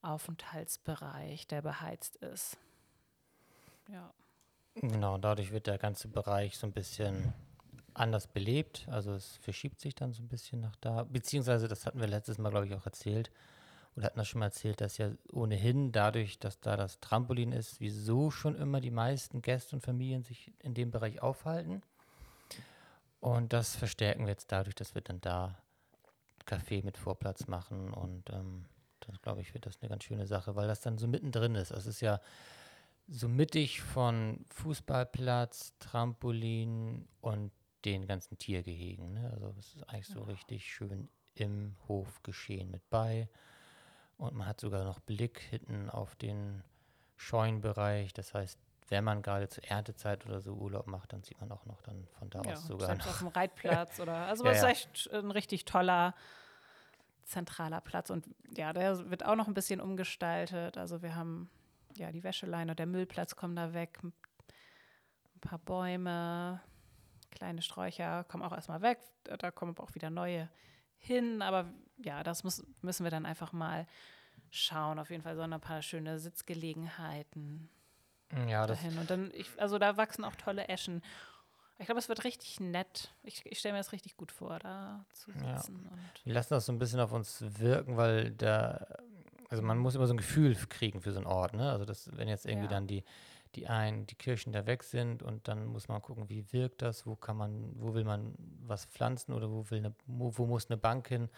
Aufenthaltsbereich, 0.01 1.47
der 1.47 1.61
beheizt 1.61 2.17
ist. 2.17 2.57
Ja. 3.87 4.13
Genau, 4.75 5.17
dadurch 5.17 5.51
wird 5.51 5.67
der 5.67 5.77
ganze 5.77 6.07
Bereich 6.07 6.57
so 6.57 6.67
ein 6.67 6.73
bisschen 6.73 7.33
anders 7.97 8.27
belebt. 8.27 8.87
Also 8.89 9.13
es 9.13 9.37
verschiebt 9.37 9.81
sich 9.81 9.95
dann 9.95 10.13
so 10.13 10.21
ein 10.21 10.27
bisschen 10.27 10.61
nach 10.61 10.75
da. 10.77 11.03
Beziehungsweise, 11.03 11.67
das 11.67 11.85
hatten 11.85 11.99
wir 11.99 12.07
letztes 12.07 12.37
Mal, 12.37 12.49
glaube 12.49 12.67
ich, 12.67 12.73
auch 12.75 12.85
erzählt. 12.85 13.31
Oder 13.95 14.05
hatten 14.05 14.19
das 14.19 14.27
schon 14.27 14.39
mal 14.39 14.47
erzählt, 14.47 14.79
dass 14.79 14.97
ja 14.99 15.11
ohnehin 15.31 15.91
dadurch, 15.91 16.37
dass 16.37 16.59
da 16.59 16.77
das 16.77 16.99
Trampolin 16.99 17.51
ist, 17.51 17.79
wieso 17.79 18.29
schon 18.29 18.55
immer 18.55 18.79
die 18.79 18.91
meisten 18.91 19.41
Gäste 19.41 19.75
und 19.75 19.81
Familien 19.81 20.23
sich 20.23 20.53
in 20.59 20.75
dem 20.75 20.91
Bereich 20.91 21.21
aufhalten. 21.21 21.81
Und 23.19 23.53
das 23.53 23.75
verstärken 23.75 24.25
wir 24.25 24.31
jetzt 24.31 24.51
dadurch, 24.51 24.75
dass 24.75 24.93
wir 24.93 25.01
dann 25.01 25.19
da 25.21 25.57
Kaffee 26.45 26.83
mit 26.83 26.97
Vorplatz 26.97 27.47
machen. 27.47 27.91
Und 27.91 28.29
ähm, 28.29 28.65
das, 28.99 29.19
glaube 29.21 29.41
ich, 29.41 29.55
wird 29.55 29.65
das 29.65 29.81
eine 29.81 29.89
ganz 29.89 30.03
schöne 30.03 30.27
Sache, 30.27 30.55
weil 30.55 30.67
das 30.67 30.81
dann 30.81 30.99
so 30.99 31.07
mittendrin 31.07 31.55
ist. 31.55 31.71
Es 31.71 31.87
ist 31.87 32.01
ja 32.01 32.21
so 33.07 33.27
mittig 33.27 33.81
von 33.81 34.45
Fußballplatz, 34.49 35.73
Trampolin 35.79 37.07
und 37.21 37.51
den 37.85 38.07
ganzen 38.07 38.37
Tiergehegen. 38.37 39.13
Ne? 39.13 39.29
Also 39.33 39.53
es 39.57 39.75
ist 39.75 39.83
eigentlich 39.89 40.07
so 40.07 40.19
Ja. 40.19 40.25
richtig 40.25 40.71
schön 40.71 41.09
im 41.35 41.75
Hof 41.87 42.21
geschehen 42.23 42.71
mit 42.71 42.87
bei. 42.89 43.29
Und 44.17 44.35
man 44.35 44.47
hat 44.47 44.59
sogar 44.59 44.83
noch 44.83 44.99
Blick 44.99 45.39
hinten 45.39 45.89
auf 45.89 46.15
den 46.15 46.63
Scheunenbereich. 47.15 48.13
Das 48.13 48.33
heißt, 48.33 48.59
wenn 48.89 49.03
man 49.03 49.21
gerade 49.21 49.47
zur 49.49 49.63
Erntezeit 49.65 50.25
oder 50.25 50.39
so 50.41 50.53
Urlaub 50.53 50.87
macht, 50.87 51.13
dann 51.13 51.21
sieht 51.23 51.39
man 51.39 51.51
auch 51.51 51.65
noch 51.65 51.81
dann 51.81 52.07
von 52.17 52.29
da 52.29 52.41
ja, 52.43 52.53
aus 52.53 52.65
sogar 52.65 52.87
selbst 52.87 53.05
noch. 53.05 53.13
auf 53.13 53.19
dem 53.19 53.27
Reitplatz 53.27 53.99
oder 53.99 54.13
also 54.27 54.45
Ja, 54.45 54.51
es 54.51 54.57
ist 54.57 54.63
ja. 54.63 54.69
echt 54.69 55.09
ein 55.13 55.31
richtig 55.31 55.65
toller 55.65 56.15
zentraler 57.25 57.81
Platz 57.81 58.09
und 58.09 58.25
ja, 58.55 58.71
der 58.71 59.09
wird 59.09 59.25
auch 59.25 59.35
noch 59.35 59.47
ein 59.47 59.53
bisschen 59.53 59.81
umgestaltet. 59.81 60.77
Also 60.77 61.01
wir 61.01 61.13
haben 61.15 61.49
ja 61.97 62.11
die 62.11 62.23
Wäscheleine 62.23 62.73
der 62.75 62.85
Müllplatz 62.85 63.35
kommen 63.35 63.55
da 63.55 63.73
weg, 63.73 63.99
ein 64.03 64.13
paar 65.41 65.59
Bäume, 65.59 66.61
kleine 67.31 67.61
Sträucher 67.61 68.23
kommen 68.25 68.43
auch 68.43 68.53
erstmal 68.53 68.81
weg. 68.81 68.99
Da 69.23 69.51
kommen 69.51 69.71
aber 69.71 69.83
auch 69.83 69.95
wieder 69.95 70.09
neue 70.09 70.49
hin, 70.97 71.41
aber 71.41 71.65
ja, 71.97 72.23
das 72.23 72.43
muss, 72.43 72.63
müssen 72.81 73.03
wir 73.03 73.11
dann 73.11 73.25
einfach 73.25 73.53
mal 73.53 73.85
schauen. 74.49 74.99
Auf 74.99 75.09
jeden 75.09 75.23
Fall 75.23 75.35
so 75.35 75.41
ein 75.41 75.59
paar 75.61 75.81
schöne 75.81 76.19
Sitzgelegenheiten 76.19 77.69
Ja, 78.47 78.65
das, 78.67 78.79
dahin. 78.81 78.97
Und 78.97 79.09
dann, 79.09 79.31
ich, 79.33 79.49
also 79.59 79.77
da 79.77 79.97
wachsen 79.97 80.23
auch 80.23 80.35
tolle 80.35 80.67
Eschen. 80.67 81.01
Ich 81.79 81.85
glaube, 81.85 81.99
es 81.99 82.09
wird 82.09 82.23
richtig 82.23 82.59
nett. 82.59 83.13
Ich, 83.23 83.45
ich 83.45 83.59
stelle 83.59 83.73
mir 83.73 83.79
das 83.79 83.91
richtig 83.91 84.17
gut 84.17 84.31
vor, 84.31 84.57
da 84.59 85.05
zu 85.13 85.31
Ja. 85.31 85.57
sitzen. 85.57 85.87
Und 85.87 86.25
wir 86.25 86.33
lassen 86.33 86.53
das 86.53 86.65
so 86.65 86.71
ein 86.71 86.79
bisschen 86.79 86.99
auf 86.99 87.11
uns 87.11 87.43
wirken, 87.59 87.97
weil 87.97 88.31
da, 88.31 88.87
also 89.49 89.61
man 89.61 89.77
muss 89.77 89.93
immer 89.93 90.07
so 90.07 90.13
ein 90.13 90.17
Gefühl 90.17 90.55
kriegen 90.55 91.01
für 91.01 91.11
so 91.11 91.19
einen 91.19 91.27
Ort, 91.27 91.53
ne? 91.53 91.71
Also 91.71 91.85
das, 91.85 92.09
wenn 92.17 92.27
jetzt 92.27 92.45
irgendwie 92.47 92.65
Ja. 92.65 92.71
dann 92.71 92.87
die, 92.87 93.03
die 93.57 93.67
einen, 93.67 94.05
die 94.05 94.15
Kirchen 94.15 94.53
da 94.53 94.65
weg 94.67 94.83
sind 94.83 95.23
und 95.23 95.47
dann 95.47 95.65
muss 95.65 95.87
man 95.87 96.01
gucken, 96.01 96.29
wie 96.29 96.53
wirkt 96.53 96.83
das, 96.83 97.07
wo 97.07 97.15
kann 97.15 97.35
man, 97.37 97.71
wo 97.75 97.95
will 97.95 98.03
man 98.03 98.35
was 98.65 98.85
pflanzen 98.85 99.33
oder 99.33 99.49
wo 99.49 99.69
will 99.69 99.79
eine, 99.79 99.95
wo, 100.05 100.45
muss 100.45 100.69
eine 100.69 100.77
Bank 100.77 101.07
hin? 101.07 101.29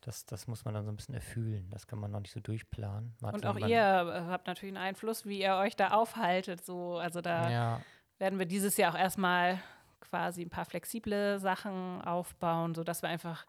Das, 0.00 0.24
das 0.24 0.46
muss 0.46 0.64
man 0.64 0.74
dann 0.74 0.84
so 0.84 0.92
ein 0.92 0.96
bisschen 0.96 1.14
erfühlen. 1.16 1.68
Das 1.70 1.88
kann 1.88 1.98
man 1.98 2.12
noch 2.12 2.20
nicht 2.20 2.32
so 2.32 2.38
durchplanen. 2.38 3.16
Man 3.20 3.34
Und 3.34 3.44
auch 3.46 3.58
ihr 3.58 3.78
äh, 3.78 4.30
habt 4.30 4.46
natürlich 4.46 4.76
einen 4.76 4.84
Einfluss, 4.84 5.26
wie 5.26 5.40
ihr 5.40 5.56
euch 5.56 5.74
da 5.74 5.88
aufhaltet. 5.88 6.64
So, 6.64 6.98
also 6.98 7.20
da 7.20 7.50
Ja, 7.50 7.80
werden 8.18 8.38
wir 8.38 8.46
dieses 8.46 8.76
Jahr 8.76 8.94
auch 8.94 8.98
erstmal 8.98 9.58
quasi 10.00 10.42
ein 10.42 10.50
paar 10.50 10.64
flexible 10.66 11.40
Sachen 11.40 12.00
aufbauen, 12.02 12.74
sodass 12.74 13.02
wir 13.02 13.08
einfach 13.08 13.44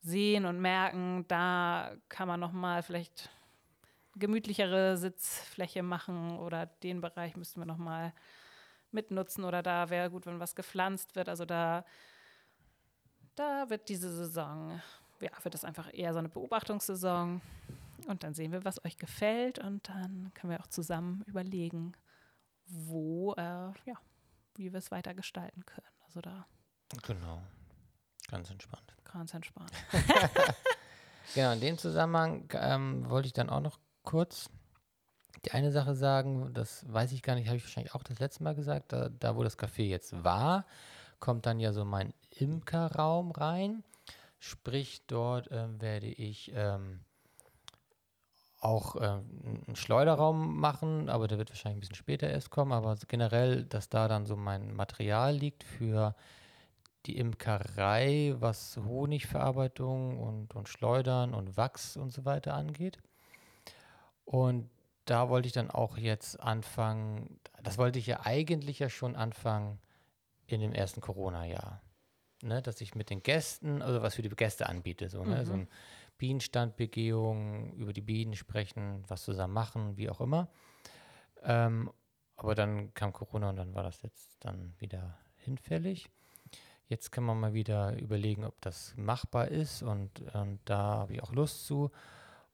sehen 0.00 0.46
und 0.46 0.60
merken, 0.60 1.26
da 1.28 1.92
kann 2.08 2.28
man 2.28 2.40
noch 2.40 2.52
mal 2.52 2.82
vielleicht 2.82 3.28
gemütlichere 4.16 4.96
Sitzfläche 4.96 5.82
machen 5.82 6.38
oder 6.38 6.66
den 6.66 7.00
Bereich 7.00 7.36
müssten 7.36 7.60
wir 7.60 7.66
noch 7.66 7.78
mal 7.78 8.12
mitnutzen 8.90 9.44
oder 9.44 9.62
da 9.62 9.90
wäre 9.90 10.10
gut, 10.10 10.26
wenn 10.26 10.40
was 10.40 10.54
gepflanzt 10.54 11.16
wird. 11.16 11.28
Also 11.28 11.44
da, 11.44 11.84
da 13.34 13.70
wird 13.70 13.88
diese 13.88 14.12
Saison, 14.14 14.80
ja, 15.20 15.30
wird 15.42 15.54
das 15.54 15.64
einfach 15.64 15.92
eher 15.92 16.12
so 16.12 16.18
eine 16.18 16.28
Beobachtungssaison. 16.28 17.40
Und 18.06 18.24
dann 18.24 18.34
sehen 18.34 18.52
wir, 18.52 18.64
was 18.64 18.84
euch 18.84 18.96
gefällt 18.96 19.58
und 19.58 19.88
dann 19.88 20.32
können 20.34 20.50
wir 20.50 20.60
auch 20.60 20.66
zusammen 20.66 21.22
überlegen, 21.26 21.92
wo, 22.66 23.32
äh, 23.34 23.40
ja, 23.84 23.94
wie 24.56 24.72
wir 24.72 24.78
es 24.78 24.90
weiter 24.90 25.14
gestalten 25.14 25.64
können. 25.64 25.86
Also 26.04 26.20
da. 26.20 26.46
Genau. 27.02 27.42
Ganz 28.28 28.50
entspannt. 28.50 28.94
Ganz 29.04 29.34
entspannt. 29.34 29.72
genau, 31.34 31.52
in 31.52 31.60
dem 31.60 31.78
Zusammenhang 31.78 32.48
ähm, 32.54 33.08
wollte 33.08 33.26
ich 33.26 33.32
dann 33.32 33.50
auch 33.50 33.60
noch 33.60 33.78
kurz 34.02 34.50
die 35.44 35.52
eine 35.52 35.72
Sache 35.72 35.94
sagen, 35.94 36.52
das 36.54 36.84
weiß 36.92 37.12
ich 37.12 37.22
gar 37.22 37.34
nicht, 37.34 37.48
habe 37.48 37.56
ich 37.56 37.64
wahrscheinlich 37.64 37.94
auch 37.94 38.02
das 38.02 38.18
letzte 38.20 38.44
Mal 38.44 38.54
gesagt, 38.54 38.92
da, 38.92 39.08
da 39.08 39.36
wo 39.36 39.42
das 39.42 39.58
Café 39.58 39.82
jetzt 39.82 40.24
war, 40.24 40.66
kommt 41.18 41.46
dann 41.46 41.58
ja 41.58 41.72
so 41.72 41.84
mein 41.84 42.14
Imkerraum 42.30 43.32
rein. 43.32 43.82
Sprich, 44.38 45.02
dort 45.06 45.48
ähm, 45.50 45.80
werde 45.80 46.06
ich 46.06 46.52
ähm, 46.54 47.00
auch 48.58 48.96
ähm, 48.96 49.62
einen 49.66 49.76
Schleuderraum 49.76 50.58
machen, 50.58 51.08
aber 51.08 51.28
der 51.28 51.38
wird 51.38 51.50
wahrscheinlich 51.50 51.78
ein 51.78 51.80
bisschen 51.80 51.96
später 51.96 52.28
erst 52.28 52.50
kommen. 52.50 52.72
Aber 52.72 52.96
generell, 53.08 53.64
dass 53.64 53.88
da 53.88 54.08
dann 54.08 54.26
so 54.26 54.36
mein 54.36 54.74
Material 54.74 55.34
liegt 55.34 55.64
für 55.64 56.14
die 57.06 57.18
Imkerei, 57.18 58.34
was 58.38 58.76
Honigverarbeitung 58.76 60.20
und, 60.20 60.54
und 60.54 60.68
Schleudern 60.68 61.34
und 61.34 61.56
Wachs 61.56 61.96
und 61.96 62.12
so 62.12 62.24
weiter 62.24 62.54
angeht. 62.54 62.98
Und 64.24 64.70
da 65.04 65.28
wollte 65.28 65.46
ich 65.46 65.52
dann 65.52 65.70
auch 65.70 65.96
jetzt 65.98 66.40
anfangen, 66.40 67.40
das 67.62 67.78
wollte 67.78 67.98
ich 67.98 68.06
ja 68.06 68.20
eigentlich 68.24 68.78
ja 68.78 68.88
schon 68.88 69.16
anfangen 69.16 69.78
in 70.46 70.60
dem 70.60 70.72
ersten 70.72 71.00
Corona-Jahr. 71.00 71.82
Ne, 72.44 72.60
dass 72.60 72.80
ich 72.80 72.96
mit 72.96 73.08
den 73.08 73.22
Gästen, 73.22 73.82
also 73.82 74.02
was 74.02 74.16
für 74.16 74.22
die 74.22 74.28
Gäste 74.28 74.68
anbiete, 74.68 75.08
so, 75.08 75.24
ne, 75.24 75.40
mhm. 75.40 75.44
so 75.44 75.52
ein 75.52 75.68
Bienenstandbegehung, 76.18 77.72
über 77.74 77.92
die 77.92 78.00
Bienen 78.00 78.34
sprechen, 78.34 79.04
was 79.06 79.22
zusammen 79.22 79.54
machen, 79.54 79.96
wie 79.96 80.10
auch 80.10 80.20
immer. 80.20 80.48
Ähm, 81.42 81.92
aber 82.36 82.56
dann 82.56 82.92
kam 82.94 83.12
Corona 83.12 83.50
und 83.50 83.56
dann 83.56 83.74
war 83.74 83.84
das 83.84 84.02
jetzt 84.02 84.44
dann 84.44 84.74
wieder 84.78 85.16
hinfällig. 85.36 86.10
Jetzt 86.88 87.12
kann 87.12 87.24
man 87.24 87.38
mal 87.38 87.54
wieder 87.54 87.96
überlegen, 87.96 88.44
ob 88.44 88.60
das 88.60 88.92
machbar 88.96 89.48
ist 89.48 89.82
und, 89.82 90.20
und 90.34 90.58
da 90.64 90.78
habe 90.78 91.14
ich 91.14 91.22
auch 91.22 91.32
Lust 91.32 91.66
zu. 91.66 91.90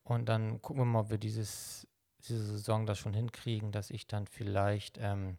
Und 0.09 0.29
dann 0.29 0.63
gucken 0.63 0.81
wir 0.81 0.87
mal, 0.87 1.01
ob 1.01 1.11
wir 1.11 1.19
dieses 1.19 1.87
diese 2.27 2.45
Saison 2.45 2.87
das 2.87 2.99
schon 2.99 3.15
hinkriegen, 3.15 3.73
dass 3.73 3.91
ich 3.91 4.07
dann 4.07 4.27
vielleicht 4.27 4.99
ähm, 5.01 5.37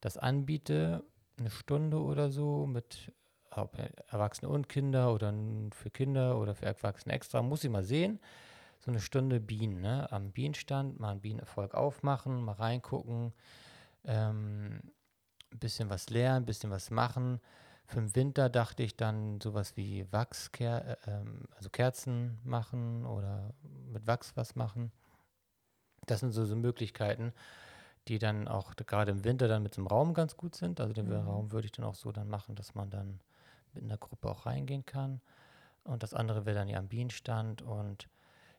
das 0.00 0.16
anbiete, 0.16 1.04
eine 1.38 1.50
Stunde 1.50 2.00
oder 2.00 2.30
so 2.30 2.66
mit 2.66 3.12
ob 3.50 3.76
Erwachsene 4.10 4.48
und 4.50 4.70
Kinder 4.70 5.12
oder 5.12 5.32
für 5.72 5.90
Kinder 5.90 6.38
oder 6.38 6.54
für 6.54 6.64
Erwachsene 6.64 7.14
extra, 7.14 7.42
muss 7.42 7.64
ich 7.64 7.70
mal 7.70 7.84
sehen. 7.84 8.18
So 8.80 8.90
eine 8.90 9.00
Stunde 9.00 9.40
Bienen, 9.40 9.82
ne? 9.82 10.10
Am 10.10 10.32
Bienenstand 10.32 10.98
mal 10.98 11.10
einen 11.10 11.20
Bienenerfolg 11.20 11.74
aufmachen, 11.74 12.42
mal 12.42 12.52
reingucken, 12.52 13.34
ähm, 14.04 14.80
ein 15.52 15.58
bisschen 15.58 15.90
was 15.90 16.08
lernen, 16.08 16.44
ein 16.44 16.46
bisschen 16.46 16.70
was 16.70 16.90
machen. 16.90 17.40
Für 17.92 18.00
den 18.00 18.16
Winter 18.16 18.48
dachte 18.48 18.82
ich 18.82 18.96
dann 18.96 19.38
sowas 19.42 19.76
wie 19.76 20.10
Wachs, 20.10 20.50
äh, 20.58 20.96
ähm, 21.06 21.44
also 21.54 21.68
Kerzen 21.68 22.38
machen 22.42 23.04
oder 23.04 23.52
mit 23.92 24.06
Wachs 24.06 24.34
was 24.34 24.56
machen. 24.56 24.90
Das 26.06 26.20
sind 26.20 26.32
so, 26.32 26.46
so 26.46 26.56
Möglichkeiten, 26.56 27.34
die 28.08 28.18
dann 28.18 28.48
auch 28.48 28.74
gerade 28.76 29.10
im 29.10 29.24
Winter 29.24 29.46
dann 29.46 29.62
mit 29.62 29.76
dem 29.76 29.86
Raum 29.86 30.14
ganz 30.14 30.38
gut 30.38 30.54
sind. 30.54 30.80
Also 30.80 30.94
den 30.94 31.06
mhm. 31.06 31.28
Raum 31.28 31.52
würde 31.52 31.66
ich 31.66 31.72
dann 31.72 31.84
auch 31.84 31.94
so 31.94 32.12
dann 32.12 32.28
machen, 32.28 32.54
dass 32.54 32.74
man 32.74 32.88
dann 32.88 33.20
mit 33.74 33.84
einer 33.84 33.98
Gruppe 33.98 34.30
auch 34.30 34.46
reingehen 34.46 34.86
kann. 34.86 35.20
Und 35.84 36.02
das 36.02 36.14
andere 36.14 36.46
wäre 36.46 36.56
dann 36.56 36.68
ja 36.68 36.78
am 36.78 36.88
Bienenstand. 36.88 37.60
Und 37.60 38.08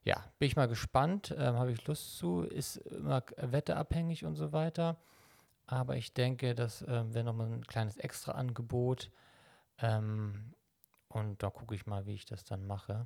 ja, 0.04 0.24
bin 0.38 0.46
ich 0.46 0.56
mal 0.56 0.68
gespannt, 0.68 1.34
ähm, 1.36 1.56
habe 1.56 1.72
ich 1.72 1.88
Lust 1.88 2.18
zu, 2.20 2.42
ist 2.42 2.78
immer 2.78 3.24
wetterabhängig 3.38 4.26
und 4.26 4.36
so 4.36 4.52
weiter. 4.52 4.98
Aber 5.66 5.98
ich 5.98 6.14
denke, 6.14 6.54
das 6.54 6.86
ähm, 6.88 7.16
wäre 7.16 7.26
nochmal 7.26 7.52
ein 7.52 7.66
kleines 7.66 7.98
Extra-Angebot. 7.98 9.10
Ähm, 9.84 10.54
und 11.10 11.44
da 11.44 11.50
gucke 11.50 11.76
ich 11.76 11.86
mal, 11.86 12.08
wie 12.08 12.14
ich 12.14 12.26
das 12.26 12.44
dann 12.44 12.66
mache. 12.66 13.06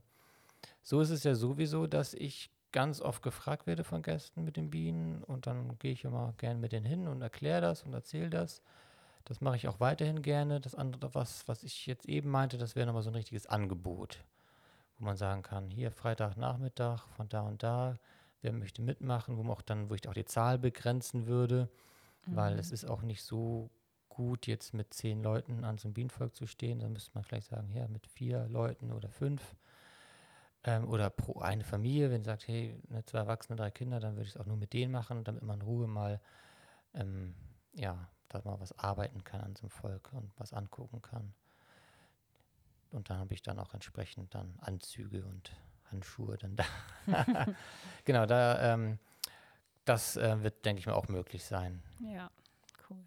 So 0.81 1.01
ist 1.01 1.09
es 1.09 1.23
ja 1.23 1.35
sowieso, 1.35 1.87
dass 1.87 2.13
ich 2.13 2.49
ganz 2.71 3.01
oft 3.01 3.23
gefragt 3.23 3.65
werde 3.67 3.83
von 3.83 4.01
Gästen 4.01 4.43
mit 4.43 4.55
den 4.55 4.69
Bienen 4.69 5.23
und 5.23 5.47
dann 5.47 5.77
gehe 5.79 5.91
ich 5.91 6.03
immer 6.03 6.33
gerne 6.37 6.59
mit 6.59 6.71
denen 6.71 6.85
hin 6.85 7.07
und 7.07 7.21
erkläre 7.21 7.61
das 7.61 7.83
und 7.83 7.93
erzähle 7.93 8.29
das. 8.29 8.61
Das 9.25 9.41
mache 9.41 9.57
ich 9.57 9.67
auch 9.67 9.79
weiterhin 9.79 10.21
gerne. 10.21 10.61
Das 10.61 10.75
andere, 10.75 11.13
was, 11.13 11.47
was 11.47 11.63
ich 11.63 11.85
jetzt 11.87 12.07
eben 12.07 12.29
meinte, 12.29 12.57
das 12.57 12.75
wäre 12.75 12.85
nochmal 12.85 13.03
so 13.03 13.09
ein 13.09 13.15
richtiges 13.15 13.47
Angebot, 13.47 14.23
wo 14.97 15.05
man 15.05 15.17
sagen 15.17 15.41
kann, 15.41 15.69
hier 15.69 15.91
Freitagnachmittag 15.91 17.07
von 17.09 17.27
da 17.27 17.41
und 17.41 17.63
da, 17.63 17.97
wer 18.41 18.53
möchte 18.53 18.81
mitmachen, 18.81 19.37
wo 19.37 19.43
man 19.43 19.57
auch 19.57 19.61
dann, 19.61 19.89
wo 19.89 19.95
ich 19.95 20.07
auch 20.07 20.13
die 20.13 20.25
Zahl 20.25 20.57
begrenzen 20.59 21.25
würde, 21.25 21.69
mhm. 22.25 22.35
weil 22.35 22.59
es 22.59 22.71
ist 22.71 22.85
auch 22.85 23.01
nicht 23.01 23.23
so 23.23 23.69
gut, 24.17 24.47
jetzt 24.47 24.73
mit 24.73 24.95
zehn 24.95 25.21
Leuten 25.21 25.63
an 25.63 25.77
so 25.77 25.87
einem 25.87 25.93
Bienenvolk 25.93 26.35
zu 26.35 26.47
stehen. 26.47 26.79
Dann 26.79 26.91
müsste 26.91 27.11
man 27.13 27.23
vielleicht 27.23 27.49
sagen, 27.49 27.71
ja, 27.71 27.87
mit 27.87 28.07
vier 28.07 28.47
Leuten 28.49 28.91
oder 28.91 29.09
fünf 29.09 29.55
ähm, 30.63 30.89
oder 30.89 31.11
pro 31.11 31.39
eine 31.39 31.63
Familie, 31.63 32.09
wenn 32.09 32.23
sagt, 32.23 32.47
hey, 32.47 32.75
ne, 32.89 33.05
zwei 33.05 33.19
Erwachsene, 33.19 33.57
drei 33.57 33.69
Kinder, 33.69 33.99
dann 33.99 34.15
würde 34.15 34.23
ich 34.23 34.33
es 34.33 34.37
auch 34.37 34.47
nur 34.47 34.57
mit 34.57 34.73
denen 34.73 34.91
machen, 34.91 35.23
damit 35.23 35.43
man 35.43 35.59
in 35.59 35.67
Ruhe 35.67 35.87
mal, 35.87 36.19
ähm, 36.95 37.35
ja, 37.73 38.09
da 38.29 38.41
mal 38.43 38.59
was 38.59 38.77
arbeiten 38.79 39.23
kann 39.23 39.41
an 39.41 39.55
so 39.55 39.61
einem 39.61 39.69
Volk 39.69 40.11
und 40.13 40.31
was 40.39 40.51
angucken 40.51 41.03
kann. 41.03 41.35
Und 42.89 43.11
dann 43.11 43.19
habe 43.19 43.35
ich 43.35 43.43
dann 43.43 43.59
auch 43.59 43.75
entsprechend 43.75 44.33
dann 44.33 44.57
Anzüge 44.61 45.23
und 45.25 45.51
Handschuhe 45.91 46.37
dann 46.37 46.55
da. 46.55 46.65
genau, 48.03 48.25
da, 48.25 48.73
ähm, 48.73 48.97
das 49.85 50.17
äh, 50.17 50.41
wird, 50.41 50.65
denke 50.65 50.79
ich 50.79 50.87
mal, 50.87 50.93
auch 50.93 51.07
möglich 51.07 51.45
sein. 51.45 51.83
Ja, 51.99 52.31
cool. 52.89 53.03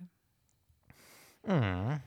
Mhm. 1.44 2.00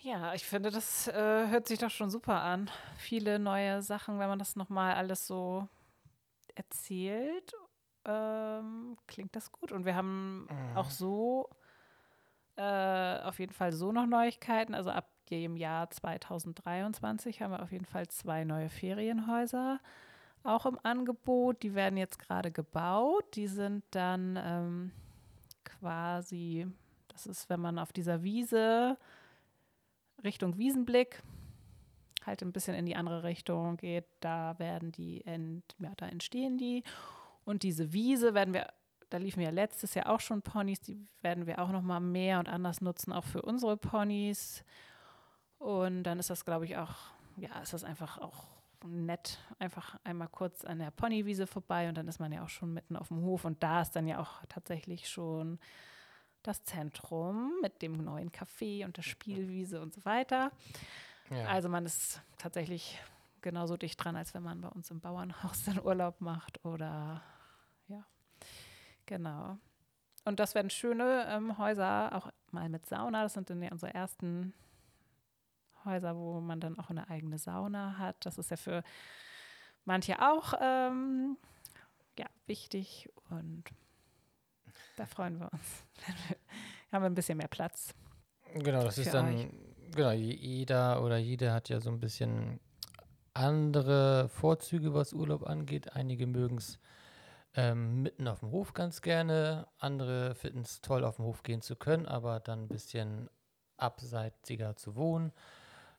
Ja, 0.00 0.34
ich 0.34 0.44
finde, 0.44 0.70
das 0.70 1.06
äh, 1.08 1.48
hört 1.48 1.68
sich 1.68 1.78
doch 1.78 1.90
schon 1.90 2.10
super 2.10 2.40
an. 2.40 2.68
Viele 2.96 3.38
neue 3.38 3.82
Sachen, 3.82 4.18
wenn 4.18 4.28
man 4.28 4.38
das 4.38 4.56
nochmal 4.56 4.94
alles 4.94 5.26
so 5.26 5.68
erzählt, 6.56 7.52
ähm, 8.04 8.96
klingt 9.06 9.36
das 9.36 9.52
gut. 9.52 9.70
Und 9.70 9.84
wir 9.84 9.94
haben 9.94 10.48
mhm. 10.50 10.76
auch 10.76 10.90
so 10.90 11.48
äh, 12.56 13.20
auf 13.20 13.38
jeden 13.38 13.52
Fall 13.52 13.72
so 13.72 13.92
noch 13.92 14.06
Neuigkeiten. 14.06 14.74
Also 14.74 14.90
ab 14.90 15.08
dem 15.30 15.56
Jahr 15.56 15.88
2023 15.88 17.40
haben 17.40 17.52
wir 17.52 17.62
auf 17.62 17.72
jeden 17.72 17.86
Fall 17.86 18.08
zwei 18.08 18.44
neue 18.44 18.68
Ferienhäuser 18.70 19.80
auch 20.42 20.66
im 20.66 20.78
Angebot. 20.82 21.62
Die 21.62 21.74
werden 21.74 21.96
jetzt 21.96 22.18
gerade 22.18 22.50
gebaut. 22.50 23.24
Die 23.34 23.46
sind 23.46 23.84
dann 23.92 24.38
ähm, 24.42 24.92
quasi, 25.64 26.66
das 27.12 27.26
ist, 27.26 27.50
wenn 27.50 27.60
man 27.60 27.78
auf 27.78 27.92
dieser 27.92 28.22
Wiese 28.22 28.96
Richtung 30.24 30.56
Wiesenblick 30.58 31.22
halt 32.24 32.42
ein 32.42 32.52
bisschen 32.52 32.74
in 32.74 32.86
die 32.86 32.96
andere 32.96 33.24
Richtung 33.24 33.76
geht, 33.76 34.04
da 34.20 34.58
werden 34.58 34.92
die, 34.92 35.24
ent, 35.26 35.64
ja, 35.78 35.92
da 35.96 36.06
entstehen 36.06 36.56
die. 36.56 36.84
Und 37.44 37.64
diese 37.64 37.92
Wiese 37.92 38.34
werden 38.34 38.54
wir, 38.54 38.68
da 39.10 39.18
liefen 39.18 39.40
ja 39.40 39.50
letztes 39.50 39.94
Jahr 39.94 40.08
auch 40.08 40.20
schon 40.20 40.42
Ponys, 40.42 40.80
die 40.80 41.08
werden 41.20 41.46
wir 41.46 41.58
auch 41.58 41.70
noch 41.70 41.82
mal 41.82 42.00
mehr 42.00 42.38
und 42.38 42.48
anders 42.48 42.80
nutzen, 42.80 43.12
auch 43.12 43.24
für 43.24 43.42
unsere 43.42 43.76
Ponys. 43.76 44.64
Und 45.58 46.04
dann 46.04 46.18
ist 46.18 46.30
das, 46.30 46.44
glaube 46.44 46.64
ich, 46.64 46.76
auch, 46.76 46.94
ja, 47.36 47.60
ist 47.60 47.72
das 47.72 47.84
einfach 47.84 48.18
auch 48.18 48.46
nett, 48.84 49.38
einfach 49.58 49.98
einmal 50.04 50.28
kurz 50.28 50.64
an 50.64 50.78
der 50.78 50.90
Ponywiese 50.90 51.46
vorbei 51.46 51.88
und 51.88 51.96
dann 51.96 52.08
ist 52.08 52.18
man 52.18 52.32
ja 52.32 52.42
auch 52.42 52.48
schon 52.48 52.74
mitten 52.74 52.96
auf 52.96 53.08
dem 53.08 53.22
Hof 53.22 53.44
und 53.44 53.62
da 53.62 53.82
ist 53.82 53.92
dann 53.92 54.08
ja 54.08 54.18
auch 54.18 54.44
tatsächlich 54.48 55.08
schon 55.08 55.60
das 56.42 56.64
Zentrum 56.64 57.52
mit 57.62 57.82
dem 57.82 58.02
neuen 58.04 58.30
Café 58.30 58.84
und 58.84 58.96
der 58.96 59.02
Spielwiese 59.02 59.80
und 59.80 59.94
so 59.94 60.04
weiter. 60.04 60.50
Ja. 61.30 61.46
Also 61.46 61.68
man 61.68 61.86
ist 61.86 62.20
tatsächlich 62.38 62.98
genauso 63.40 63.76
dicht 63.76 64.02
dran, 64.02 64.16
als 64.16 64.34
wenn 64.34 64.42
man 64.42 64.60
bei 64.60 64.68
uns 64.68 64.90
im 64.90 65.00
Bauernhaus 65.00 65.64
den 65.64 65.80
Urlaub 65.80 66.20
macht 66.20 66.64
oder 66.64 67.22
ja, 67.88 68.04
genau. 69.06 69.58
Und 70.24 70.38
das 70.38 70.54
werden 70.54 70.70
schöne 70.70 71.26
ähm, 71.28 71.58
Häuser, 71.58 72.14
auch 72.14 72.30
mal 72.52 72.68
mit 72.68 72.86
Sauna. 72.86 73.24
Das 73.24 73.34
sind 73.34 73.50
dann 73.50 73.62
ja 73.62 73.72
unsere 73.72 73.92
ersten 73.92 74.54
Häuser, 75.84 76.16
wo 76.16 76.40
man 76.40 76.60
dann 76.60 76.78
auch 76.78 76.90
eine 76.90 77.08
eigene 77.10 77.38
Sauna 77.38 77.98
hat. 77.98 78.24
Das 78.24 78.38
ist 78.38 78.50
ja 78.50 78.56
für 78.56 78.84
manche 79.84 80.20
auch 80.22 80.54
ähm, 80.60 81.36
ja, 82.18 82.26
wichtig 82.46 83.08
und 83.30 83.64
da 84.96 85.06
freuen 85.06 85.38
wir 85.38 85.52
uns. 85.52 85.84
haben 86.92 87.02
wir 87.02 87.06
ein 87.10 87.14
bisschen 87.14 87.38
mehr 87.38 87.48
Platz. 87.48 87.94
Genau, 88.54 88.84
das 88.84 88.98
ist 88.98 89.14
dann, 89.14 89.34
euch. 89.34 89.48
genau, 89.94 90.10
jeder 90.10 91.02
oder 91.02 91.16
jede 91.16 91.52
hat 91.52 91.68
ja 91.68 91.80
so 91.80 91.90
ein 91.90 92.00
bisschen 92.00 92.60
andere 93.34 94.28
Vorzüge, 94.28 94.92
was 94.92 95.12
Urlaub 95.12 95.46
angeht. 95.46 95.94
Einige 95.94 96.26
mögen 96.26 96.58
es 96.58 96.78
ähm, 97.54 98.02
mitten 98.02 98.28
auf 98.28 98.40
dem 98.40 98.50
Hof 98.50 98.74
ganz 98.74 99.02
gerne, 99.02 99.66
andere 99.78 100.34
finden 100.34 100.60
es 100.60 100.80
toll, 100.80 101.04
auf 101.04 101.16
dem 101.16 101.24
Hof 101.26 101.42
gehen 101.42 101.60
zu 101.60 101.76
können, 101.76 102.06
aber 102.06 102.40
dann 102.40 102.64
ein 102.64 102.68
bisschen 102.68 103.28
abseitiger 103.76 104.76
zu 104.76 104.96
wohnen. 104.96 105.32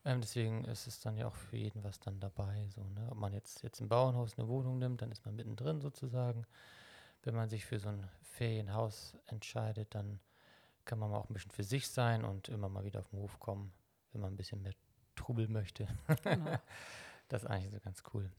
Ähm, 0.06 0.22
deswegen 0.22 0.66
ist 0.66 0.88
es 0.88 1.00
dann 1.00 1.18
ja 1.18 1.28
auch 1.28 1.36
für 1.36 1.58
jeden 1.58 1.84
was 1.84 2.00
dann 2.00 2.20
dabei. 2.20 2.68
So, 2.76 2.82
ne? 2.82 3.08
Ob 3.12 3.18
man 3.18 3.34
jetzt, 3.34 3.64
jetzt 3.64 3.80
im 3.82 3.88
Bauernhaus 3.88 4.38
eine 4.38 4.48
Wohnung 4.48 4.80
nimmt, 4.80 5.02
dann 5.02 5.12
ist 5.12 5.26
man 5.26 5.36
mittendrin 5.36 5.82
sozusagen. 5.82 6.46
Wenn 7.24 7.36
man 7.36 7.50
sich 7.50 7.66
für 7.66 7.80
so 7.80 7.90
ein 7.90 8.10
Ferienhaus 8.22 9.16
entscheidet, 9.28 9.96
dann 9.96 10.20
kann 10.86 11.00
man 11.00 11.14
auch 11.14 11.30
ein 11.30 11.34
bisschen 11.34 11.52
für 11.52 11.64
sich 11.64 11.88
sein 11.88 12.26
und 12.26 12.50
immer 12.50 12.70
mal 12.70 12.84
wieder 12.84 13.00
auf 13.00 13.10
den 13.10 13.20
Hof 13.20 13.40
kommen, 13.40 13.72
wenn 14.12 14.22
man 14.22 14.34
ein 14.34 14.38
bisschen 14.38 14.62
mehr 14.62 14.74
Trubel 15.16 15.48
möchte. 15.48 15.88
Genau. 16.24 16.58
das 17.30 17.44
ist 17.44 17.50
eigentlich 17.50 17.74
so 17.74 17.80
ganz 17.80 18.04
cool. 18.14 18.30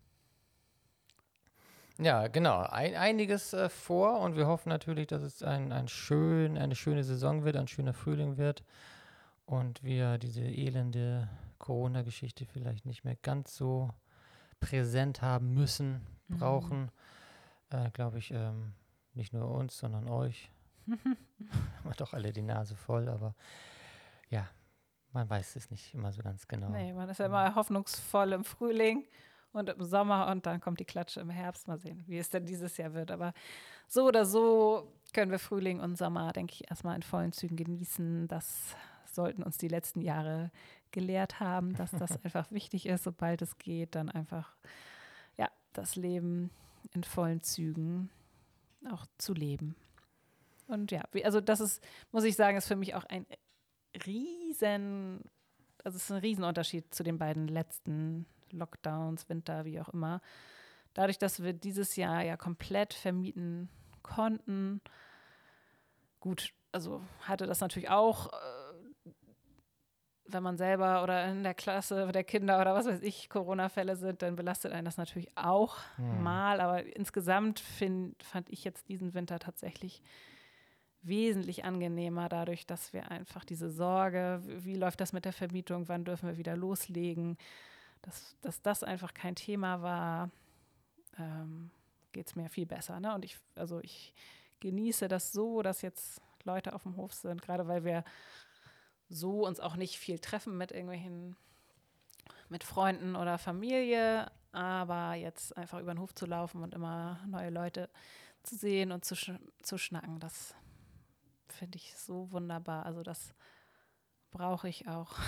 Ja, 1.99 2.27
genau. 2.27 2.63
Ein, 2.63 2.97
einiges 2.97 3.53
äh, 3.53 3.69
vor 3.69 4.21
und 4.21 4.37
wir 4.37 4.47
hoffen 4.47 4.69
natürlich, 4.69 5.07
dass 5.07 5.23
es 5.23 5.43
ein, 5.43 5.73
ein 5.73 5.89
schön, 5.89 6.59
eine 6.59 6.75
schöne 6.75 7.05
Saison 7.05 7.45
wird, 7.45 7.57
ein 7.57 7.69
schöner 7.69 7.95
Frühling 7.95 8.37
wird 8.37 8.65
und 9.47 9.83
wir 9.85 10.19
diese 10.19 10.43
elende 10.43 11.29
Corona-Geschichte 11.59 12.47
vielleicht 12.47 12.85
nicht 12.85 13.05
mehr 13.05 13.17
ganz 13.23 13.57
so 13.57 13.91
präsent 14.59 15.23
haben 15.23 15.55
müssen, 15.55 16.05
mhm. 16.29 16.43
Äh, 17.75 17.91
Glaube 17.91 18.19
ich, 18.19 18.31
ähm, 18.31 18.73
nicht 19.15 19.33
nur 19.33 19.51
uns, 19.51 19.79
sondern 19.79 20.09
euch. 20.09 20.51
haben 20.87 21.95
doch 21.97 22.13
alle 22.13 22.33
die 22.33 22.43
Nase 22.43 22.77
voll, 22.77 23.09
aber 23.09 23.35
ja, 24.29 24.49
man 25.13 25.29
weiß 25.29 25.57
es 25.57 25.71
nicht 25.71 25.95
immer 25.95 26.13
so 26.13 26.23
ganz 26.23 26.47
genau. 26.47 26.69
Nee, 26.69 26.93
man 26.93 27.09
ist 27.09 27.19
ja 27.19 27.27
immer 27.27 27.55
hoffnungsvoll 27.55 28.33
im 28.33 28.45
Frühling 28.45 29.05
und 29.53 29.69
im 29.71 29.83
Sommer 29.83 30.29
und 30.29 30.45
dann 30.47 30.61
kommt 30.61 30.81
die 30.81 30.85
Klatsche 30.85 31.21
im 31.21 31.31
Herbst. 31.31 31.69
Mal 31.69 31.79
sehen, 31.79 32.05
wie 32.07 32.19
es 32.19 32.31
denn 32.31 32.45
dieses 32.45 32.77
Jahr 32.77 32.93
wird. 32.93 33.11
Aber 33.11 33.33
so 33.89 34.07
oder 34.07 34.27
so 34.27 34.93
können 35.13 35.31
wir 35.31 35.39
Frühling 35.39 35.81
und 35.81 35.97
Sommer, 35.97 36.33
denke 36.33 36.53
ich, 36.55 36.69
erstmal 36.69 36.97
in 36.97 37.03
vollen 37.03 37.33
Zügen 37.33 37.57
genießen. 37.57 38.29
Das 38.29 38.77
sollten 39.07 39.43
uns 39.43 39.57
die 39.57 39.69
letzten 39.69 40.01
Jahre 40.03 40.51
gelehrt 40.91 41.41
haben, 41.41 41.75
dass 41.77 41.93
das 41.93 42.11
einfach 42.25 42.51
wichtig 42.51 42.87
ist, 42.87 43.05
sobald 43.05 43.41
es 43.43 43.57
geht, 43.59 43.95
dann 43.95 44.11
einfach 44.11 44.57
ja, 45.39 45.49
das 45.73 45.97
Leben 45.97 46.51
in 46.95 47.05
vollen 47.05 47.43
Zügen 47.43 48.11
auch 48.91 49.07
zu 49.19 49.35
leben. 49.35 49.77
Und 50.67 50.91
ja, 50.91 51.03
also 51.25 51.41
das 51.41 51.61
ist, 51.61 51.83
muss 52.11 52.25
ich 52.25 52.37
sagen, 52.37 52.57
ist 52.57 52.69
für 52.69 52.77
mich 52.77 52.95
auch 52.95 53.05
ein 53.05 53.27
riesen, 54.07 55.21
also 55.83 55.97
es 55.97 56.05
ist 56.05 56.11
ein 56.11 56.19
Riesenunterschied 56.19 56.95
zu 56.95 57.03
den 57.03 57.19
beiden 57.19 57.49
letzten 57.49 58.27
Lockdowns, 58.51 59.29
Winter, 59.29 59.65
wie 59.65 59.81
auch 59.81 59.91
immer. 59.91 60.21
Dadurch, 60.95 61.19
dass 61.19 61.43
wir 61.43 61.53
dieses 61.53 61.97
Jahr 61.97 62.23
ja 62.23 62.37
komplett 62.37 62.95
vermieten 62.95 63.69
konnten, 64.03 64.81
gut, 66.21 66.55
also 66.73 67.03
hatte 67.21 67.47
das 67.47 67.61
natürlich 67.61 67.91
auch 67.91 68.33
äh, 68.33 68.64
wenn 70.27 70.43
man 70.43 70.57
selber 70.57 71.03
oder 71.03 71.27
in 71.27 71.43
der 71.43 71.55
Klasse 71.55 72.11
der 72.13 72.25
Kinder 72.25 72.61
oder 72.61 72.75
was 72.75 72.87
weiß 72.87 73.03
ich 73.03 73.29
Corona-Fälle 73.29 73.97
sind, 73.97 74.23
dann 74.23 74.37
belastet 74.37 74.73
einen 74.73 74.85
das 74.85 74.97
natürlich 74.97 75.37
auch 75.37 75.79
mhm. 75.99 76.23
mal. 76.23 76.61
Aber 76.61 76.85
insgesamt 76.97 77.61
find, 77.61 78.23
fand 78.23 78.49
ich 78.51 78.65
jetzt 78.65 78.89
diesen 78.89 79.15
Winter 79.15 79.39
tatsächlich 79.39 80.03
wesentlich 81.03 81.65
angenehmer, 81.65 82.31
dadurch, 82.31 82.67
dass 82.67 82.95
wir 82.95 83.11
einfach 83.11 83.45
diese 83.45 83.69
Sorge, 83.69 84.41
wie 84.45 84.77
läuft 84.77 85.01
das 85.01 85.13
mit 85.13 85.27
der 85.27 85.35
Vermietung, 85.35 85.89
wann 85.89 86.05
dürfen 86.05 86.29
wir 86.29 86.39
wieder 86.39 86.57
loslegen, 86.57 87.37
dass, 88.01 88.37
dass 88.41 88.63
das 88.63 88.83
einfach 88.83 89.13
kein 89.13 89.35
Thema 89.35 89.83
war, 89.83 90.31
ähm, 91.19 91.71
geht 92.13 92.29
es 92.29 92.37
mir 92.37 92.49
viel 92.49 92.65
besser. 92.67 93.01
Ne? 93.01 93.15
Und 93.15 93.25
ich, 93.25 93.39
also 93.55 93.81
ich 93.81 94.15
genieße 94.61 95.09
das 95.09 95.33
so, 95.33 95.61
dass 95.61 95.83
jetzt 95.83 96.23
Leute 96.45 96.75
auf 96.75 96.85
dem 96.85 96.97
Hof 96.97 97.13
sind, 97.13 97.43
gerade 97.43 97.69
weil 97.69 97.85
wir 97.85 98.05
so 99.15 99.47
uns 99.47 99.61
auch 99.61 99.77
nicht 99.77 99.99
viel 99.99 100.19
treffen 100.19 100.57
mit 100.57 100.73
irgendwelchen, 100.73 101.37
mit 102.49 102.65
Freunden 102.65 103.17
oder 103.17 103.39
Familie, 103.39 104.31
aber 104.53 105.15
jetzt 105.15 105.57
einfach 105.57 105.81
über 105.81 105.95
den 105.95 106.01
Hof 106.01 106.15
zu 106.15 106.27
laufen 106.27 106.63
und 106.63 106.75
immer 106.75 107.21
neue 107.27 107.51
Leute 107.51 107.89
zu 108.43 108.57
sehen 108.57 108.93
und 108.93 109.05
zu, 109.05 109.15
sch 109.15 109.33
zu 109.63 109.79
schnacken, 109.79 110.21
das 110.21 110.55
finde 111.49 111.77
ich 111.77 111.97
so 111.97 112.31
wunderbar. 112.33 112.85
Also 112.87 113.03
das 113.03 113.35
brauche 114.31 114.69
ich 114.69 114.89
auch. 114.89 115.17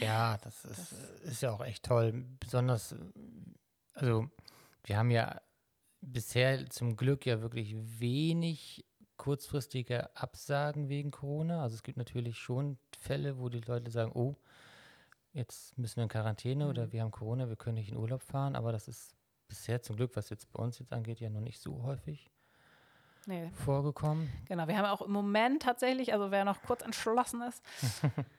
Ja, 0.00 0.38
das 0.44 0.64
ist, 0.64 0.92
das 0.92 1.22
ist 1.22 1.42
ja 1.42 1.50
auch 1.50 1.64
echt 1.64 1.84
toll. 1.84 2.24
Besonders, 2.38 2.94
also 3.94 4.30
wir 4.84 4.96
haben 4.96 5.10
ja 5.10 5.40
bisher 6.00 6.70
zum 6.70 6.96
Glück 6.96 7.26
ja 7.26 7.40
wirklich 7.40 7.74
wenig 7.98 8.84
kurzfristige 9.18 10.16
Absagen 10.16 10.88
wegen 10.88 11.10
Corona. 11.10 11.62
Also 11.62 11.74
es 11.74 11.82
gibt 11.82 11.98
natürlich 11.98 12.38
schon 12.38 12.78
Fälle, 12.98 13.38
wo 13.38 13.50
die 13.50 13.60
Leute 13.60 13.90
sagen, 13.90 14.12
oh, 14.14 14.36
jetzt 15.32 15.76
müssen 15.76 15.96
wir 15.96 16.04
in 16.04 16.08
Quarantäne 16.08 16.64
mhm. 16.64 16.70
oder 16.70 16.92
wir 16.92 17.02
haben 17.02 17.10
Corona, 17.10 17.48
wir 17.48 17.56
können 17.56 17.74
nicht 17.74 17.90
in 17.90 17.96
Urlaub 17.98 18.22
fahren. 18.22 18.56
Aber 18.56 18.72
das 18.72 18.88
ist 18.88 19.14
bisher 19.48 19.82
zum 19.82 19.96
Glück, 19.96 20.16
was 20.16 20.30
jetzt 20.30 20.50
bei 20.52 20.62
uns 20.62 20.78
jetzt 20.78 20.92
angeht, 20.92 21.20
ja 21.20 21.28
noch 21.28 21.40
nicht 21.40 21.60
so 21.60 21.82
häufig 21.82 22.30
nee. 23.26 23.50
vorgekommen. 23.52 24.30
Genau, 24.46 24.66
wir 24.66 24.76
haben 24.76 24.86
auch 24.86 25.02
im 25.02 25.12
Moment 25.12 25.62
tatsächlich, 25.62 26.12
also 26.12 26.30
wer 26.30 26.44
noch 26.44 26.62
kurz 26.62 26.82
entschlossen 26.82 27.42
ist, 27.42 27.62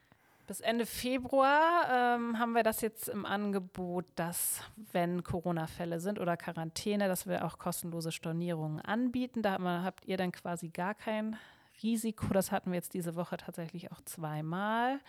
Bis 0.50 0.62
Ende 0.62 0.88
Februar 0.88 2.16
ähm, 2.18 2.40
haben 2.40 2.54
wir 2.54 2.64
das 2.64 2.82
jetzt 2.82 3.08
im 3.08 3.24
Angebot, 3.24 4.06
dass, 4.16 4.64
wenn 4.92 5.22
Corona-Fälle 5.22 6.00
sind 6.00 6.18
oder 6.18 6.38
Quarantäne, 6.38 7.08
dass 7.08 7.28
wir 7.28 7.46
auch 7.46 7.60
kostenlose 7.60 8.12
Stornierungen 8.12 8.82
anbieten. 8.82 9.44
Da 9.44 9.60
habt 9.84 10.06
ihr 10.06 10.18
dann 10.18 10.32
quasi 10.32 10.70
gar 10.70 10.96
kein 10.96 11.38
Risiko. 11.84 12.34
Das 12.34 12.52
hatten 12.52 12.72
wir 12.72 12.78
jetzt 12.78 12.96
diese 12.96 13.16
Woche 13.16 13.38
tatsächlich 13.38 13.92
auch 13.92 14.02
zweimal. 14.06 15.00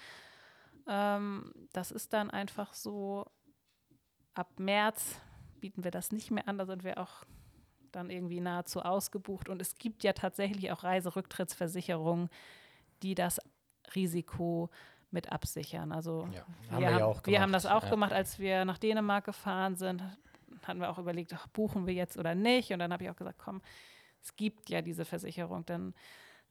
Ähm, 0.86 1.54
das 1.72 1.90
ist 1.90 2.12
dann 2.12 2.28
einfach 2.28 2.74
so, 2.74 3.24
ab 4.34 4.50
März 4.58 5.22
bieten 5.58 5.84
wir 5.84 5.90
das 5.90 6.12
nicht 6.12 6.30
mehr 6.30 6.48
an. 6.48 6.58
Da 6.58 6.66
sind 6.66 6.84
wir 6.84 6.98
auch 6.98 7.24
dann 7.92 8.10
irgendwie 8.10 8.40
nahezu 8.40 8.82
ausgebucht. 8.82 9.48
Und 9.48 9.62
es 9.62 9.74
gibt 9.76 10.04
ja 10.04 10.12
tatsächlich 10.12 10.70
auch 10.70 10.84
Reiserücktrittsversicherungen, 10.84 12.28
die 13.02 13.14
das 13.14 13.40
Risiko 13.94 14.68
mit 15.10 15.32
absichern. 15.32 15.92
Also 15.92 16.28
ja, 16.32 16.40
haben 16.70 16.80
wir, 16.82 16.88
wir, 16.88 16.94
haben, 16.94 17.26
wir 17.26 17.40
haben 17.40 17.52
das 17.52 17.66
auch 17.66 17.84
ja. 17.84 17.90
gemacht, 17.90 18.12
als 18.12 18.38
wir 18.38 18.64
nach 18.64 18.78
Dänemark 18.78 19.24
gefahren 19.24 19.76
sind. 19.76 20.02
Hatten 20.62 20.80
wir 20.80 20.90
auch 20.90 20.98
überlegt, 20.98 21.32
ach, 21.34 21.46
buchen 21.48 21.86
wir 21.86 21.94
jetzt 21.94 22.16
oder 22.16 22.34
nicht. 22.34 22.72
Und 22.72 22.78
dann 22.78 22.92
habe 22.92 23.04
ich 23.04 23.10
auch 23.10 23.16
gesagt, 23.16 23.38
komm, 23.38 23.60
es 24.22 24.36
gibt 24.36 24.70
ja 24.70 24.82
diese 24.82 25.04
Versicherung, 25.04 25.64
dann 25.66 25.94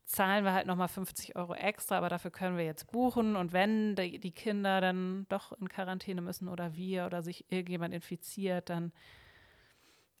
zahlen 0.04 0.44
wir 0.44 0.52
halt 0.52 0.66
nochmal 0.66 0.88
50 0.88 1.36
Euro 1.36 1.54
extra, 1.54 1.98
aber 1.98 2.08
dafür 2.08 2.32
können 2.32 2.56
wir 2.56 2.64
jetzt 2.64 2.90
buchen. 2.90 3.36
Und 3.36 3.52
wenn 3.52 3.94
die, 3.94 4.18
die 4.18 4.32
Kinder 4.32 4.80
dann 4.80 5.26
doch 5.28 5.52
in 5.52 5.68
Quarantäne 5.68 6.20
müssen 6.20 6.48
oder 6.48 6.74
wir 6.74 7.06
oder 7.06 7.22
sich 7.22 7.50
irgendjemand 7.50 7.94
infiziert, 7.94 8.70
dann 8.70 8.92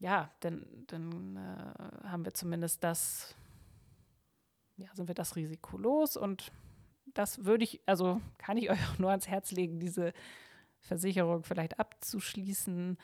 ja, 0.00 0.30
dann, 0.40 0.66
dann 0.86 1.36
äh, 1.36 2.08
haben 2.08 2.24
wir 2.24 2.32
zumindest 2.32 2.82
das, 2.82 3.34
ja, 4.76 4.88
sind 4.94 5.08
wir 5.08 5.14
das 5.14 5.36
Risiko 5.36 5.76
los 5.76 6.16
und 6.16 6.50
das 7.14 7.44
würde 7.44 7.64
ich, 7.64 7.80
also 7.86 8.20
kann 8.38 8.56
ich 8.56 8.70
euch 8.70 8.80
auch 8.88 8.98
nur 8.98 9.10
ans 9.10 9.28
Herz 9.28 9.52
legen, 9.52 9.80
diese 9.80 10.12
Versicherung 10.80 11.44
vielleicht 11.44 11.78
abzuschließen. 11.78 12.98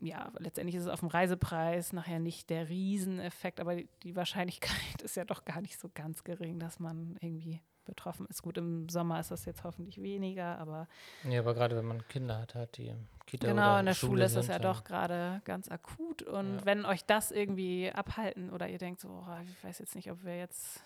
Ja, 0.00 0.32
letztendlich 0.38 0.74
ist 0.74 0.82
es 0.82 0.88
auf 0.88 1.00
dem 1.00 1.08
Reisepreis 1.08 1.92
nachher 1.92 2.18
nicht 2.18 2.50
der 2.50 2.68
Rieseneffekt, 2.68 3.60
aber 3.60 3.76
die 4.02 4.16
Wahrscheinlichkeit 4.16 5.02
ist 5.02 5.16
ja 5.16 5.24
doch 5.24 5.44
gar 5.44 5.60
nicht 5.60 5.78
so 5.78 5.90
ganz 5.94 6.24
gering, 6.24 6.58
dass 6.58 6.80
man 6.80 7.16
irgendwie 7.20 7.60
betroffen 7.84 8.26
ist. 8.26 8.42
Gut, 8.42 8.58
im 8.58 8.88
Sommer 8.88 9.20
ist 9.20 9.30
das 9.30 9.44
jetzt 9.44 9.64
hoffentlich 9.64 10.00
weniger, 10.00 10.58
aber. 10.58 10.88
Ja, 11.28 11.40
aber 11.40 11.54
gerade 11.54 11.76
wenn 11.76 11.84
man 11.84 12.06
Kinder 12.08 12.38
hat, 12.38 12.54
hat 12.54 12.76
die 12.76 12.94
Kita 13.26 13.48
Genau, 13.48 13.78
in 13.78 13.86
der 13.86 13.94
Schule, 13.94 14.10
Schule 14.10 14.24
ist 14.24 14.36
das 14.36 14.46
ja 14.48 14.58
doch 14.58 14.84
gerade 14.84 15.40
ganz 15.44 15.68
akut. 15.68 16.22
Und 16.22 16.58
ja. 16.58 16.64
wenn 16.64 16.84
euch 16.84 17.04
das 17.04 17.30
irgendwie 17.30 17.90
abhalten 17.90 18.50
oder 18.50 18.68
ihr 18.68 18.78
denkt 18.78 19.00
so, 19.00 19.08
oh, 19.08 19.42
ich 19.44 19.64
weiß 19.64 19.78
jetzt 19.80 19.94
nicht, 19.94 20.10
ob 20.10 20.24
wir 20.24 20.36
jetzt 20.36 20.84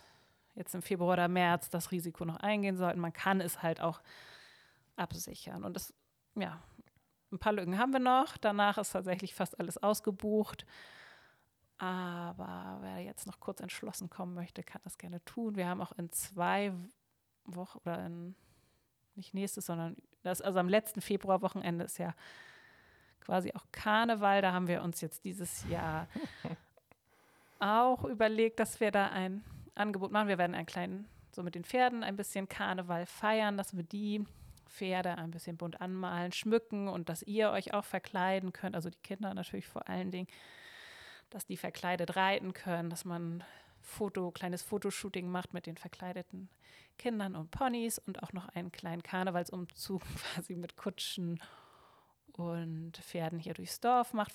jetzt 0.57 0.75
im 0.75 0.83
Februar 0.83 1.13
oder 1.13 1.29
März 1.29 1.71
das 1.71 1.93
Risiko 1.93 2.25
noch 2.25 2.39
eingehen 2.39 2.77
sollten. 2.77 2.99
Man 2.99 3.13
kann 3.13 3.41
es 3.41 3.63
halt 3.63 3.81
auch 3.81 4.01
absichern. 4.97 5.65
Und 5.65 5.75
das, 5.75 5.95
ja, 6.35 6.61
ein 7.31 7.39
paar 7.39 7.53
Lücken 7.53 7.79
haben 7.79 7.93
wir 7.93 8.01
noch. 8.01 8.37
Danach 8.39 8.79
ist 8.79 8.93
tatsächlich 8.93 9.35
fast 9.35 9.61
alles 9.61 9.79
ausgebucht. 9.79 10.67
Aber 11.79 12.79
wer 12.81 13.01
jetzt 13.01 13.27
noch 13.27 13.39
kurz 13.39 13.61
entschlossen 13.61 14.09
kommen 14.09 14.35
möchte, 14.35 14.63
kann 14.63 14.81
das 14.85 14.97
gerne 14.97 15.23
tun. 15.25 15.57
Wir 15.57 15.69
haben 15.69 15.83
auch 15.83 15.93
in 15.93 16.11
zwei 16.11 16.73
Wochen 17.45 17.79
oder 17.85 18.07
in 18.07 18.35
nicht 19.15 19.35
nächstes, 19.35 19.67
sondern 19.67 19.97
das, 20.23 20.41
also 20.41 20.59
am 20.59 20.69
letzten 20.69 21.01
Februarwochenende 21.01 21.85
ist 21.85 21.99
ja 21.99 22.15
quasi 23.21 23.53
auch 23.55 23.67
Karneval. 23.73 24.43
Da 24.43 24.53
haben 24.53 24.69
wir 24.69 24.83
uns 24.83 25.01
jetzt 25.01 25.25
dieses 25.25 25.69
Jahr 25.69 26.07
auch 27.59 28.05
überlegt, 28.05 28.61
dass 28.61 28.81
wir 28.81 28.91
da 28.91 29.09
ein 29.09 29.45
Angebot 29.77 30.13
machen. 30.13 30.29
Wir 30.29 30.39
werden 30.39 30.55
einen 30.55 30.67
kleinen 30.67 31.09
so 31.37 31.43
mit 31.43 31.55
den 31.55 31.65
Pferden 31.65 32.03
ein 32.03 32.17
bisschen 32.17 32.49
Karneval 32.49 33.07
feiern, 33.07 33.59
dass 33.59 33.77
wir 33.77 33.83
die 33.83 34.25
Pferde 34.69 35.17
ein 35.19 35.31
bisschen 35.31 35.57
bunt 35.57 35.81
anmalen, 35.81 36.33
schmücken 36.33 36.89
und 36.89 37.09
dass 37.09 37.23
ihr 37.23 37.51
euch 37.51 37.75
auch 37.75 37.85
verkleiden 37.85 38.53
könnt, 38.53 38.75
also 38.75 38.91
die 38.91 38.99
Kinder 39.03 39.33
natürlich 39.35 39.67
vor 39.67 39.89
allen 39.89 40.11
Dingen, 40.11 40.29
dass 41.31 41.47
die 41.47 41.57
verkleidet 41.57 42.17
reiten 42.17 42.53
können, 42.53 42.91
dass 42.91 43.05
man 43.05 43.45
Foto, 43.81 44.33
kleines 44.33 44.63
Fotoshooting 44.63 45.29
macht 45.31 45.55
mit 45.55 45.67
den 45.67 45.77
verkleideten 45.77 46.49
Kindern 46.99 47.37
und 47.37 47.51
Ponys 47.51 47.99
und 47.99 48.23
auch 48.23 48.33
noch 48.33 48.49
einen 48.49 48.73
kleinen 48.73 49.03
Karnevalsumzug 49.03 50.03
quasi 50.35 50.57
mit 50.57 50.77
Kutschen 50.77 51.41
und 52.33 52.97
Pferden 52.97 53.39
hier 53.39 53.55
durchs 53.55 53.81
Dorf 53.81 54.13
macht, 54.13 54.33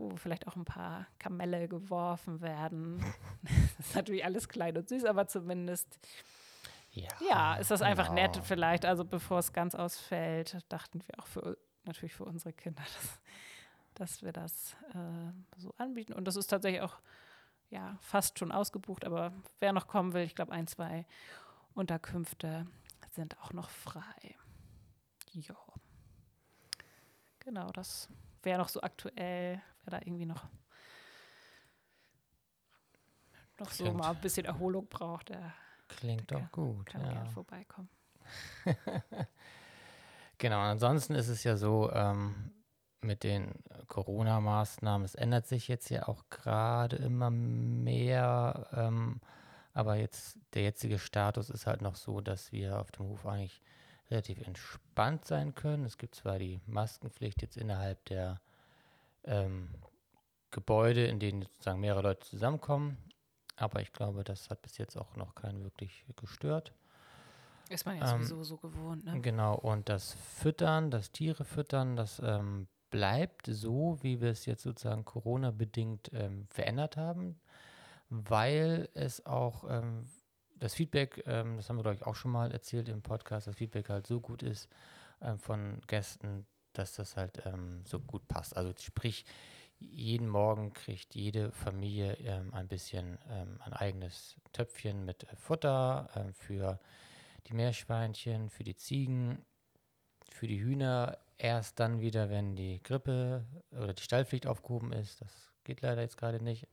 wo 0.00 0.16
vielleicht 0.16 0.48
auch 0.48 0.56
ein 0.56 0.64
paar 0.64 1.06
Kamelle 1.18 1.68
geworfen 1.68 2.40
werden. 2.40 3.04
das 3.42 3.78
ist 3.86 3.94
natürlich 3.94 4.24
alles 4.24 4.48
klein 4.48 4.76
und 4.76 4.88
süß, 4.88 5.04
aber 5.04 5.26
zumindest 5.26 5.98
ja, 6.92 7.08
ja 7.28 7.54
ist 7.56 7.70
das 7.70 7.82
einfach 7.82 8.08
genau. 8.08 8.22
nett 8.22 8.40
vielleicht. 8.42 8.84
Also 8.84 9.04
bevor 9.04 9.38
es 9.38 9.52
ganz 9.52 9.74
ausfällt, 9.74 10.58
dachten 10.70 11.02
wir 11.06 11.20
auch 11.20 11.26
für 11.26 11.58
natürlich 11.84 12.14
für 12.14 12.24
unsere 12.24 12.52
Kinder, 12.52 12.82
dass, 12.96 13.20
dass 13.94 14.22
wir 14.22 14.32
das 14.32 14.74
äh, 14.94 15.60
so 15.60 15.74
anbieten. 15.76 16.14
Und 16.14 16.24
das 16.24 16.36
ist 16.36 16.48
tatsächlich 16.48 16.82
auch 16.82 16.98
ja 17.68 17.96
fast 18.00 18.38
schon 18.38 18.50
ausgebucht, 18.50 19.04
aber 19.04 19.32
wer 19.60 19.72
noch 19.72 19.86
kommen 19.86 20.12
will, 20.12 20.22
ich 20.22 20.34
glaube 20.34 20.52
ein, 20.52 20.66
zwei 20.66 21.06
Unterkünfte 21.74 22.66
sind 23.12 23.38
auch 23.40 23.52
noch 23.52 23.70
frei. 23.70 24.34
Ja. 25.32 25.54
Genau, 27.40 27.70
das 27.72 28.08
wäre 28.42 28.58
noch 28.58 28.68
so 28.68 28.80
aktuell, 28.80 29.60
da 29.90 29.98
irgendwie 29.98 30.26
noch, 30.26 30.48
noch 33.58 33.70
so 33.70 33.92
mal 33.92 34.10
ein 34.10 34.20
bisschen 34.20 34.46
Erholung 34.46 34.88
braucht, 34.88 35.30
der 35.30 35.52
klingt 35.88 36.30
doch 36.30 36.50
gut. 36.52 36.86
Kann 36.86 37.02
ja. 37.02 37.12
gerne 37.12 37.30
vorbeikommen. 37.30 37.88
genau, 40.38 40.60
ansonsten 40.60 41.14
ist 41.14 41.28
es 41.28 41.44
ja 41.44 41.56
so, 41.56 41.90
ähm, 41.92 42.52
mit 43.02 43.24
den 43.24 43.54
Corona-Maßnahmen, 43.88 45.04
es 45.04 45.14
ändert 45.14 45.46
sich 45.46 45.68
jetzt 45.68 45.88
ja 45.90 46.06
auch 46.08 46.24
gerade 46.28 46.96
immer 46.96 47.30
mehr, 47.30 48.68
ähm, 48.72 49.20
aber 49.72 49.96
jetzt 49.96 50.38
der 50.54 50.62
jetzige 50.62 50.98
Status 50.98 51.50
ist 51.50 51.66
halt 51.66 51.80
noch 51.80 51.96
so, 51.96 52.20
dass 52.20 52.52
wir 52.52 52.78
auf 52.78 52.90
dem 52.90 53.06
Hof 53.06 53.26
eigentlich 53.26 53.62
relativ 54.10 54.40
entspannt 54.46 55.24
sein 55.24 55.54
können. 55.54 55.84
Es 55.84 55.96
gibt 55.96 56.16
zwar 56.16 56.38
die 56.38 56.60
Maskenpflicht 56.66 57.40
jetzt 57.42 57.56
innerhalb 57.56 58.04
der 58.06 58.40
ähm, 59.24 59.68
Gebäude, 60.50 61.06
in 61.06 61.20
denen 61.20 61.42
sozusagen 61.42 61.80
mehrere 61.80 62.02
Leute 62.02 62.26
zusammenkommen, 62.26 62.96
aber 63.56 63.80
ich 63.80 63.92
glaube, 63.92 64.24
das 64.24 64.50
hat 64.50 64.62
bis 64.62 64.78
jetzt 64.78 64.96
auch 64.96 65.16
noch 65.16 65.34
keinen 65.34 65.62
wirklich 65.62 66.04
gestört. 66.16 66.72
Ist 67.68 67.86
man 67.86 67.98
ja 67.98 68.14
ähm, 68.14 68.24
sowieso 68.24 68.42
so 68.42 68.56
gewohnt, 68.56 69.04
ne? 69.04 69.20
Genau, 69.20 69.54
und 69.54 69.88
das 69.88 70.14
Füttern, 70.14 70.90
das 70.90 71.12
Tiere 71.12 71.44
füttern, 71.44 71.94
das 71.94 72.20
ähm, 72.24 72.66
bleibt 72.90 73.46
so, 73.46 73.98
wie 74.02 74.20
wir 74.20 74.30
es 74.30 74.44
jetzt 74.46 74.62
sozusagen 74.62 75.04
Corona-bedingt 75.04 76.10
ähm, 76.12 76.46
verändert 76.50 76.96
haben, 76.96 77.40
weil 78.08 78.88
es 78.94 79.24
auch 79.24 79.64
ähm, 79.68 80.06
das 80.56 80.74
Feedback, 80.74 81.22
ähm, 81.26 81.56
das 81.56 81.68
haben 81.68 81.76
wir, 81.76 81.82
glaube 81.82 81.96
ich, 81.96 82.06
auch 82.06 82.16
schon 82.16 82.32
mal 82.32 82.50
erzählt 82.50 82.88
im 82.88 83.02
Podcast, 83.02 83.46
das 83.46 83.56
Feedback 83.56 83.88
halt 83.88 84.06
so 84.06 84.20
gut 84.20 84.42
ist 84.42 84.68
ähm, 85.22 85.38
von 85.38 85.80
Gästen, 85.86 86.46
dass 86.72 86.94
das 86.94 87.16
halt 87.16 87.44
ähm, 87.46 87.82
so 87.84 88.00
gut 88.00 88.26
passt. 88.28 88.56
Also 88.56 88.72
sprich, 88.78 89.24
jeden 89.78 90.28
Morgen 90.28 90.72
kriegt 90.72 91.14
jede 91.14 91.52
Familie 91.52 92.14
ähm, 92.24 92.52
ein 92.52 92.68
bisschen 92.68 93.18
ähm, 93.30 93.58
ein 93.64 93.72
eigenes 93.72 94.36
Töpfchen 94.52 95.04
mit 95.04 95.24
äh, 95.24 95.36
Futter 95.36 96.08
äh, 96.14 96.32
für 96.32 96.78
die 97.46 97.54
Meerschweinchen, 97.54 98.50
für 98.50 98.64
die 98.64 98.76
Ziegen, 98.76 99.44
für 100.30 100.46
die 100.46 100.60
Hühner. 100.60 101.18
Erst 101.38 101.80
dann 101.80 102.02
wieder, 102.02 102.28
wenn 102.28 102.54
die 102.54 102.82
Grippe 102.82 103.46
oder 103.72 103.94
die 103.94 104.02
Stallpflicht 104.02 104.46
aufgehoben 104.46 104.92
ist. 104.92 105.22
Das 105.22 105.50
geht 105.64 105.80
leider 105.80 106.02
jetzt 106.02 106.18
gerade 106.18 106.42
nicht. 106.42 106.66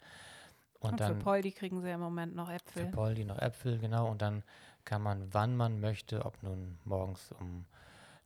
Und, 0.80 0.92
und 0.92 1.00
dann, 1.00 1.16
für 1.16 1.24
Poldi 1.24 1.52
kriegen 1.54 1.82
sie 1.82 1.90
im 1.90 2.02
Moment 2.02 2.36
noch 2.36 2.50
Äpfel. 2.50 2.86
Für 2.86 2.92
Poldi 2.92 3.24
noch 3.24 3.40
Äpfel, 3.40 3.80
genau. 3.80 4.12
Und 4.12 4.22
dann 4.22 4.44
kann 4.84 5.02
man, 5.02 5.34
wann 5.34 5.56
man 5.56 5.80
möchte, 5.80 6.26
ob 6.26 6.44
nun 6.44 6.78
morgens 6.84 7.32
um 7.40 7.66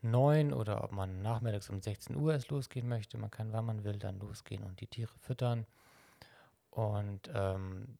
9 0.01 0.53
oder 0.53 0.83
ob 0.83 0.91
man 0.91 1.21
nachmittags 1.21 1.69
um 1.69 1.81
16 1.81 2.15
Uhr 2.15 2.33
es 2.33 2.49
losgehen 2.49 2.87
möchte, 2.87 3.17
man 3.17 3.31
kann, 3.31 3.53
wann 3.53 3.65
man 3.65 3.83
will, 3.83 3.97
dann 3.97 4.19
losgehen 4.19 4.63
und 4.63 4.79
die 4.81 4.87
Tiere 4.87 5.13
füttern. 5.19 5.65
Und 6.69 7.29
ähm, 7.33 7.97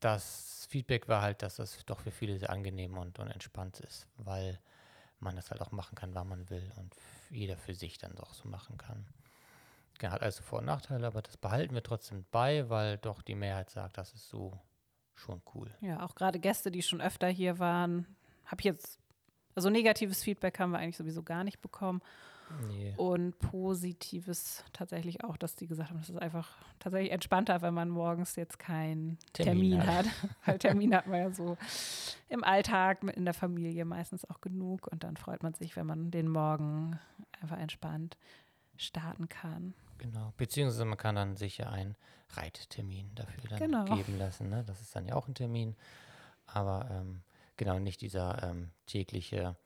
das 0.00 0.66
Feedback 0.70 1.08
war 1.08 1.22
halt, 1.22 1.42
dass 1.42 1.56
das 1.56 1.84
doch 1.84 2.00
für 2.00 2.10
viele 2.10 2.38
sehr 2.38 2.50
angenehm 2.50 2.96
und, 2.96 3.18
und 3.18 3.28
entspannt 3.28 3.80
ist, 3.80 4.06
weil 4.16 4.58
man 5.20 5.36
das 5.36 5.50
halt 5.50 5.60
auch 5.60 5.72
machen 5.72 5.96
kann, 5.96 6.14
wann 6.14 6.28
man 6.28 6.48
will 6.50 6.72
und 6.76 6.94
jeder 7.30 7.56
für 7.56 7.74
sich 7.74 7.98
dann 7.98 8.14
doch 8.14 8.34
so 8.34 8.48
machen 8.48 8.78
kann. 8.78 9.06
Hat 10.00 10.22
also 10.22 10.42
Vor- 10.44 10.60
und 10.60 10.66
Nachteile, 10.66 11.08
aber 11.08 11.22
das 11.22 11.36
behalten 11.36 11.74
wir 11.74 11.82
trotzdem 11.82 12.24
bei, 12.30 12.68
weil 12.70 12.98
doch 12.98 13.20
die 13.20 13.34
Mehrheit 13.34 13.68
sagt, 13.68 13.98
das 13.98 14.14
ist 14.14 14.28
so 14.28 14.56
schon 15.16 15.42
cool. 15.54 15.74
Ja, 15.80 16.04
auch 16.04 16.14
gerade 16.14 16.38
Gäste, 16.38 16.70
die 16.70 16.82
schon 16.82 17.00
öfter 17.00 17.26
hier 17.26 17.58
waren, 17.58 18.06
habe 18.46 18.60
ich 18.60 18.64
jetzt, 18.64 19.00
also 19.58 19.70
negatives 19.70 20.22
Feedback 20.22 20.60
haben 20.60 20.70
wir 20.70 20.78
eigentlich 20.78 20.96
sowieso 20.96 21.24
gar 21.24 21.42
nicht 21.42 21.60
bekommen. 21.60 22.00
Nee. 22.68 22.94
Und 22.96 23.36
positives 23.40 24.64
tatsächlich 24.72 25.24
auch, 25.24 25.36
dass 25.36 25.56
die 25.56 25.66
gesagt 25.66 25.90
haben, 25.90 25.98
das 25.98 26.08
ist 26.08 26.16
einfach 26.16 26.48
tatsächlich 26.78 27.12
entspannter, 27.12 27.60
wenn 27.60 27.74
man 27.74 27.90
morgens 27.90 28.36
jetzt 28.36 28.60
keinen 28.60 29.18
Termin, 29.32 29.72
Termin 29.72 29.86
hat. 29.86 30.06
Weil 30.46 30.58
Termin 30.58 30.94
hat 30.94 31.08
man 31.08 31.18
ja 31.18 31.30
so 31.32 31.58
im 32.28 32.44
Alltag 32.44 33.02
in 33.02 33.24
der 33.24 33.34
Familie 33.34 33.84
meistens 33.84 34.24
auch 34.30 34.40
genug 34.40 34.86
und 34.86 35.02
dann 35.02 35.16
freut 35.16 35.42
man 35.42 35.54
sich, 35.54 35.74
wenn 35.76 35.86
man 35.86 36.12
den 36.12 36.28
Morgen 36.28 36.98
einfach 37.42 37.58
entspannt 37.58 38.16
starten 38.76 39.28
kann. 39.28 39.74
Genau, 39.98 40.32
beziehungsweise 40.36 40.84
man 40.84 40.96
kann 40.96 41.16
dann 41.16 41.36
sicher 41.36 41.70
einen 41.70 41.96
Reittermin 42.30 43.10
dafür 43.16 43.50
dann 43.50 43.58
genau. 43.58 43.84
geben 43.96 44.16
lassen. 44.16 44.48
Ne? 44.48 44.62
Das 44.64 44.80
ist 44.80 44.94
dann 44.94 45.06
ja 45.06 45.16
auch 45.16 45.26
ein 45.26 45.34
Termin, 45.34 45.74
aber 46.46 46.88
ähm, 46.90 47.20
genau 47.58 47.78
nicht 47.78 48.00
dieser 48.00 48.42
ähm, 48.42 48.70
tägliche 48.86 49.56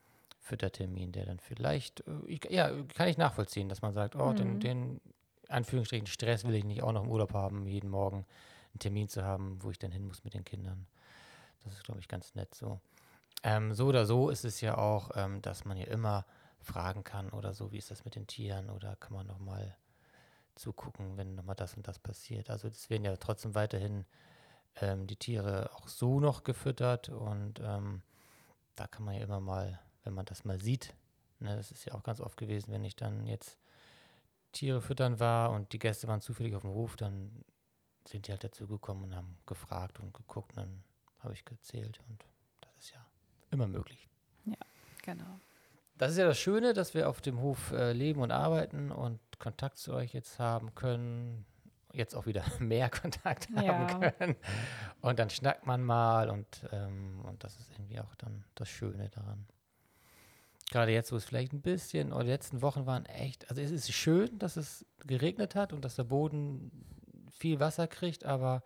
Füttertermin, 0.41 1.13
der 1.13 1.27
dann 1.27 1.39
vielleicht, 1.39 2.01
äh, 2.01 2.13
ich, 2.27 2.45
ja, 2.51 2.71
kann 2.95 3.09
ich 3.09 3.17
nachvollziehen, 3.17 3.69
dass 3.69 3.83
man 3.83 3.95
sagt, 3.95 4.17
oh, 4.17 4.31
mhm. 4.31 4.37
den, 4.37 4.61
den 4.61 5.01
Anführungsstrichen 5.49 6.09
Stress 6.09 6.45
will 6.45 6.55
ich 6.55 6.65
nicht 6.65 6.83
auch 6.83 6.93
noch 6.93 7.05
im 7.05 7.11
Urlaub 7.11 7.33
haben, 7.33 7.67
jeden 7.67 7.91
Morgen 7.91 8.27
einen 8.73 8.79
Termin 8.81 9.09
zu 9.09 9.25
haben, 9.25 9.63
wo 9.63 9.71
ich 9.71 9.79
dann 9.79 9.93
hin 9.93 10.07
muss 10.07 10.25
mit 10.25 10.35
den 10.35 10.45
Kindern. 10.45 10.87
Das 11.63 11.75
ist, 11.75 11.85
glaube 11.85 12.01
ich, 12.01 12.09
ganz 12.09 12.35
nett 12.35 12.55
so. 12.55 12.81
Ähm, 13.45 13.75
so 13.75 13.87
oder 13.87 14.07
so 14.07 14.31
ist 14.31 14.45
es 14.45 14.61
ja 14.61 14.79
auch, 14.79 15.11
ähm, 15.15 15.43
dass 15.43 15.65
man 15.65 15.77
ja 15.77 15.87
immer 15.87 16.27
fragen 16.61 17.05
kann 17.05 17.31
oder 17.31 17.55
so, 17.55 17.73
wie 17.73 17.79
ist 17.79 17.91
das 17.91 18.05
mit 18.05 18.15
den 18.15 18.27
Tieren 18.27 18.71
oder 18.71 18.97
kann 18.97 19.13
man 19.13 19.27
nochmal 19.27 19.77
zugucken, 20.55 21.17
wenn 21.17 21.35
nochmal 21.35 21.57
das 21.57 21.75
und 21.75 21.87
das 21.87 21.99
passiert. 21.99 22.51
Also 22.51 22.69
es 22.69 22.89
werden 22.91 23.05
ja 23.05 23.17
trotzdem 23.17 23.55
weiterhin 23.55 24.05
ähm, 24.81 25.07
die 25.07 25.17
Tiere 25.17 25.71
auch 25.75 25.89
so 25.89 26.21
noch 26.21 26.45
gefüttert 26.45 27.09
und 27.09 27.61
ähm, 27.61 28.03
da 28.77 28.87
kann 28.87 29.05
man 29.05 29.15
ja 29.15 29.23
immer 29.23 29.41
mal, 29.41 29.81
wenn 30.05 30.15
man 30.15 30.25
das 30.25 30.45
mal 30.45 30.61
sieht, 30.61 30.95
ne, 31.41 31.57
das 31.57 31.71
ist 31.71 31.85
ja 31.85 31.95
auch 31.95 32.03
ganz 32.03 32.21
oft 32.21 32.37
gewesen, 32.37 32.73
wenn 32.73 32.85
ich 32.85 32.97
dann 32.97 33.27
jetzt 33.27 33.59
Tiere 34.53 34.81
füttern 34.81 35.21
war 35.21 35.51
und 35.51 35.73
die 35.73 35.79
Gäste 35.79 36.09
waren 36.09 36.21
zufällig 36.21 36.55
auf 36.55 36.63
dem 36.63 36.73
Hof, 36.73 36.97
dann 36.97 37.45
sind 38.07 38.27
die 38.27 38.33
halt 38.33 38.45
dazu 38.45 38.67
gekommen 38.67 39.05
und 39.05 39.17
haben 39.17 39.39
gefragt 39.47 40.01
und 40.01 40.13
geguckt 40.13 40.57
und 40.57 40.65
dann 40.65 40.85
habe 41.21 41.35
ich 41.35 41.45
gezählt 41.45 42.01
und 42.09 42.25
das 42.61 42.77
ist 42.79 42.93
ja 42.93 43.07
immer 43.51 43.67
möglich. 43.67 44.09
Ja, 44.45 44.57
genau. 45.03 45.41
Das 45.99 46.13
ist 46.13 46.19
ja 46.19 46.27
das 46.27 46.39
Schöne, 46.39 46.73
dass 46.73 46.95
wir 46.95 47.09
auf 47.09 47.21
dem 47.21 47.41
Hof 47.41 47.71
äh, 47.73 47.93
leben 47.93 48.23
und 48.23 48.33
arbeiten 48.33 48.91
und 48.91 49.21
Kontakt 49.39 49.79
zu 49.79 49.93
euch 49.93 50.13
jetzt 50.15 50.39
haben 50.39 50.75
können. 50.75 51.47
Jetzt 51.93 52.15
auch 52.15 52.27
wieder 52.27 52.45
mehr 52.59 52.91
Kontakt 52.91 53.49
ja. 53.51 53.63
haben 53.63 54.13
können. 54.13 54.37
Und 55.01 55.19
dann 55.19 55.31
schnackt 55.31 55.67
man 55.67 55.83
mal 55.83 56.31
und, 56.31 56.47
ähm, 56.73 57.21
und 57.25 57.45
das 57.45 57.59
ist 57.59 57.71
irgendwie 57.73 58.01
auch 58.01 58.15
dann 58.17 58.45
das 58.55 58.69
Schöne 58.69 59.09
daran. 59.11 59.47
Gerade 60.71 60.93
jetzt, 60.93 61.13
wo 61.13 61.17
es 61.17 61.25
vielleicht 61.25 61.53
ein 61.53 61.61
bisschen, 61.61 62.13
oder 62.13 62.25
die 62.25 62.31
letzten 62.31 62.63
Wochen 62.63 62.87
waren 62.87 63.05
echt, 63.07 63.51
also 63.51 63.61
es 63.61 63.71
ist 63.71 63.93
schön, 63.93 64.39
dass 64.39 64.57
es 64.57 64.87
geregnet 65.07 65.55
hat 65.55 65.73
und 65.75 65.85
dass 65.85 65.97
der 65.97 66.05
Boden 66.05 66.71
viel 67.31 67.61
Wasser 67.61 67.87
kriegt, 67.87 68.25
aber 68.25 68.63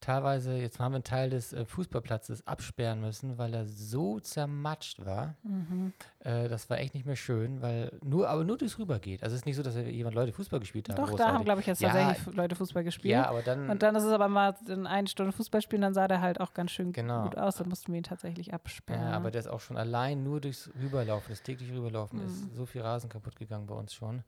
teilweise, 0.00 0.54
jetzt 0.54 0.78
haben 0.78 0.92
wir 0.92 0.96
einen 0.96 1.04
Teil 1.04 1.30
des 1.30 1.52
äh, 1.52 1.64
Fußballplatzes 1.64 2.46
absperren 2.46 3.00
müssen, 3.00 3.38
weil 3.38 3.54
er 3.54 3.66
so 3.66 4.20
zermatscht 4.20 5.04
war. 5.04 5.34
Mhm. 5.42 5.92
Äh, 6.20 6.48
das 6.48 6.70
war 6.70 6.78
echt 6.78 6.94
nicht 6.94 7.06
mehr 7.06 7.16
schön, 7.16 7.60
weil 7.62 7.92
nur, 8.02 8.28
aber 8.28 8.44
nur 8.44 8.58
durchs 8.58 8.78
Rüber 8.78 8.98
geht. 8.98 9.22
Also 9.22 9.34
es 9.34 9.42
ist 9.42 9.46
nicht 9.46 9.56
so, 9.56 9.62
dass 9.62 9.74
jemand 9.76 10.14
Leute 10.14 10.32
Fußball 10.32 10.60
gespielt 10.60 10.88
haben. 10.88 10.96
Doch, 10.96 11.16
da 11.16 11.32
haben, 11.32 11.44
glaube 11.44 11.60
ich, 11.60 11.66
jetzt 11.66 11.80
ja, 11.80 11.90
tatsächlich 11.90 12.34
Leute 12.34 12.54
Fußball 12.56 12.84
gespielt. 12.84 13.12
Ja, 13.12 13.28
aber 13.28 13.42
dann. 13.42 13.68
Und 13.68 13.82
dann 13.82 13.94
ist 13.96 14.04
es 14.04 14.12
aber 14.12 14.28
mal 14.28 14.54
in 14.68 14.86
eine 14.86 15.08
Stunde 15.08 15.32
Fußball 15.32 15.62
spielen, 15.62 15.82
dann 15.82 15.94
sah 15.94 16.08
der 16.08 16.20
halt 16.20 16.40
auch 16.40 16.54
ganz 16.54 16.70
schön 16.70 16.92
genau. 16.92 17.24
gut 17.24 17.36
aus. 17.36 17.56
Dann 17.56 17.68
mussten 17.68 17.92
wir 17.92 17.98
ihn 17.98 18.04
tatsächlich 18.04 18.54
absperren. 18.54 19.02
Ja, 19.02 19.12
aber 19.12 19.30
der 19.30 19.40
ist 19.40 19.48
auch 19.48 19.60
schon 19.60 19.76
allein 19.76 20.22
nur 20.22 20.40
durchs 20.40 20.70
Rüberlaufen, 20.80 21.30
das 21.30 21.42
tägliche 21.42 21.74
Rüberlaufen 21.74 22.20
mhm. 22.20 22.26
ist 22.26 22.54
so 22.54 22.66
viel 22.66 22.82
Rasen 22.82 23.08
kaputt 23.08 23.36
gegangen 23.36 23.66
bei 23.66 23.74
uns 23.74 23.94
schon. 23.94 24.22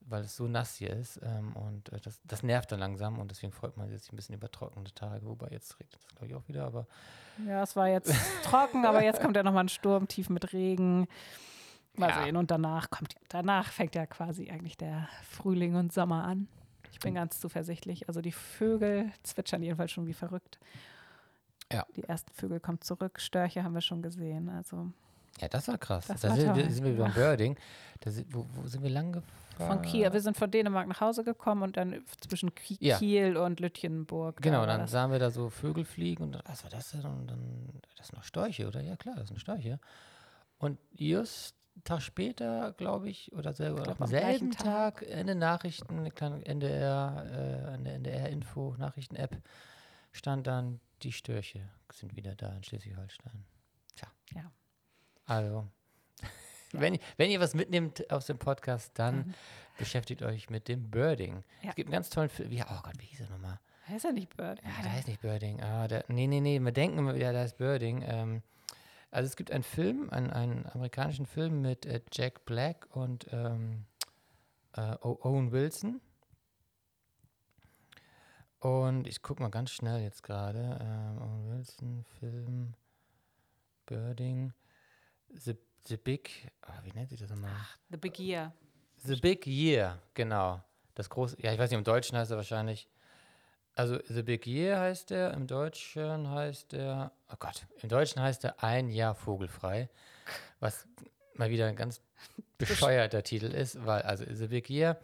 Weil 0.00 0.22
es 0.24 0.36
so 0.36 0.46
nass 0.48 0.76
hier 0.76 0.90
ist. 0.90 1.20
Ähm, 1.22 1.54
und 1.54 1.92
äh, 1.92 2.00
das, 2.00 2.20
das 2.24 2.42
nervt 2.42 2.72
dann 2.72 2.80
langsam 2.80 3.18
und 3.18 3.30
deswegen 3.30 3.52
freut 3.52 3.76
man 3.76 3.88
sich 3.88 4.12
ein 4.12 4.16
bisschen 4.16 4.34
über 4.34 4.50
trockene 4.50 4.92
Tage. 4.94 5.26
Wobei 5.26 5.48
jetzt 5.50 5.78
regnet 5.78 6.00
es, 6.00 6.06
glaube 6.08 6.26
ich, 6.26 6.34
auch 6.34 6.48
wieder. 6.48 6.64
Aber 6.66 6.86
ja, 7.46 7.62
es 7.62 7.76
war 7.76 7.88
jetzt 7.88 8.12
trocken, 8.44 8.84
aber 8.86 9.02
jetzt 9.02 9.20
kommt 9.20 9.36
ja 9.36 9.42
nochmal 9.42 9.64
ein 9.64 9.68
Sturm 9.68 10.08
tief 10.08 10.28
mit 10.30 10.52
Regen. 10.52 11.06
Mal 11.96 12.10
Ja. 12.10 12.24
sehen. 12.24 12.36
Und 12.36 12.50
danach 12.50 12.88
kommt, 12.90 13.14
danach 13.28 13.72
fängt 13.72 13.94
ja 13.94 14.06
quasi 14.06 14.48
eigentlich 14.50 14.76
der 14.76 15.08
Frühling 15.28 15.74
und 15.74 15.92
Sommer 15.92 16.24
an. 16.24 16.48
Ich 16.92 17.00
bin 17.00 17.14
ganz 17.14 17.40
zuversichtlich. 17.40 18.08
Also 18.08 18.20
die 18.20 18.32
Vögel 18.32 19.10
zwitschern 19.22 19.62
jedenfalls 19.62 19.90
schon 19.92 20.06
wie 20.06 20.12
verrückt. 20.14 20.58
Ja. 21.72 21.84
Die 21.96 22.04
ersten 22.04 22.32
Vögel 22.32 22.60
kommen 22.60 22.80
zurück. 22.80 23.20
Störche 23.20 23.62
haben 23.64 23.74
wir 23.74 23.80
schon 23.80 24.02
gesehen. 24.02 24.48
Also 24.48 24.92
ja, 25.40 25.48
das 25.48 25.68
war 25.68 25.78
krass. 25.78 26.06
Das 26.06 26.20
da 26.20 26.28
war 26.30 26.36
sind, 26.36 26.56
wir, 26.56 26.70
sind 26.70 26.84
wir 26.84 26.96
beim 26.96 27.12
Birding. 27.12 27.56
Sind, 28.04 28.34
wo, 28.34 28.46
wo 28.52 28.66
sind 28.66 28.82
wir 28.82 28.90
lang 28.90 29.12
gefahren? 29.12 29.40
von 29.66 29.82
Kiel. 29.82 30.12
Wir 30.12 30.20
sind 30.20 30.36
von 30.36 30.50
Dänemark 30.50 30.88
nach 30.88 31.00
Hause 31.00 31.24
gekommen 31.24 31.62
und 31.62 31.76
dann 31.76 32.02
zwischen 32.26 32.54
Ki 32.54 32.76
Ja. 32.80 32.98
Kiel 32.98 33.36
und 33.36 33.60
Lütjenburg. 33.60 34.40
Genau, 34.40 34.66
dann 34.66 34.80
das. 34.82 34.90
sahen 34.90 35.12
wir 35.12 35.18
da 35.18 35.30
so 35.30 35.50
Vögel 35.50 35.84
fliegen 35.84 36.24
und 36.24 36.32
dann, 36.32 36.42
was 36.46 36.62
war 36.64 36.70
das 36.70 36.90
denn? 36.92 37.04
Und 37.04 37.26
dann, 37.26 37.80
das 37.96 38.08
sind 38.08 38.16
noch 38.16 38.24
Störche, 38.24 38.66
oder? 38.66 38.80
Ja, 38.80 38.96
klar, 38.96 39.16
das 39.16 39.28
sind 39.28 39.38
Störche. 39.40 39.78
Und 40.58 40.78
just 40.92 41.54
einen 41.74 41.84
Tag 41.84 42.02
später, 42.02 42.72
glaube 42.72 43.08
ich, 43.08 43.32
oder 43.32 43.52
selber 43.52 43.82
glaub, 43.82 44.00
am 44.00 44.08
selben 44.08 44.50
Tag 44.50 45.02
in 45.02 45.26
den 45.26 45.38
Nachrichten, 45.38 45.98
eine 45.98 46.10
kleine 46.10 46.44
NDR, 46.44 47.26
äh, 47.30 47.74
an 47.74 47.84
der 47.84 47.94
NDR-Info, 47.94 48.74
Nachrichten-App, 48.78 49.36
stand 50.12 50.46
dann, 50.46 50.80
die 51.02 51.12
Störche 51.12 51.60
sind 51.92 52.16
wieder 52.16 52.34
da 52.34 52.52
in 52.54 52.62
Schleswig-Holstein. 52.62 53.44
Tja. 53.94 54.08
Ja. 54.34 54.50
Also, 55.30 55.64
wenn, 56.72 56.98
wenn 57.16 57.30
ihr 57.30 57.38
was 57.40 57.54
mitnehmt 57.54 58.10
aus 58.10 58.26
dem 58.26 58.38
Podcast, 58.38 58.90
dann 58.98 59.18
Mhm. 59.18 59.34
beschäftigt 59.78 60.22
euch 60.22 60.50
mit 60.50 60.66
dem 60.66 60.90
Birding. 60.90 61.44
Ja. 61.62 61.70
Es 61.70 61.76
gibt 61.76 61.86
einen 61.86 61.92
ganz 61.92 62.10
tollen 62.10 62.28
Film. 62.28 62.50
Ja, 62.50 62.66
oh 62.68 62.80
Gott, 62.82 62.94
wie 62.98 63.06
hieß 63.06 63.20
er 63.20 63.30
nochmal? 63.30 63.60
Heißt 63.86 64.04
ja 64.04 64.12
nicht 64.12 64.36
Bird. 64.36 64.60
Ja, 64.62 64.82
der 64.82 64.92
heißt 64.92 65.06
nicht 65.08 65.20
Birding. 65.20 65.62
Ah, 65.62 65.86
der, 65.88 66.04
nee, 66.08 66.26
nee, 66.26 66.40
nee, 66.40 66.58
wir 66.60 66.72
denken 66.72 66.98
immer 66.98 67.14
wieder, 67.14 67.32
der 67.32 67.42
heißt 67.42 67.58
Birding. 67.58 68.02
Ähm, 68.06 68.42
also 69.12 69.26
es 69.28 69.36
gibt 69.36 69.50
einen 69.52 69.62
Film, 69.64 70.10
einen, 70.10 70.30
einen 70.30 70.66
amerikanischen 70.66 71.26
Film 71.26 71.60
mit 71.62 71.86
äh, 71.86 72.00
Jack 72.12 72.44
Black 72.44 72.88
und 72.90 73.26
ähm, 73.32 73.86
äh, 74.76 74.96
Owen 75.00 75.50
Wilson. 75.52 76.00
Und 78.58 79.06
ich 79.06 79.22
gucke 79.22 79.42
mal 79.42 79.48
ganz 79.50 79.70
schnell 79.70 80.02
jetzt 80.02 80.22
gerade. 80.22 80.78
Ähm, 80.80 81.22
Owen 81.22 81.48
Wilson, 81.50 82.04
Film, 82.18 82.74
Birding, 83.86 84.52
The, 85.34 85.56
The 85.86 85.96
Big, 85.96 86.30
ah, 86.62 86.72
wie 86.84 86.92
nennt 86.92 87.08
sich 87.10 87.20
das 87.20 87.30
nochmal? 87.30 87.50
The 87.90 87.96
Big 87.96 88.18
Year. 88.18 88.52
The 89.04 89.16
Big 89.16 89.46
Year, 89.46 89.98
genau. 90.14 90.62
Das 90.94 91.08
große, 91.08 91.36
ja, 91.40 91.52
ich 91.52 91.58
weiß 91.58 91.70
nicht, 91.70 91.78
im 91.78 91.84
Deutschen 91.84 92.18
heißt 92.18 92.30
er 92.30 92.36
wahrscheinlich. 92.36 92.88
Also 93.74 93.98
The 94.08 94.22
Big 94.22 94.46
Year 94.46 94.78
heißt 94.80 95.10
der, 95.10 95.32
im 95.32 95.46
Deutschen 95.46 96.28
heißt 96.28 96.72
der, 96.72 97.12
oh 97.32 97.36
Gott, 97.38 97.66
im 97.80 97.88
Deutschen 97.88 98.20
heißt 98.20 98.44
er 98.44 98.62
Ein 98.62 98.90
Jahr 98.90 99.14
vogelfrei, 99.14 99.88
was 100.58 100.86
mal 101.34 101.48
wieder 101.50 101.66
ein 101.66 101.76
ganz 101.76 102.02
bescheuerter 102.58 103.22
Titel 103.22 103.46
ist, 103.46 103.84
weil, 103.86 104.02
also 104.02 104.24
The 104.28 104.48
Big 104.48 104.68
Year, 104.68 105.00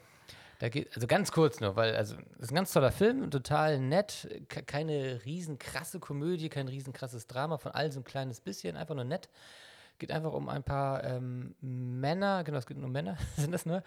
da 0.58 0.68
geht, 0.68 0.94
also 0.94 1.06
ganz 1.06 1.32
kurz 1.32 1.60
nur, 1.60 1.76
weil, 1.76 1.94
also, 1.96 2.16
das 2.16 2.46
ist 2.46 2.50
ein 2.50 2.56
ganz 2.56 2.72
toller 2.72 2.90
Film, 2.92 3.30
total 3.30 3.78
nett, 3.78 4.28
ke- 4.48 4.62
keine 4.64 5.24
riesen 5.24 5.58
krasse 5.58 6.00
Komödie, 6.00 6.48
kein 6.48 6.68
riesen 6.68 6.92
krasses 6.92 7.26
Drama, 7.26 7.58
von 7.58 7.72
all 7.72 7.92
so 7.92 8.00
ein 8.00 8.04
kleines 8.04 8.40
bisschen, 8.40 8.76
einfach 8.76 8.94
nur 8.94 9.04
nett. 9.04 9.28
Geht 9.98 10.12
einfach 10.12 10.32
um 10.32 10.48
ein 10.48 10.62
paar 10.62 11.04
ähm, 11.04 11.54
Männer, 11.60 12.44
genau, 12.44 12.58
es 12.58 12.66
geht 12.66 12.76
nur 12.76 12.86
um 12.86 12.92
Männer, 12.92 13.16
sind 13.36 13.52
das 13.52 13.66
nur, 13.66 13.82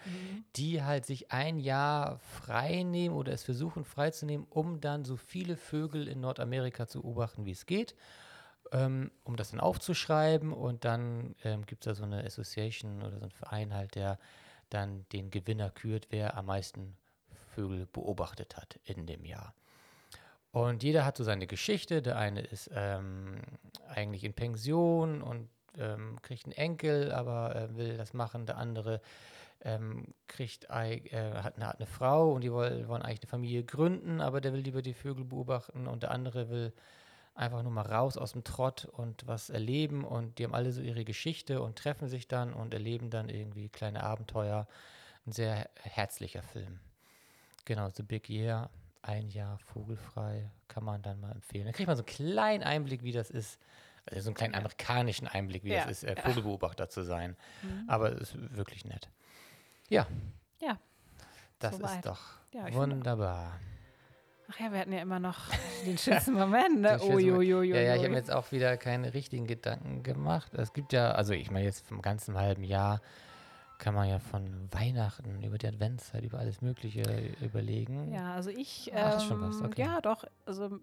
die 0.56 0.82
halt 0.82 1.06
sich 1.06 1.30
ein 1.30 1.58
Jahr 1.58 2.18
frei 2.18 2.82
nehmen 2.82 3.14
oder 3.14 3.32
es 3.32 3.44
versuchen 3.44 3.84
freizunehmen, 3.84 4.46
um 4.50 4.80
dann 4.80 5.04
so 5.04 5.16
viele 5.16 5.56
Vögel 5.56 6.08
in 6.08 6.20
Nordamerika 6.20 6.86
zu 6.88 7.02
beobachten, 7.02 7.46
wie 7.46 7.52
es 7.52 7.66
geht, 7.66 7.94
ähm, 8.72 9.10
um 9.24 9.36
das 9.36 9.50
dann 9.50 9.60
aufzuschreiben 9.60 10.52
und 10.52 10.84
dann 10.84 11.36
ähm, 11.44 11.64
gibt 11.66 11.86
es 11.86 11.90
da 11.90 11.94
so 11.94 12.04
eine 12.04 12.24
Association 12.24 13.02
oder 13.02 13.18
so 13.18 13.22
einen 13.22 13.30
Verein 13.30 13.74
halt, 13.74 13.94
der 13.94 14.18
dann 14.68 15.06
den 15.12 15.30
Gewinner 15.30 15.70
kürt, 15.70 16.08
wer 16.10 16.36
am 16.36 16.46
meisten 16.46 16.96
Vögel 17.54 17.86
beobachtet 17.86 18.56
hat 18.56 18.78
in 18.84 19.06
dem 19.06 19.24
Jahr. 19.24 19.54
Und 20.52 20.82
jeder 20.82 21.04
hat 21.04 21.16
so 21.16 21.24
seine 21.24 21.46
Geschichte. 21.46 22.02
Der 22.02 22.16
eine 22.18 22.40
ist 22.40 22.70
ähm, 22.74 23.40
eigentlich 23.88 24.24
in 24.24 24.34
Pension 24.34 25.22
und 25.22 25.48
ähm, 25.78 26.20
kriegt 26.22 26.44
einen 26.44 26.52
Enkel, 26.52 27.12
aber 27.12 27.54
äh, 27.56 27.76
will 27.76 27.96
das 27.96 28.12
machen. 28.14 28.46
Der 28.46 28.56
andere 28.56 29.00
ähm, 29.62 30.14
kriegt, 30.26 30.64
äh, 30.64 31.32
hat, 31.34 31.56
eine, 31.56 31.66
hat 31.66 31.76
eine 31.76 31.86
Frau 31.86 32.32
und 32.32 32.42
die 32.42 32.52
wollen, 32.52 32.88
wollen 32.88 33.02
eigentlich 33.02 33.22
eine 33.22 33.30
Familie 33.30 33.64
gründen, 33.64 34.20
aber 34.20 34.40
der 34.40 34.52
will 34.52 34.60
lieber 34.60 34.82
die 34.82 34.94
Vögel 34.94 35.24
beobachten 35.24 35.86
und 35.86 36.02
der 36.02 36.10
andere 36.10 36.48
will 36.50 36.72
einfach 37.34 37.62
nur 37.62 37.72
mal 37.72 37.86
raus 37.86 38.16
aus 38.16 38.32
dem 38.32 38.44
Trott 38.44 38.84
und 38.84 39.26
was 39.26 39.50
erleben 39.50 40.04
und 40.04 40.38
die 40.38 40.44
haben 40.44 40.54
alle 40.54 40.72
so 40.72 40.80
ihre 40.82 41.04
Geschichte 41.04 41.62
und 41.62 41.76
treffen 41.76 42.08
sich 42.08 42.28
dann 42.28 42.52
und 42.52 42.74
erleben 42.74 43.10
dann 43.10 43.28
irgendwie 43.28 43.68
kleine 43.68 44.02
Abenteuer. 44.02 44.66
Ein 45.26 45.32
sehr 45.32 45.68
herzlicher 45.82 46.42
Film. 46.42 46.80
Genau, 47.64 47.88
The 47.90 48.02
Big 48.02 48.28
Year, 48.28 48.70
ein 49.02 49.28
Jahr 49.28 49.58
vogelfrei, 49.58 50.50
kann 50.68 50.84
man 50.84 51.02
dann 51.02 51.20
mal 51.20 51.32
empfehlen. 51.32 51.66
Da 51.66 51.72
kriegt 51.72 51.86
man 51.86 51.96
so 51.96 52.02
einen 52.02 52.14
kleinen 52.14 52.62
Einblick, 52.62 53.02
wie 53.02 53.12
das 53.12 53.30
ist. 53.30 53.58
Also 54.06 54.22
so 54.22 54.28
einen 54.30 54.34
kleinen 54.34 54.54
amerikanischen 54.54 55.28
Einblick, 55.28 55.64
wie 55.64 55.72
Ja, 55.72 55.84
das 55.86 56.02
ist, 56.02 56.04
äh. 56.04 56.16
Vogelbeobachter 56.20 56.88
zu 56.88 57.02
sein. 57.02 57.36
Mhm. 57.62 57.84
Aber 57.88 58.12
es 58.12 58.34
ist 58.34 58.56
wirklich 58.56 58.84
nett. 58.84 59.08
Ja. 59.88 60.06
Ja, 60.60 60.78
Das 61.58 61.76
soweit. 61.76 61.96
ist 61.96 62.06
doch 62.06 62.20
Ja, 62.52 62.72
wunderbar. 62.72 63.58
Ach 64.52 64.58
ja, 64.58 64.72
wir 64.72 64.80
hatten 64.80 64.92
ja 64.92 65.00
immer 65.00 65.20
noch 65.20 65.38
den 65.86 65.96
schönsten 65.98 66.32
Moment. 66.32 66.80
Ne? 66.80 66.88
Den 66.88 66.98
schönsten 67.00 67.22
Moment. 67.22 67.38
Uiuiui. 67.38 67.68
Ja, 67.68 67.80
ja, 67.80 67.94
ich 67.94 68.00
habe 68.00 68.10
mir 68.10 68.16
jetzt 68.16 68.32
auch 68.32 68.50
wieder 68.52 68.76
keine 68.76 69.14
richtigen 69.14 69.46
Gedanken 69.46 70.02
gemacht. 70.02 70.52
Es 70.54 70.72
gibt 70.72 70.92
ja, 70.92 71.12
also 71.12 71.32
ich 71.34 71.50
meine 71.50 71.64
jetzt 71.66 71.86
vom 71.86 72.02
ganzen 72.02 72.36
halben 72.36 72.64
Jahr 72.64 73.00
kann 73.78 73.94
man 73.94 74.08
ja 74.08 74.18
von 74.18 74.68
Weihnachten 74.72 75.42
über 75.42 75.56
die 75.56 75.66
Adventszeit, 75.66 76.22
über 76.22 76.38
alles 76.38 76.60
Mögliche 76.60 77.02
überlegen. 77.40 78.12
Ja, 78.12 78.34
also 78.34 78.50
ich, 78.50 78.92
Ach, 78.94 79.16
ist 79.16 79.24
schon 79.24 79.40
was, 79.40 79.60
ähm, 79.60 79.66
okay. 79.66 79.82
ja 79.82 80.00
doch, 80.02 80.24
also 80.44 80.80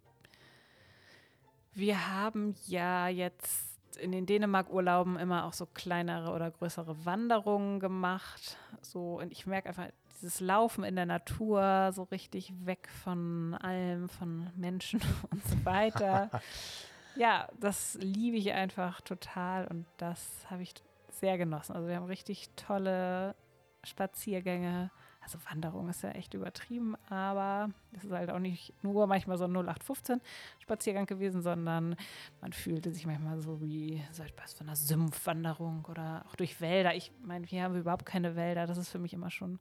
wir 1.78 2.10
haben 2.10 2.56
ja 2.66 3.08
jetzt 3.08 3.78
in 4.00 4.12
den 4.12 4.26
Dänemark-Urlauben 4.26 5.18
immer 5.18 5.46
auch 5.46 5.54
so 5.54 5.66
kleinere 5.66 6.32
oder 6.32 6.52
größere 6.52 7.06
Wanderungen 7.06 7.80
gemacht. 7.80 8.58
So, 8.82 9.20
und 9.20 9.32
ich 9.32 9.46
merke 9.46 9.70
einfach 9.70 9.88
dieses 10.16 10.40
Laufen 10.40 10.84
in 10.84 10.96
der 10.96 11.06
Natur, 11.06 11.92
so 11.94 12.04
richtig 12.04 12.52
weg 12.66 12.90
von 13.04 13.54
allem, 13.56 14.10
von 14.10 14.50
Menschen 14.56 15.02
und 15.32 15.44
so 15.46 15.66
weiter. 15.66 16.30
ja, 17.16 17.48
das 17.60 17.98
liebe 18.02 18.38
ich 18.38 18.52
einfach 18.54 19.02
total 19.02 19.68
und 19.68 19.86
das 19.98 20.46
habe 20.50 20.64
ich 20.64 20.74
sehr 21.12 21.38
genossen. 21.38 21.76
Also 21.76 21.88
wir 21.88 21.96
haben 21.96 22.06
richtig 22.06 22.50
tolle 22.56 23.36
Spaziergänge. 23.84 24.92
Also 25.28 25.40
Wanderung 25.50 25.90
ist 25.90 26.04
ja 26.04 26.12
echt 26.12 26.34
übertrieben, 26.36 26.96
aber 27.10 27.70
es 27.92 28.06
ist 28.06 28.12
halt 28.14 28.30
auch 28.30 28.40
nicht 28.40 28.72
nur 28.82 29.08
manchmal 29.08 29.38
so 29.38 29.44
ein 29.44 29.52
0815 29.52 30.22
Spaziergang 30.60 31.06
gewesen, 31.06 31.42
sondern 31.42 31.98
man 32.40 32.54
fühlte 32.54 32.94
sich 32.94 33.06
manchmal 33.06 33.38
so 33.42 33.60
wie 33.60 34.02
so 34.14 34.24
etwas 34.24 34.54
von 34.54 34.68
einer 34.68 34.78
Sumpfwanderung 34.78 35.84
oder 35.90 36.24
auch 36.30 36.38
durch 36.38 36.62
Wälder. 36.62 36.96
Ich 36.96 37.12
meine, 37.22 37.46
hier 37.46 37.64
haben 37.64 37.74
wir 37.74 37.82
überhaupt 37.82 38.06
keine 38.06 38.38
Wälder. 38.38 38.68
Das 38.68 38.78
ist 38.78 38.88
für 38.88 39.00
mich 39.00 39.14
immer 39.14 39.30
schon 39.30 39.60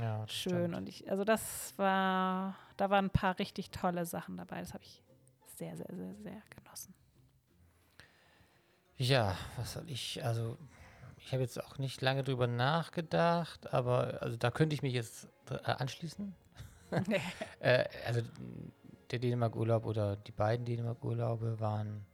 Ja, 0.00 0.26
schön. 0.26 0.52
stimmt. 0.70 0.76
Und 0.76 0.88
ich, 0.88 1.10
also 1.10 1.24
das 1.24 1.74
war, 1.76 2.56
da 2.78 2.88
waren 2.88 3.04
ein 3.04 3.10
paar 3.10 3.38
richtig 3.38 3.70
tolle 3.70 4.06
Sachen 4.06 4.38
dabei. 4.38 4.60
Das 4.60 4.72
habe 4.72 4.84
ich 4.84 5.02
sehr, 5.58 5.76
sehr, 5.76 5.94
sehr, 5.94 6.14
sehr 6.22 6.42
genossen. 6.56 6.94
Ja, 8.96 9.36
was 9.58 9.74
soll 9.74 9.90
ich, 9.90 10.24
also 10.24 10.56
ich 11.24 11.32
habe 11.32 11.42
jetzt 11.42 11.62
auch 11.62 11.78
nicht 11.78 12.00
lange 12.02 12.24
drüber 12.24 12.46
nachgedacht, 12.46 13.72
aber 13.72 14.22
also 14.22 14.36
da 14.36 14.50
könnte 14.50 14.74
ich 14.74 14.82
mich 14.82 14.94
jetzt 14.94 15.28
äh, 15.50 15.70
anschließen. 15.70 16.34
Äh, 17.60 17.86
also 18.06 18.20
der 19.10 19.18
Dänemark-Urlaub 19.18 19.86
oder 19.86 20.16
die 20.16 20.32
beiden 20.32 20.66
Dänemark-Urlaube 20.66 21.58
waren 21.58 22.04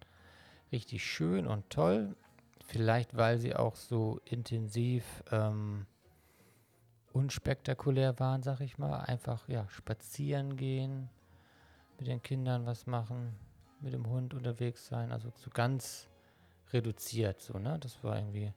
richtig 0.70 1.04
schön 1.04 1.48
und 1.48 1.68
toll. 1.68 2.14
Vielleicht, 2.64 3.16
weil 3.16 3.38
sie 3.38 3.56
auch 3.56 3.74
so 3.74 4.20
intensiv 4.24 5.04
ähm, 5.32 5.86
unspektakulär 7.12 8.20
waren, 8.20 8.42
sag 8.44 8.60
ich 8.60 8.78
mal. 8.78 9.00
Einfach, 9.00 9.48
ja, 9.48 9.68
spazieren 9.70 10.56
gehen, 10.56 11.08
mit 11.98 12.06
den 12.06 12.22
Kindern 12.22 12.66
was 12.66 12.86
machen, 12.86 13.34
mit 13.80 13.94
dem 13.94 14.08
Hund 14.08 14.34
unterwegs 14.34 14.86
sein. 14.86 15.10
Also 15.10 15.32
so 15.34 15.50
ganz 15.50 16.08
reduziert, 16.72 17.40
so, 17.40 17.58
ne? 17.58 17.78
Das 17.80 18.04
war 18.04 18.16
irgendwie, 18.16 18.52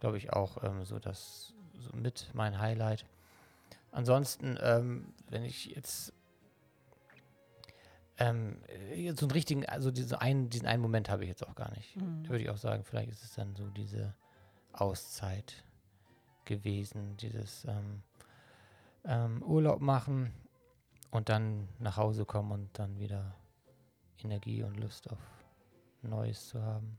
glaube 0.00 0.18
ich, 0.18 0.32
auch 0.32 0.62
ähm, 0.62 0.84
so 0.84 0.98
das 0.98 1.54
so 1.78 1.96
mit 1.96 2.30
mein 2.34 2.58
Highlight. 2.58 3.04
Ansonsten, 3.92 4.58
ähm, 4.60 5.12
wenn 5.28 5.44
ich 5.44 5.66
jetzt 5.66 6.12
ähm, 8.18 8.56
äh, 8.68 9.12
so 9.12 9.26
einen 9.26 9.32
richtigen, 9.32 9.66
also 9.66 9.90
diese 9.90 10.20
einen, 10.20 10.50
diesen 10.50 10.66
einen 10.66 10.82
Moment 10.82 11.08
habe 11.08 11.24
ich 11.24 11.28
jetzt 11.28 11.46
auch 11.46 11.54
gar 11.54 11.70
nicht. 11.74 11.96
Mhm. 11.96 12.28
Würde 12.28 12.42
ich 12.42 12.50
auch 12.50 12.58
sagen, 12.58 12.84
vielleicht 12.84 13.10
ist 13.10 13.24
es 13.24 13.34
dann 13.34 13.54
so 13.56 13.68
diese 13.70 14.14
Auszeit 14.72 15.64
gewesen, 16.44 17.16
dieses, 17.16 17.64
ähm, 17.64 18.02
ähm, 19.04 19.42
Urlaub 19.42 19.80
machen 19.80 20.32
und 21.10 21.28
dann 21.28 21.68
nach 21.78 21.96
Hause 21.96 22.24
kommen 22.24 22.52
und 22.52 22.78
dann 22.78 22.98
wieder 22.98 23.34
Energie 24.22 24.62
und 24.62 24.76
Lust 24.78 25.10
auf 25.10 25.18
Neues 26.02 26.48
zu 26.48 26.62
haben. 26.62 26.98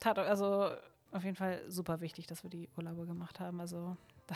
Tat, 0.00 0.18
also 0.18 0.70
auf 1.12 1.24
jeden 1.24 1.36
Fall 1.36 1.60
super 1.68 2.00
wichtig, 2.00 2.26
dass 2.26 2.42
wir 2.42 2.50
die 2.50 2.68
Urlaube 2.76 3.06
gemacht 3.06 3.40
haben. 3.40 3.60
Also 3.60 3.96
da, 4.26 4.34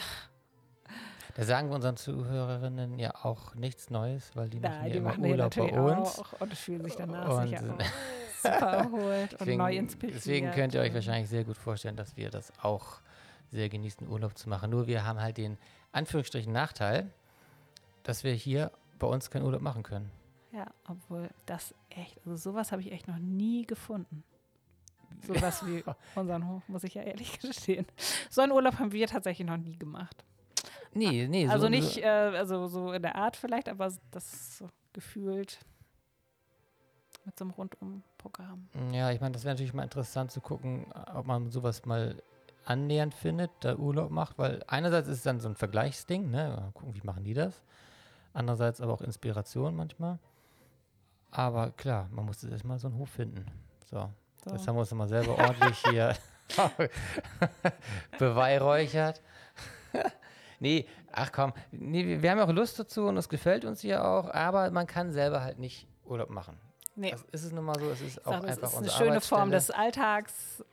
Da 1.36 1.44
sagen 1.44 1.68
wir 1.68 1.74
unseren 1.76 1.96
Zuhörerinnen 1.96 2.98
ja 2.98 3.14
auch 3.24 3.54
nichts 3.54 3.90
Neues, 3.90 4.34
weil 4.34 4.48
die 4.48 4.60
machen 4.60 4.84
ja 4.84 4.88
die 4.90 4.98
immer 4.98 5.10
machen 5.10 5.24
Urlaub 5.24 5.54
bei 5.56 5.72
uns. 5.80 6.18
auch 6.18 6.40
und 6.40 6.54
fühlen 6.54 6.84
sich 6.84 6.96
danach 6.96 7.28
Und 7.28 7.48
sicher 7.48 7.76
super 8.42 8.66
erholt 8.66 9.32
und 9.32 9.40
Deswegen, 9.40 9.58
neu 9.58 9.76
inspiriert. 9.76 10.16
deswegen 10.16 10.50
könnt 10.50 10.74
ihr 10.74 10.80
euch 10.80 10.92
wahrscheinlich 10.92 11.30
sehr 11.30 11.44
gut 11.44 11.56
vorstellen, 11.56 11.96
dass 11.96 12.16
wir 12.16 12.30
das 12.30 12.52
auch 12.62 13.00
sehr 13.50 13.68
genießen, 13.68 14.06
Urlaub 14.08 14.36
zu 14.36 14.48
machen. 14.48 14.70
Nur 14.70 14.86
wir 14.86 15.04
haben 15.06 15.20
halt 15.20 15.38
den 15.38 15.56
Anführungsstrichen 15.92 16.52
Nachteil, 16.52 17.10
dass 18.02 18.22
wir 18.24 18.32
hier 18.34 18.70
bei 18.98 19.06
uns 19.06 19.30
keinen 19.30 19.44
Urlaub 19.44 19.62
machen 19.62 19.82
können. 19.82 20.10
Ja, 20.52 20.66
obwohl 20.88 21.30
das 21.46 21.74
echt, 21.90 22.18
also 22.26 22.36
sowas 22.36 22.70
habe 22.70 22.82
ich 22.82 22.92
echt 22.92 23.08
noch 23.08 23.18
nie 23.18 23.64
gefunden. 23.66 24.22
Sowas 25.22 25.66
wie 25.66 25.82
unseren 26.14 26.48
Hof, 26.48 26.62
muss 26.68 26.84
ich 26.84 26.94
ja 26.94 27.02
ehrlich 27.02 27.38
gestehen. 27.40 27.86
So 28.30 28.42
einen 28.42 28.52
Urlaub 28.52 28.78
haben 28.78 28.92
wir 28.92 29.06
tatsächlich 29.06 29.46
noch 29.46 29.56
nie 29.56 29.78
gemacht. 29.78 30.24
Nee, 30.92 31.26
nee. 31.28 31.48
also 31.48 31.66
so, 31.66 31.68
nicht, 31.70 31.94
So, 31.94 32.00
äh, 32.00 32.04
also 32.36 32.66
so 32.68 32.92
in 32.92 33.02
der 33.02 33.16
Art 33.16 33.36
vielleicht, 33.36 33.68
aber 33.68 33.92
das 34.10 34.32
ist 34.32 34.58
so 34.58 34.68
gefühlt 34.92 35.58
mit 37.24 37.38
so 37.38 37.44
einem 37.44 37.52
Rundum-Programm. 37.52 38.68
ja, 38.92 39.10
ich 39.10 39.20
meine, 39.20 39.32
das 39.32 39.44
wäre 39.44 39.54
natürlich 39.54 39.74
mal 39.74 39.82
interessant 39.82 40.30
zu 40.30 40.40
gucken, 40.40 40.86
ob 41.14 41.26
man 41.26 41.50
sowas 41.50 41.84
mal 41.86 42.22
annähernd 42.66 43.14
findet, 43.14 43.50
da 43.60 43.76
Urlaub 43.76 44.10
macht, 44.10 44.38
weil 44.38 44.62
einerseits 44.66 45.08
ist 45.08 45.18
es 45.18 45.22
dann 45.22 45.40
so 45.40 45.48
ein 45.48 45.56
Vergleichsding, 45.56 46.30
ne? 46.30 46.54
Mal 46.56 46.70
gucken, 46.72 46.94
wie 46.94 47.04
machen 47.04 47.24
die 47.24 47.34
das. 47.34 47.62
Andererseits 48.32 48.80
aber 48.80 48.92
auch 48.92 49.00
Inspiration 49.00 49.76
manchmal. 49.76 50.18
Aber 51.30 51.70
klar, 51.72 52.08
man 52.12 52.26
muss 52.26 52.42
jetzt 52.42 52.52
erstmal 52.52 52.78
so 52.78 52.88
einen 52.88 52.98
Hof 52.98 53.10
finden. 53.10 53.46
So, 53.86 54.08
So. 54.44 54.50
Jetzt 54.54 54.68
haben 54.68 54.76
wir 54.76 54.80
uns 54.80 54.92
mal 54.92 55.08
selber 55.08 55.38
ordentlich 55.38 55.78
hier 55.88 56.14
beweihräuchert. 58.18 59.20
nee, 60.60 60.86
ach 61.12 61.32
komm, 61.32 61.52
nee, 61.72 62.20
wir- 62.20 62.30
haben 62.30 62.38
ja 62.38 62.44
auch 62.44 62.52
Lust 62.52 62.78
dazu 62.78 63.06
und 63.06 63.16
es 63.16 63.28
gefällt 63.28 63.64
uns 63.64 63.80
hier 63.80 64.04
auch, 64.04 64.28
aber 64.30 64.70
man 64.70 64.86
kann 64.86 65.12
selber 65.12 65.42
halt 65.42 65.58
nicht 65.58 65.86
Urlaub 66.04 66.30
machen. 66.30 66.58
Nee, 66.96 67.10
Das 67.10 67.22
ist 67.32 67.44
es 67.44 67.52
nun 67.52 67.64
mal 67.64 67.78
so, 67.78 67.90
es 67.90 68.00
ist 68.00 68.18
ich 68.18 68.26
auch 68.26 68.32
sag, 68.32 68.44
es 68.44 68.48
einfach 68.62 68.68
ist 68.68 68.76
eine 68.78 68.90
schöne 68.90 69.20
Form 69.20 69.50
des 69.50 69.70
Alltags, 69.70 70.64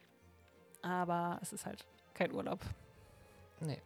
aber 0.81 1.39
es 1.41 1.53
ist 1.53 1.65
halt 1.65 1.85
kein 2.13 2.31
Urlaub. 2.31 2.59
Nee. 3.59 3.81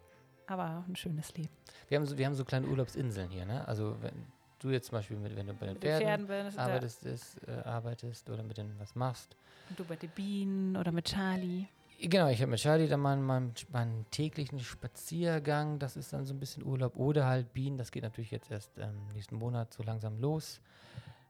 Aber 0.48 0.84
ein 0.88 0.96
schönes 0.96 1.34
Leben. 1.36 1.50
Wir 1.88 1.98
haben, 1.98 2.06
so, 2.06 2.18
wir 2.18 2.26
haben 2.26 2.36
so 2.36 2.46
kleine 2.46 2.68
Urlaubsinseln 2.68 3.30
hier, 3.30 3.46
ne? 3.46 3.68
Also 3.68 3.96
wenn 4.02 4.28
du 4.60 4.70
jetzt 4.70 4.88
zum 4.88 4.97
Beispiel, 4.97 5.18
mit, 5.18 5.36
wenn 5.36 5.47
du 5.47 5.53
bei 5.53 5.68
den 5.68 5.78
Pferden, 5.78 6.28
Pferden 6.28 6.58
arbeitest, 6.60 7.06
ist, 7.06 7.38
äh, 7.47 7.51
arbeitest 7.64 8.30
oder 8.30 8.43
mit 8.43 8.58
denen 8.58 8.78
was 8.80 8.95
machst. 8.95 9.36
Und 9.70 9.80
du 9.80 9.86
bei 9.86 9.95
den 9.95 10.10
Bienen 10.10 10.78
oder 10.78 10.91
mit 10.91 11.06
Charlie. 11.06 11.68
Genau, 11.99 12.28
ich 12.28 12.41
habe 12.41 12.51
mit 12.51 12.60
Charlie 12.60 12.88
dann 12.88 12.99
meinen, 12.99 13.24
meinen, 13.24 13.53
meinen 13.72 14.06
täglichen 14.12 14.60
Spaziergang, 14.60 15.80
das 15.80 15.95
ist 15.95 16.12
dann 16.12 16.26
so 16.26 16.34
ein 16.34 16.39
bisschen 16.39 16.64
Urlaub. 16.64 16.97
Oder 16.97 17.26
halt 17.26 17.53
Bienen, 17.53 17.78
das 17.78 17.91
geht 17.91 18.03
natürlich 18.03 18.32
jetzt 18.32 18.51
erst 18.51 18.78
ähm, 18.78 19.08
nächsten 19.14 19.38
Monat 19.38 19.74
so 19.74 19.82
langsam 19.84 20.20
los. 20.20 20.60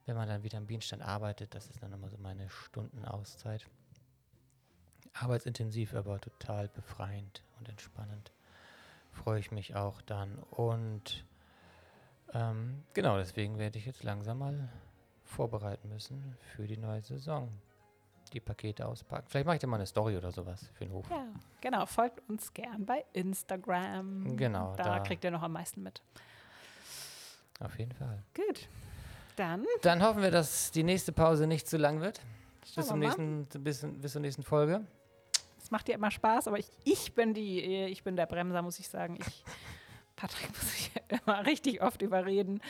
Wenn 0.06 0.16
man 0.16 0.28
dann 0.28 0.44
wieder 0.44 0.58
am 0.58 0.66
Bienenstand 0.66 1.02
arbeitet, 1.02 1.54
das 1.56 1.68
ist 1.70 1.82
dann 1.82 1.94
immer 1.94 2.10
so 2.10 2.18
meine 2.18 2.50
Stundenauszeit. 2.50 3.66
Arbeitsintensiv, 5.14 5.94
aber 5.94 6.20
total 6.20 6.68
befreiend 6.68 7.44
und 7.60 7.70
entspannend. 7.70 8.32
Freue 9.12 9.40
ich 9.40 9.52
mich 9.52 9.76
auch 9.76 10.02
dann. 10.02 10.38
Und 10.52 11.26
ähm, 12.34 12.84
genau, 12.94 13.18
deswegen 13.18 13.58
werde 13.58 13.78
ich 13.80 13.86
jetzt 13.86 14.04
langsam 14.04 14.40
mal 14.40 14.70
vorbereiten 15.24 15.90
müssen 15.90 16.36
für 16.56 16.68
die 16.68 16.78
neue 16.78 17.02
Saison. 17.02 17.50
Die 18.34 18.40
Pakete 18.40 18.86
auspacken. 18.88 19.26
Vielleicht 19.30 19.46
mache 19.46 19.56
ich 19.58 19.60
dir 19.62 19.68
mal 19.68 19.78
eine 19.78 19.86
Story 19.86 20.18
oder 20.18 20.32
sowas 20.32 20.68
für 20.74 20.86
den 20.86 20.94
Hof. 20.94 21.06
Ja, 21.10 21.26
genau. 21.62 21.86
Folgt 21.86 22.28
uns 22.28 22.52
gern 22.54 22.86
bei 22.86 23.06
Instagram. 23.14 24.36
Genau, 24.36 24.76
Da, 24.76 24.84
da- 24.84 25.00
kriegt 25.00 25.24
ihr 25.24 25.32
noch 25.32 25.44
am 25.44 25.54
meisten 25.54 25.84
mit. 25.84 26.02
Auf 27.60 27.78
jeden 27.80 27.94
Fall. 27.94 28.22
Gut. 28.36 28.68
Dann 29.36 29.66
Dann 29.84 30.02
hoffen 30.02 30.22
wir, 30.22 30.32
dass 30.32 30.72
die 30.72 30.84
nächste 30.84 31.12
Pause 31.12 31.46
nicht 31.48 31.68
zu 31.68 31.78
lang 31.78 32.02
wird. 32.02 32.20
Bis, 32.76 32.88
zum 32.88 33.00
wir 33.00 33.08
nächsten, 33.08 33.46
bis, 33.64 33.86
bis 33.86 34.12
zur 34.12 34.22
nächsten 34.22 34.44
Folge. 34.44 34.82
Es 35.62 35.72
macht 35.72 35.88
dir 35.88 35.94
immer 35.96 36.12
Spaß, 36.12 36.48
aber 36.48 36.58
ich, 36.60 36.68
ich 36.84 37.14
bin 37.14 37.34
die, 37.34 37.62
ich 37.86 38.04
bin 38.04 38.16
der 38.16 38.26
Bremser, 38.26 38.62
muss 38.62 38.80
ich 38.80 38.90
sagen. 38.90 39.18
Ich, 39.20 39.44
Patrick 40.16 40.50
muss 40.50 40.74
ich 40.76 40.92
immer 41.26 41.46
richtig 41.46 41.82
oft 41.82 42.02
überreden, 42.02 42.62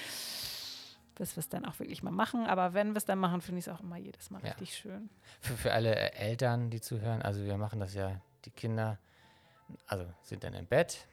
bis 1.15 1.35
wir 1.35 1.39
es 1.39 1.49
dann 1.49 1.65
auch 1.65 1.79
wirklich 1.79 2.03
mal 2.03 2.11
machen. 2.11 2.45
Aber 2.45 2.73
wenn 2.73 2.89
wir 2.93 2.97
es 2.97 3.05
dann 3.05 3.19
machen, 3.19 3.41
finde 3.41 3.59
ich 3.59 3.67
es 3.67 3.73
auch 3.73 3.79
immer 3.81 3.97
jedes 3.97 4.29
Mal 4.31 4.41
Ja. 4.43 4.49
richtig 4.51 4.75
schön. 4.77 5.09
Für, 5.41 5.55
für 5.57 5.73
alle 5.73 5.95
Eltern, 6.13 6.69
die 6.69 6.81
zuhören, 6.81 7.21
also 7.21 7.43
wir 7.45 7.57
machen 7.57 7.79
das 7.79 7.93
ja, 7.93 8.19
die 8.45 8.51
Kinder, 8.51 8.97
also 9.87 10.05
sind 10.23 10.43
dann 10.43 10.53
im 10.53 10.65
Bett, 10.65 11.07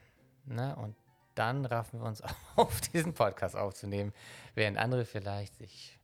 ne, 0.45 0.75
und 0.75 0.95
dann 1.35 1.65
raffen 1.65 1.99
wir 2.01 2.07
uns 2.07 2.21
auf, 2.55 2.81
diesen 2.81 3.13
Podcast 3.13 3.55
aufzunehmen, 3.55 4.13
während 4.55 4.77
andere 4.77 5.05
vielleicht 5.05 5.55
sich 5.57 5.97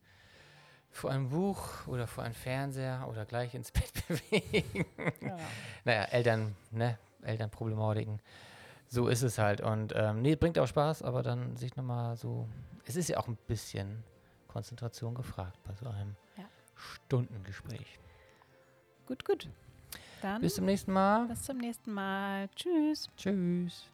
vor 0.92 1.12
einem 1.12 1.30
Buch 1.30 1.86
oder 1.88 2.08
vor 2.08 2.24
einem 2.24 2.34
Fernseher 2.34 3.06
oder 3.08 3.26
gleich 3.26 3.54
ins 3.54 3.72
Bett 3.72 3.92
bewegen. 4.08 4.86
Ja. 5.22 5.38
naja, 5.84 6.04
Eltern, 6.06 6.56
ne, 6.72 6.98
Elternproblematiken. 7.22 8.20
So 8.92 9.08
ist 9.08 9.22
es 9.22 9.38
halt. 9.38 9.62
Und 9.62 9.94
ähm, 9.96 10.22
nee, 10.22 10.36
bringt 10.36 10.58
auch 10.60 10.68
Spaß, 10.68 11.04
aber 11.04 11.22
dann 11.24 11.56
sich 11.56 11.76
nochmal 11.76 12.18
so. 12.18 12.48
Es 12.86 12.96
ist 12.96 13.08
ja 13.08 13.18
auch 13.20 13.28
ein 13.28 13.38
bisschen 13.48 14.04
Konzentration 14.48 15.14
gefragt 15.14 15.60
bei 15.64 15.76
so 15.76 15.88
einem 15.88 16.16
Ja. 16.38 16.46
Stundengespräch. 16.76 18.00
Gut, 19.06 19.24
gut. 19.26 19.48
Dann 20.22 20.42
Bis 20.42 20.56
zum 20.56 20.66
nächsten 20.66 20.92
Mal. 20.92 21.28
bis 21.28 21.44
zum 21.44 21.58
nächsten 21.58 21.94
Mal. 21.94 22.50
Tschüss. 22.56 23.10
Tschüss. 23.16 23.86